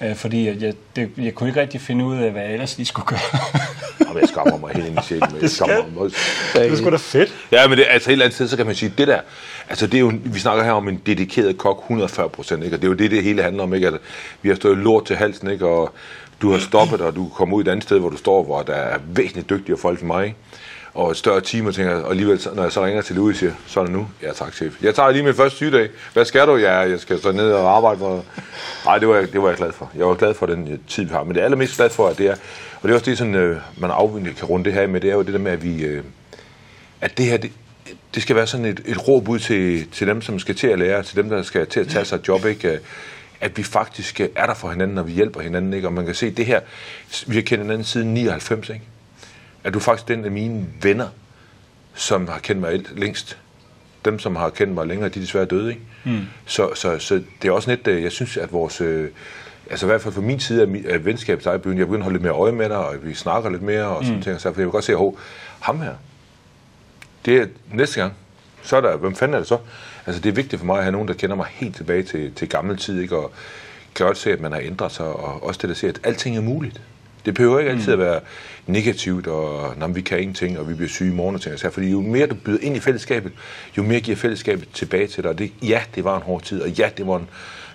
Øh, 0.05 0.17
fordi 0.17 0.47
jeg, 0.47 0.75
det, 0.97 1.11
jeg 1.19 1.35
kunne 1.35 1.49
ikke 1.49 1.61
rigtig 1.61 1.81
finde 1.81 2.05
ud 2.05 2.17
af, 2.17 2.31
hvad 2.31 2.43
jeg 2.43 2.53
ellers 2.53 2.77
lige 2.77 2.87
skulle 2.87 3.07
gøre. 3.07 3.19
Jamen, 4.01 4.21
jeg 4.21 4.29
skammer 4.29 4.59
mig 4.59 4.71
helt 4.75 4.87
ind 4.87 4.99
i 4.99 5.03
sjælen. 5.03 5.29
Jeg 5.40 5.51
skammer 5.51 5.87
mig 5.95 6.11
det 6.55 6.73
er 6.73 6.77
sgu 6.77 6.90
da 6.90 6.97
fedt. 6.97 7.35
Ja, 7.53 7.69
men 7.69 7.79
det, 7.79 7.87
altså 7.90 8.11
et 8.11 8.12
eller 8.12 8.25
andet 8.25 8.35
sted, 8.35 8.49
så 8.49 8.57
kan 8.57 8.67
man 8.67 8.75
sige, 8.75 8.93
det 8.99 9.09
der, 9.09 9.21
altså 9.69 9.87
det 9.87 9.95
er 9.95 10.01
jo, 10.01 10.12
vi 10.25 10.38
snakker 10.38 10.64
her 10.64 10.73
om 10.73 10.88
en 10.88 11.01
dedikeret 11.07 11.59
kok, 11.59 11.79
140 11.79 12.29
procent, 12.29 12.64
ikke? 12.64 12.77
Og 12.77 12.83
det 12.83 12.87
er 12.87 12.90
jo 12.90 12.97
det, 12.97 13.11
det 13.11 13.23
hele 13.23 13.43
handler 13.43 13.62
om, 13.62 13.75
ikke? 13.75 13.87
At 13.87 13.95
vi 14.43 14.49
har 14.49 14.57
stået 14.57 14.79
lort 14.79 15.07
til 15.07 15.17
halsen, 15.17 15.51
ikke? 15.51 15.67
Og 15.67 15.95
du 16.43 16.53
har 16.53 16.59
stoppet, 16.59 17.01
og 17.01 17.17
du 17.17 17.29
kommer 17.29 17.57
ud 17.57 17.62
et 17.62 17.69
andet 17.69 17.83
sted, 17.83 17.99
hvor 17.99 18.11
du 18.11 18.17
står, 18.17 18.45
hvor 18.45 18.62
der 18.62 18.73
er 18.73 18.99
væsentligt 19.07 19.51
dygtigere 19.51 19.79
folk 19.79 20.01
end 20.01 20.07
mig, 20.07 20.25
ikke? 20.25 20.37
Og 20.94 21.11
et 21.11 21.16
større 21.16 21.40
team, 21.40 21.66
og 21.66 21.74
tænker, 21.74 21.94
og 21.94 22.11
alligevel, 22.11 22.40
når 22.54 22.62
jeg 22.62 22.72
så 22.72 22.85
ringer 22.85 23.02
til 23.02 23.16
Louis, 23.16 23.38
siger, 23.38 23.52
så 23.66 23.80
er 23.80 23.85
det 23.85 23.92
nu. 23.92 24.09
Ja, 24.22 24.33
tak, 24.33 24.54
chef. 24.54 24.83
Jeg 24.83 24.94
tager 24.94 25.11
lige 25.11 25.22
min 25.22 25.35
første 25.35 25.57
sygedag. 25.57 25.88
Hvad 26.12 26.24
skal 26.24 26.46
du? 26.46 26.57
Ja, 26.57 26.74
jeg 26.78 27.00
skal 27.00 27.18
stå 27.18 27.33
ned 27.33 27.52
og 27.52 27.76
arbejde 27.76 27.98
for. 27.98 28.24
Nej, 28.85 28.98
det 28.98 29.09
var, 29.09 29.14
jeg, 29.16 29.33
det 29.33 29.42
var 29.42 29.48
jeg 29.48 29.57
glad 29.57 29.72
for. 29.72 29.90
Jeg 29.96 30.07
var 30.07 30.14
glad 30.14 30.35
for 30.35 30.46
den 30.46 30.72
øh, 30.72 30.78
tid, 30.88 31.04
vi 31.04 31.11
har. 31.11 31.24
Men 31.24 31.35
det 31.35 31.40
er 31.40 31.44
allermest 31.44 31.76
glad 31.76 31.90
for, 31.90 32.09
at 32.09 32.18
det 32.18 32.26
er, 32.26 32.33
og 32.80 32.83
det 32.83 32.90
er 32.90 32.94
også 32.94 33.11
det, 33.11 33.18
sådan, 33.18 33.35
øh, 33.35 33.57
man 33.76 33.90
afvendigt 33.90 34.37
kan 34.37 34.48
runde 34.48 34.64
det 34.64 34.72
her 34.72 34.87
med, 34.87 35.00
det 35.00 35.11
er 35.11 35.14
jo 35.14 35.22
det 35.22 35.33
der 35.33 35.38
med, 35.38 35.52
at 35.52 35.62
vi, 35.62 35.85
øh, 35.85 36.04
at 37.00 37.18
det 37.18 37.26
her, 37.26 37.37
det, 37.37 37.52
det 38.14 38.22
skal 38.22 38.37
være 38.37 38.46
sådan 38.46 38.66
et, 38.66 38.80
et 38.87 39.09
råb 39.09 39.28
ud 39.28 39.38
til, 39.38 39.90
til 39.90 40.07
dem, 40.07 40.22
som 40.22 40.38
skal 40.38 40.54
til 40.54 40.66
at 40.66 40.78
lære, 40.78 41.02
til 41.02 41.16
dem, 41.16 41.28
der 41.28 41.42
skal 41.42 41.66
til 41.66 41.80
at 41.80 41.88
tage 41.88 42.04
sig 42.04 42.16
et 42.16 42.28
job, 42.28 42.44
ikke? 42.44 42.68
Øh, 42.68 42.78
at 43.40 43.57
vi 43.57 43.62
faktisk 43.62 44.20
øh, 44.20 44.28
er 44.37 44.46
der 44.46 44.54
for 44.54 44.70
hinanden, 44.70 44.98
og 44.98 45.07
vi 45.07 45.12
hjælper 45.12 45.40
hinanden, 45.40 45.72
ikke? 45.74 45.88
Og 45.88 45.92
man 45.92 46.07
kan 46.07 46.14
se 46.14 46.30
det 46.30 46.46
her, 46.46 46.61
vi 47.26 47.35
har 47.35 47.42
kendt 47.42 47.62
hinanden 47.62 47.85
siden 47.85 48.14
99, 48.14 48.68
ikke? 48.68 48.83
Er 49.64 49.70
du 49.70 49.79
faktisk 49.79 50.09
den 50.09 50.24
af 50.24 50.31
mine 50.31 50.66
venner, 50.83 51.09
som 51.94 52.29
har 52.29 52.38
kendt 52.38 52.61
mig 52.61 52.83
længst. 52.96 53.38
Dem, 54.05 54.18
som 54.18 54.37
har 54.37 54.50
kendt 54.50 54.74
mig 54.74 54.87
længere, 54.87 55.09
de 55.09 55.18
er 55.18 55.22
desværre 55.22 55.44
døde, 55.44 55.70
ikke? 55.70 55.83
Mm. 56.05 56.20
Så, 56.46 56.70
så, 56.74 56.98
så 56.98 57.22
det 57.42 57.48
er 57.48 57.53
også 57.53 57.70
lidt, 57.70 57.87
øh, 57.87 58.03
jeg 58.03 58.12
synes, 58.12 58.37
at 58.37 58.53
vores, 58.53 58.81
øh, 58.81 59.09
altså 59.70 59.87
i 59.87 59.88
hvert 59.88 60.00
fald 60.00 60.14
fra 60.14 60.20
min 60.20 60.40
side 60.40 60.62
af, 60.62 60.92
af 60.92 61.05
venskabsejbyen, 61.05 61.79
jeg 61.79 61.87
begynder 61.87 62.00
at 62.00 62.05
holde 62.05 62.14
lidt 62.14 62.22
mere 62.22 62.33
øje 62.33 62.53
med 62.53 62.68
dig, 62.68 62.77
og 62.77 62.94
vi 63.03 63.14
snakker 63.14 63.50
lidt 63.50 63.62
mere, 63.62 63.85
og 63.85 64.05
sådan 64.05 64.16
mm. 64.16 64.22
ting, 64.22 64.40
så 64.40 64.48
jeg 64.48 64.57
vil 64.57 64.66
godt 64.66 64.85
se, 64.85 64.92
at 64.92 65.12
ham 65.61 65.81
her, 65.81 65.94
det 67.24 67.37
er 67.37 67.46
næste 67.72 68.00
gang, 68.00 68.12
så 68.62 68.77
er 68.77 68.81
der, 68.81 68.96
hvem 68.96 69.14
fanden 69.14 69.35
er 69.35 69.38
det 69.38 69.48
så? 69.48 69.59
Altså 70.07 70.22
det 70.22 70.29
er 70.29 70.35
vigtigt 70.35 70.61
for 70.61 70.66
mig 70.66 70.77
at 70.77 70.83
have 70.83 70.92
nogen, 70.92 71.09
der 71.09 71.14
kender 71.14 71.37
mig 71.37 71.46
helt 71.50 71.77
tilbage 71.77 72.03
til, 72.03 72.35
til 72.35 72.48
gammel 72.48 72.77
tid, 72.77 73.00
ikke? 73.00 73.16
og 73.16 73.33
kan 73.94 74.07
godt 74.07 74.18
se, 74.18 74.33
at 74.33 74.40
man 74.40 74.53
har 74.53 74.61
ændret 74.61 74.92
sig, 74.92 75.07
og 75.07 75.42
også 75.42 75.59
det, 75.62 75.68
der 75.68 75.74
siger, 75.74 75.90
at 75.90 76.00
alting 76.05 76.37
er 76.37 76.40
muligt. 76.40 76.81
Det 77.26 77.34
behøver 77.34 77.58
ikke 77.58 77.70
altid 77.70 77.96
mm. 77.96 78.00
at 78.02 78.06
være 78.06 78.20
negativt, 78.66 79.26
og 79.26 79.74
når 79.76 79.88
vi 79.88 80.00
kan 80.00 80.20
ingenting, 80.20 80.58
og 80.58 80.68
vi 80.68 80.74
bliver 80.74 80.88
syge 80.88 81.10
i 81.10 81.14
morgen 81.14 81.34
og 81.34 81.40
ting. 81.40 81.72
Fordi 81.72 81.90
jo 81.90 82.00
mere 82.00 82.26
du 82.26 82.34
byder 82.34 82.58
ind 82.60 82.76
i 82.76 82.80
fællesskabet, 82.80 83.32
jo 83.76 83.82
mere 83.82 84.00
giver 84.00 84.16
fællesskabet 84.16 84.68
tilbage 84.74 85.06
til 85.06 85.22
dig. 85.22 85.30
Og 85.30 85.38
det, 85.38 85.52
ja, 85.62 85.80
det 85.94 86.04
var 86.04 86.16
en 86.16 86.22
hård 86.22 86.42
tid, 86.42 86.62
og 86.62 86.70
ja, 86.70 86.90
det 86.96 87.06
var 87.06 87.16
en, 87.16 87.28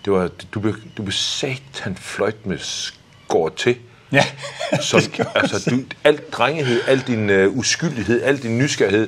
det 0.06 0.14
var, 0.14 0.30
du, 0.54 0.60
blev, 0.60 0.76
du 0.98 1.04
blev 1.04 1.12
satan 1.12 1.96
fløjt 1.96 2.46
med 2.46 2.58
skåret 2.58 3.54
til. 3.54 3.76
Ja, 4.12 4.24
som, 4.82 5.02
altså, 5.36 5.70
du, 5.70 5.80
alt 6.04 6.34
drengehed, 6.34 6.82
al 6.88 7.00
din 7.00 7.30
uh, 7.30 7.58
uskyldighed, 7.58 8.22
al 8.24 8.38
din 8.38 8.58
nysgerrighed, 8.58 9.08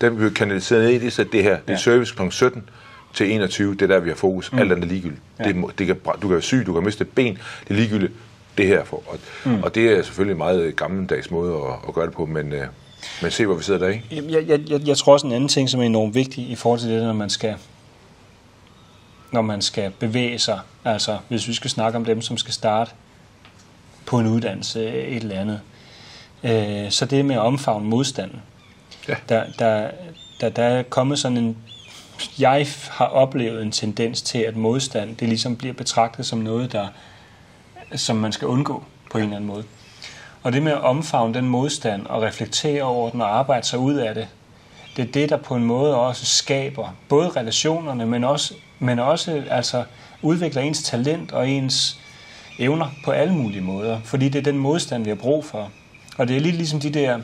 den 0.00 0.16
blev 0.16 0.34
kanaliseret 0.34 0.84
ned 0.84 0.90
i 0.90 0.98
det, 0.98 1.12
så 1.12 1.24
det 1.24 1.42
her, 1.42 1.58
det 1.68 1.72
er 1.72 1.78
service 1.78 2.14
kl. 2.16 2.22
17 2.30 2.68
til 3.14 3.30
21, 3.32 3.74
det 3.74 3.82
er 3.82 3.86
der, 3.86 4.00
vi 4.00 4.08
har 4.08 4.16
fokus. 4.16 4.52
Mm. 4.52 4.58
Alt 4.58 4.72
andet 4.72 4.84
er 4.84 4.88
ligegyldigt. 4.88 5.22
Ja. 5.38 5.44
Det, 5.44 5.78
det 5.78 5.86
kan, 5.86 5.96
du 5.96 6.20
kan 6.20 6.30
være 6.30 6.42
syg, 6.42 6.66
du 6.66 6.74
kan 6.74 6.84
miste 6.84 7.04
ben, 7.04 7.34
det 7.34 7.70
er 7.70 7.74
ligegyldigt 7.74 8.12
det 8.58 8.66
her. 8.66 8.84
For. 8.84 9.02
Og, 9.06 9.18
mm. 9.44 9.62
og 9.62 9.74
det 9.74 9.92
er 9.92 10.02
selvfølgelig 10.02 10.32
en 10.32 10.38
meget 10.38 10.76
gammeldags 10.76 11.30
måde 11.30 11.54
at, 11.54 11.88
at 11.88 11.94
gøre 11.94 12.06
det 12.06 12.14
på, 12.14 12.26
men, 12.26 12.52
øh, 12.52 12.66
men 13.22 13.30
se, 13.30 13.46
hvor 13.46 13.54
vi 13.54 13.62
sidder 13.62 13.80
der, 13.80 13.88
ikke? 13.88 14.04
Jeg, 14.10 14.48
jeg, 14.48 14.70
jeg, 14.70 14.86
jeg 14.86 14.96
tror 14.96 15.12
også 15.12 15.26
en 15.26 15.32
anden 15.32 15.48
ting, 15.48 15.70
som 15.70 15.80
er 15.80 15.84
enormt 15.84 16.14
vigtig 16.14 16.50
i 16.50 16.54
forhold 16.54 16.80
til 16.80 16.90
det, 16.90 17.02
når 17.02 17.12
man 17.12 17.30
skal 17.30 17.54
når 19.32 19.42
man 19.42 19.62
skal 19.62 19.90
bevæge 19.90 20.38
sig, 20.38 20.60
altså 20.84 21.18
hvis 21.28 21.48
vi 21.48 21.52
skal 21.52 21.70
snakke 21.70 21.96
om 21.96 22.04
dem, 22.04 22.22
som 22.22 22.36
skal 22.36 22.54
starte 22.54 22.90
på 24.06 24.18
en 24.18 24.26
uddannelse, 24.26 24.88
et 24.88 25.16
eller 25.16 25.40
andet, 25.40 25.60
øh, 26.44 26.90
så 26.90 27.06
det 27.06 27.24
med 27.24 27.34
at 27.34 27.40
omfavne 27.40 27.88
modstanden. 27.88 28.42
Ja. 29.08 29.14
Der, 29.28 29.44
der, 29.58 29.90
der, 30.40 30.48
der 30.48 30.62
er 30.62 30.82
kommet 30.82 31.18
sådan 31.18 31.36
en, 31.36 31.56
jeg 32.38 32.66
har 32.90 33.06
oplevet 33.06 33.62
en 33.62 33.72
tendens 33.72 34.22
til, 34.22 34.38
at 34.38 34.56
modstand, 34.56 35.16
det 35.16 35.28
ligesom 35.28 35.56
bliver 35.56 35.74
betragtet 35.74 36.26
som 36.26 36.38
noget, 36.38 36.72
der 36.72 36.88
som 37.94 38.16
man 38.16 38.32
skal 38.32 38.48
undgå 38.48 38.84
på 39.10 39.18
en 39.18 39.24
eller 39.24 39.36
anden 39.36 39.50
måde. 39.50 39.64
Og 40.42 40.52
det 40.52 40.62
med 40.62 40.72
at 40.72 40.80
omfavne 40.80 41.34
den 41.34 41.48
modstand 41.48 42.06
og 42.06 42.22
reflektere 42.22 42.82
over 42.82 43.10
den 43.10 43.20
og 43.20 43.38
arbejde 43.38 43.66
sig 43.66 43.78
ud 43.78 43.94
af 43.94 44.14
det, 44.14 44.28
det 44.96 45.08
er 45.08 45.12
det, 45.12 45.28
der 45.28 45.36
på 45.36 45.56
en 45.56 45.64
måde 45.64 45.96
også 45.96 46.26
skaber 46.26 46.94
både 47.08 47.28
relationerne, 47.28 48.06
men 48.06 48.24
også, 48.24 48.54
men 48.78 48.98
også 48.98 49.42
altså, 49.50 49.84
udvikler 50.22 50.62
ens 50.62 50.82
talent 50.82 51.32
og 51.32 51.48
ens 51.48 52.00
evner 52.58 52.86
på 53.04 53.10
alle 53.10 53.34
mulige 53.34 53.60
måder. 53.60 54.00
Fordi 54.04 54.28
det 54.28 54.38
er 54.38 54.42
den 54.42 54.58
modstand, 54.58 55.04
vi 55.04 55.10
har 55.10 55.16
brug 55.16 55.44
for. 55.44 55.70
Og 56.18 56.28
det 56.28 56.36
er 56.36 56.40
lidt 56.40 56.56
ligesom 56.56 56.80
de 56.80 56.90
der 56.90 57.18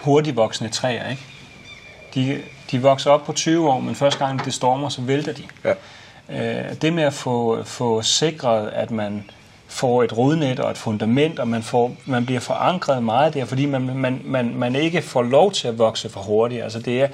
hurtigt 0.00 0.36
voksende 0.36 0.70
træer, 0.70 1.10
ikke? 1.10 1.22
De, 2.14 2.42
de 2.70 2.82
vokser 2.82 3.10
op 3.10 3.24
på 3.24 3.32
20 3.32 3.70
år, 3.70 3.80
men 3.80 3.94
første 3.94 4.24
gang 4.24 4.44
det 4.44 4.54
stormer, 4.54 4.88
så 4.88 5.02
vælter 5.02 5.32
de. 5.32 5.42
Ja. 5.64 5.74
Øh, 6.28 6.74
det 6.82 6.92
med 6.92 7.02
at 7.02 7.12
få, 7.12 7.62
få 7.64 8.02
sikret, 8.02 8.68
at 8.68 8.90
man 8.90 9.30
får 9.72 10.02
et 10.02 10.18
rodnet 10.18 10.60
og 10.60 10.70
et 10.70 10.78
fundament, 10.78 11.38
og 11.38 11.48
man, 11.48 11.62
får, 11.62 11.96
man 12.06 12.26
bliver 12.26 12.40
forankret 12.40 13.02
meget 13.02 13.34
der, 13.34 13.44
fordi 13.44 13.66
man, 13.66 13.82
man, 13.82 14.20
man, 14.24 14.54
man 14.54 14.76
ikke 14.76 15.02
får 15.02 15.22
lov 15.22 15.52
til 15.52 15.68
at 15.68 15.78
vokse 15.78 16.08
for 16.08 16.20
hurtigt. 16.20 16.62
Altså 16.62 16.78
det, 16.80 17.02
er, 17.02 17.08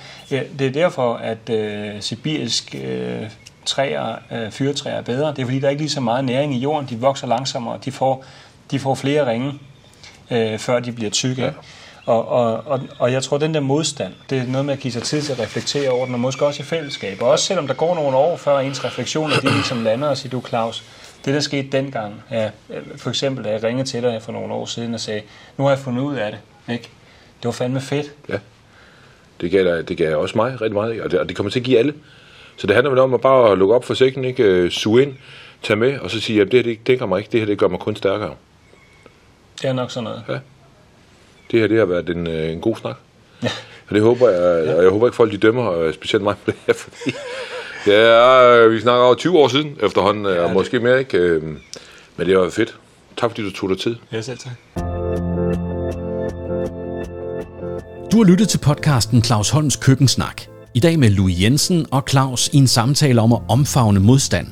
det 0.59 0.67
er 0.67 0.71
derfor, 0.71 1.15
at 1.15 1.51
øh, 1.51 1.91
sibirisk 2.01 2.75
øh, 2.85 3.23
træer, 3.65 4.17
øh, 4.33 4.51
fyrtræer 4.51 4.95
er 4.95 5.03
bedre. 5.03 5.29
Det 5.29 5.39
er 5.39 5.45
fordi, 5.45 5.61
der 5.61 5.67
er 5.67 5.71
ikke 5.71 5.83
lige 5.83 5.91
så 5.91 6.01
meget 6.01 6.25
næring 6.25 6.55
i 6.55 6.59
jorden. 6.59 6.89
De 6.91 7.01
vokser 7.01 7.27
langsommere, 7.27 7.79
de 7.85 7.93
får, 7.93 8.25
de 8.71 8.79
får 8.79 8.95
flere 8.95 9.31
ringe, 9.31 9.53
øh, 10.31 10.59
før 10.59 10.81
de 10.81 10.93
bliver 10.93 11.11
tykke. 11.11 11.43
Ja. 11.43 11.51
Og, 12.07 12.29
og, 12.29 12.63
og, 12.67 12.81
og 12.99 13.13
jeg 13.13 13.23
tror, 13.23 13.39
den 13.39 13.55
der 13.55 13.61
modstand, 13.61 14.13
det 14.31 14.39
er 14.39 14.47
noget 14.47 14.65
med 14.65 14.75
at 14.75 14.81
give 14.81 14.93
sig 14.93 15.03
tid 15.03 15.23
til 15.23 15.33
at 15.33 15.39
reflektere 15.39 15.91
over 15.91 16.05
den, 16.05 16.15
og 16.15 16.21
måske 16.21 16.47
også 16.47 16.63
i 16.63 16.65
fællesskab. 16.65 17.23
Og 17.23 17.29
også 17.29 17.45
selvom 17.45 17.67
der 17.67 17.75
går 17.75 17.95
nogle 17.95 18.17
år, 18.17 18.37
før 18.37 18.59
ens 18.59 18.85
refleksioner 18.85 19.41
de 19.41 19.51
ligesom 19.51 19.85
lander 19.85 20.09
og 20.09 20.17
siger, 20.17 20.31
du 20.31 20.43
Claus, 20.49 20.85
det, 21.25 21.35
der 21.35 21.41
skete 21.41 21.69
dengang, 21.73 22.23
ja, 22.31 22.51
for 22.97 23.09
eksempel, 23.09 23.45
da 23.45 23.51
jeg 23.51 23.63
ringede 23.63 23.89
til 23.89 24.03
dig 24.03 24.23
for 24.23 24.33
nogle 24.33 24.55
år 24.55 24.67
siden 24.67 24.95
og 24.95 25.01
sagde, 25.01 25.23
nu 25.57 25.65
har 25.65 25.71
jeg 25.71 25.79
fundet 25.79 26.03
ud 26.03 26.15
af 26.15 26.33
det, 26.33 26.41
ikke? 26.75 26.85
Det 27.39 27.45
var 27.45 27.51
fandme 27.51 27.81
fedt. 27.81 28.13
Ja, 28.29 28.39
det 29.41 29.51
gav, 29.51 29.83
det 29.83 29.97
gav 29.97 30.17
også 30.17 30.37
mig 30.37 30.61
rigtig 30.61 30.75
meget, 30.75 31.03
og 31.03 31.11
det, 31.11 31.21
og 31.21 31.29
det 31.29 31.37
kommer 31.37 31.51
til 31.51 31.61
at 31.61 31.65
give 31.65 31.79
alle. 31.79 31.95
Så 32.57 32.67
det 32.67 32.75
handler 32.75 32.91
vel 32.91 32.99
om 32.99 33.15
at 33.15 33.21
bare 33.21 33.57
lukke 33.57 33.75
op 33.75 33.85
for 33.85 33.95
sækken, 33.95 34.25
ikke? 34.25 34.43
Øh, 34.43 34.71
suge 34.71 35.03
ind, 35.03 35.15
tage 35.63 35.77
med, 35.77 35.99
og 35.99 36.11
så 36.11 36.21
sige, 36.21 36.41
at 36.41 36.53
det 36.53 36.67
her, 36.67 36.77
det, 36.87 36.99
gør 36.99 37.07
mig 37.07 37.19
ikke, 37.19 37.33
det 37.33 37.41
her, 37.41 37.47
det 37.47 37.59
gør 37.59 37.69
mig 37.69 37.81
kun 37.81 37.97
stærkere. 37.97 38.35
Det 39.63 39.69
er 39.69 39.73
nok 39.73 39.91
sådan 39.91 40.05
noget. 40.05 40.23
Ja. 40.29 40.39
Det 41.51 41.61
her, 41.61 41.67
det 41.67 41.79
har 41.79 41.85
været 41.85 42.09
en, 42.09 42.27
øh, 42.27 42.51
en 42.51 42.61
god 42.61 42.77
snak. 42.77 42.97
Ja. 43.43 43.49
Og 43.89 43.95
det 43.95 44.03
håber 44.03 44.29
jeg, 44.29 44.75
og 44.77 44.83
jeg 44.83 44.91
håber 44.91 45.07
ikke 45.07 45.17
folk 45.17 45.33
de 45.33 45.39
dømmer, 45.39 45.73
øh, 45.73 45.95
specielt 45.95 46.25
mig 46.25 46.35
på 46.45 46.51
det 46.51 46.55
her, 46.67 46.75
fordi 46.75 47.11
Ja, 47.89 48.67
vi 48.67 48.81
snakker 48.81 49.05
over 49.05 49.15
20 49.15 49.39
år 49.39 49.49
siden 49.49 49.77
efterhånden, 49.83 50.25
ja, 50.25 50.45
og 50.45 50.53
måske 50.53 50.81
mere 50.81 50.99
ikke. 50.99 51.19
Øhm, 51.19 51.59
men 52.17 52.27
det 52.27 52.39
var 52.39 52.51
fedt. 52.51 52.75
Tak 53.17 53.31
fordi 53.31 53.43
du 53.43 53.51
tog 53.51 53.71
dig 53.71 53.79
tid. 53.79 53.97
Ja, 54.13 54.21
selv 54.21 54.39
tak. 54.39 54.53
Du 58.13 58.17
har 58.17 58.25
lyttet 58.25 58.49
til 58.49 58.59
podcasten 58.59 59.25
Claus 59.25 59.51
Holms 59.51 59.77
Køkkensnak. 59.77 60.43
I 60.75 60.81
dag 60.81 60.99
med 60.99 61.11
Louis 61.11 61.43
Jensen 61.43 61.87
og 61.91 62.05
Claus 62.11 62.51
i 62.53 62.57
en 62.57 62.67
samtale 62.67 63.21
om 63.21 63.33
at 63.33 63.41
omfavne 63.49 64.01
modstand, 64.01 64.47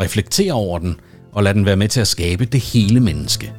reflektere 0.00 0.52
over 0.52 0.78
den 0.78 1.00
og 1.32 1.42
lade 1.42 1.54
den 1.54 1.66
være 1.66 1.76
med 1.76 1.88
til 1.88 2.00
at 2.00 2.08
skabe 2.08 2.44
det 2.44 2.60
hele 2.60 3.00
menneske. 3.00 3.52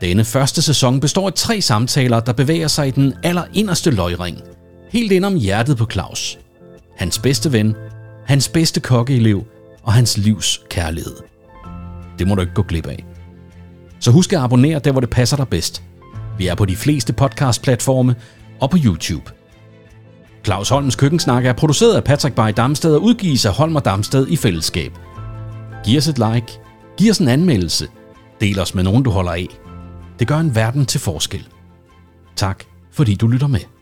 Denne 0.00 0.24
første 0.24 0.62
sæson 0.62 1.00
består 1.00 1.26
af 1.26 1.32
tre 1.32 1.60
samtaler, 1.60 2.20
der 2.20 2.32
bevæger 2.32 2.68
sig 2.68 2.88
i 2.88 2.90
den 2.90 3.14
allerinderste 3.22 3.90
løgring. 3.90 4.40
Helt 4.90 5.12
ind 5.12 5.24
om 5.24 5.34
hjertet 5.34 5.76
på 5.76 5.86
Claus. 5.90 6.38
Hans 6.96 7.18
bedste 7.18 7.52
ven 7.52 7.74
hans 8.26 8.48
bedste 8.48 8.80
kokkeelev 8.80 9.44
og 9.82 9.92
hans 9.92 10.18
livs 10.18 10.60
kærlighed. 10.70 11.16
Det 12.18 12.28
må 12.28 12.34
du 12.34 12.40
ikke 12.40 12.54
gå 12.54 12.62
glip 12.62 12.86
af. 12.86 13.04
Så 14.00 14.10
husk 14.10 14.32
at 14.32 14.38
abonnere 14.38 14.78
der, 14.78 14.92
hvor 14.92 15.00
det 15.00 15.10
passer 15.10 15.36
dig 15.36 15.48
bedst. 15.48 15.82
Vi 16.38 16.46
er 16.46 16.54
på 16.54 16.64
de 16.64 16.76
fleste 16.76 17.12
podcast-platforme 17.12 18.14
og 18.60 18.70
på 18.70 18.76
YouTube. 18.84 19.30
Claus 20.44 20.68
Holms 20.68 20.96
Køkkensnak 20.96 21.44
er 21.44 21.52
produceret 21.52 21.96
af 21.96 22.04
Patrick 22.04 22.34
Bay 22.34 22.52
Damsted 22.56 22.94
og 22.94 23.02
udgives 23.02 23.46
af 23.46 23.52
Holm 23.52 23.76
og 23.76 23.84
Damsted 23.84 24.28
i 24.28 24.36
fællesskab. 24.36 24.92
Giv 25.84 25.98
os 25.98 26.08
et 26.08 26.18
like, 26.18 26.60
giv 26.96 27.10
os 27.10 27.18
en 27.18 27.28
anmeldelse, 27.28 27.88
del 28.40 28.60
os 28.60 28.74
med 28.74 28.84
nogen, 28.84 29.02
du 29.02 29.10
holder 29.10 29.32
af. 29.32 29.48
Det 30.18 30.28
gør 30.28 30.38
en 30.38 30.54
verden 30.54 30.86
til 30.86 31.00
forskel. 31.00 31.48
Tak, 32.36 32.64
fordi 32.92 33.14
du 33.14 33.26
lytter 33.26 33.46
med. 33.46 33.73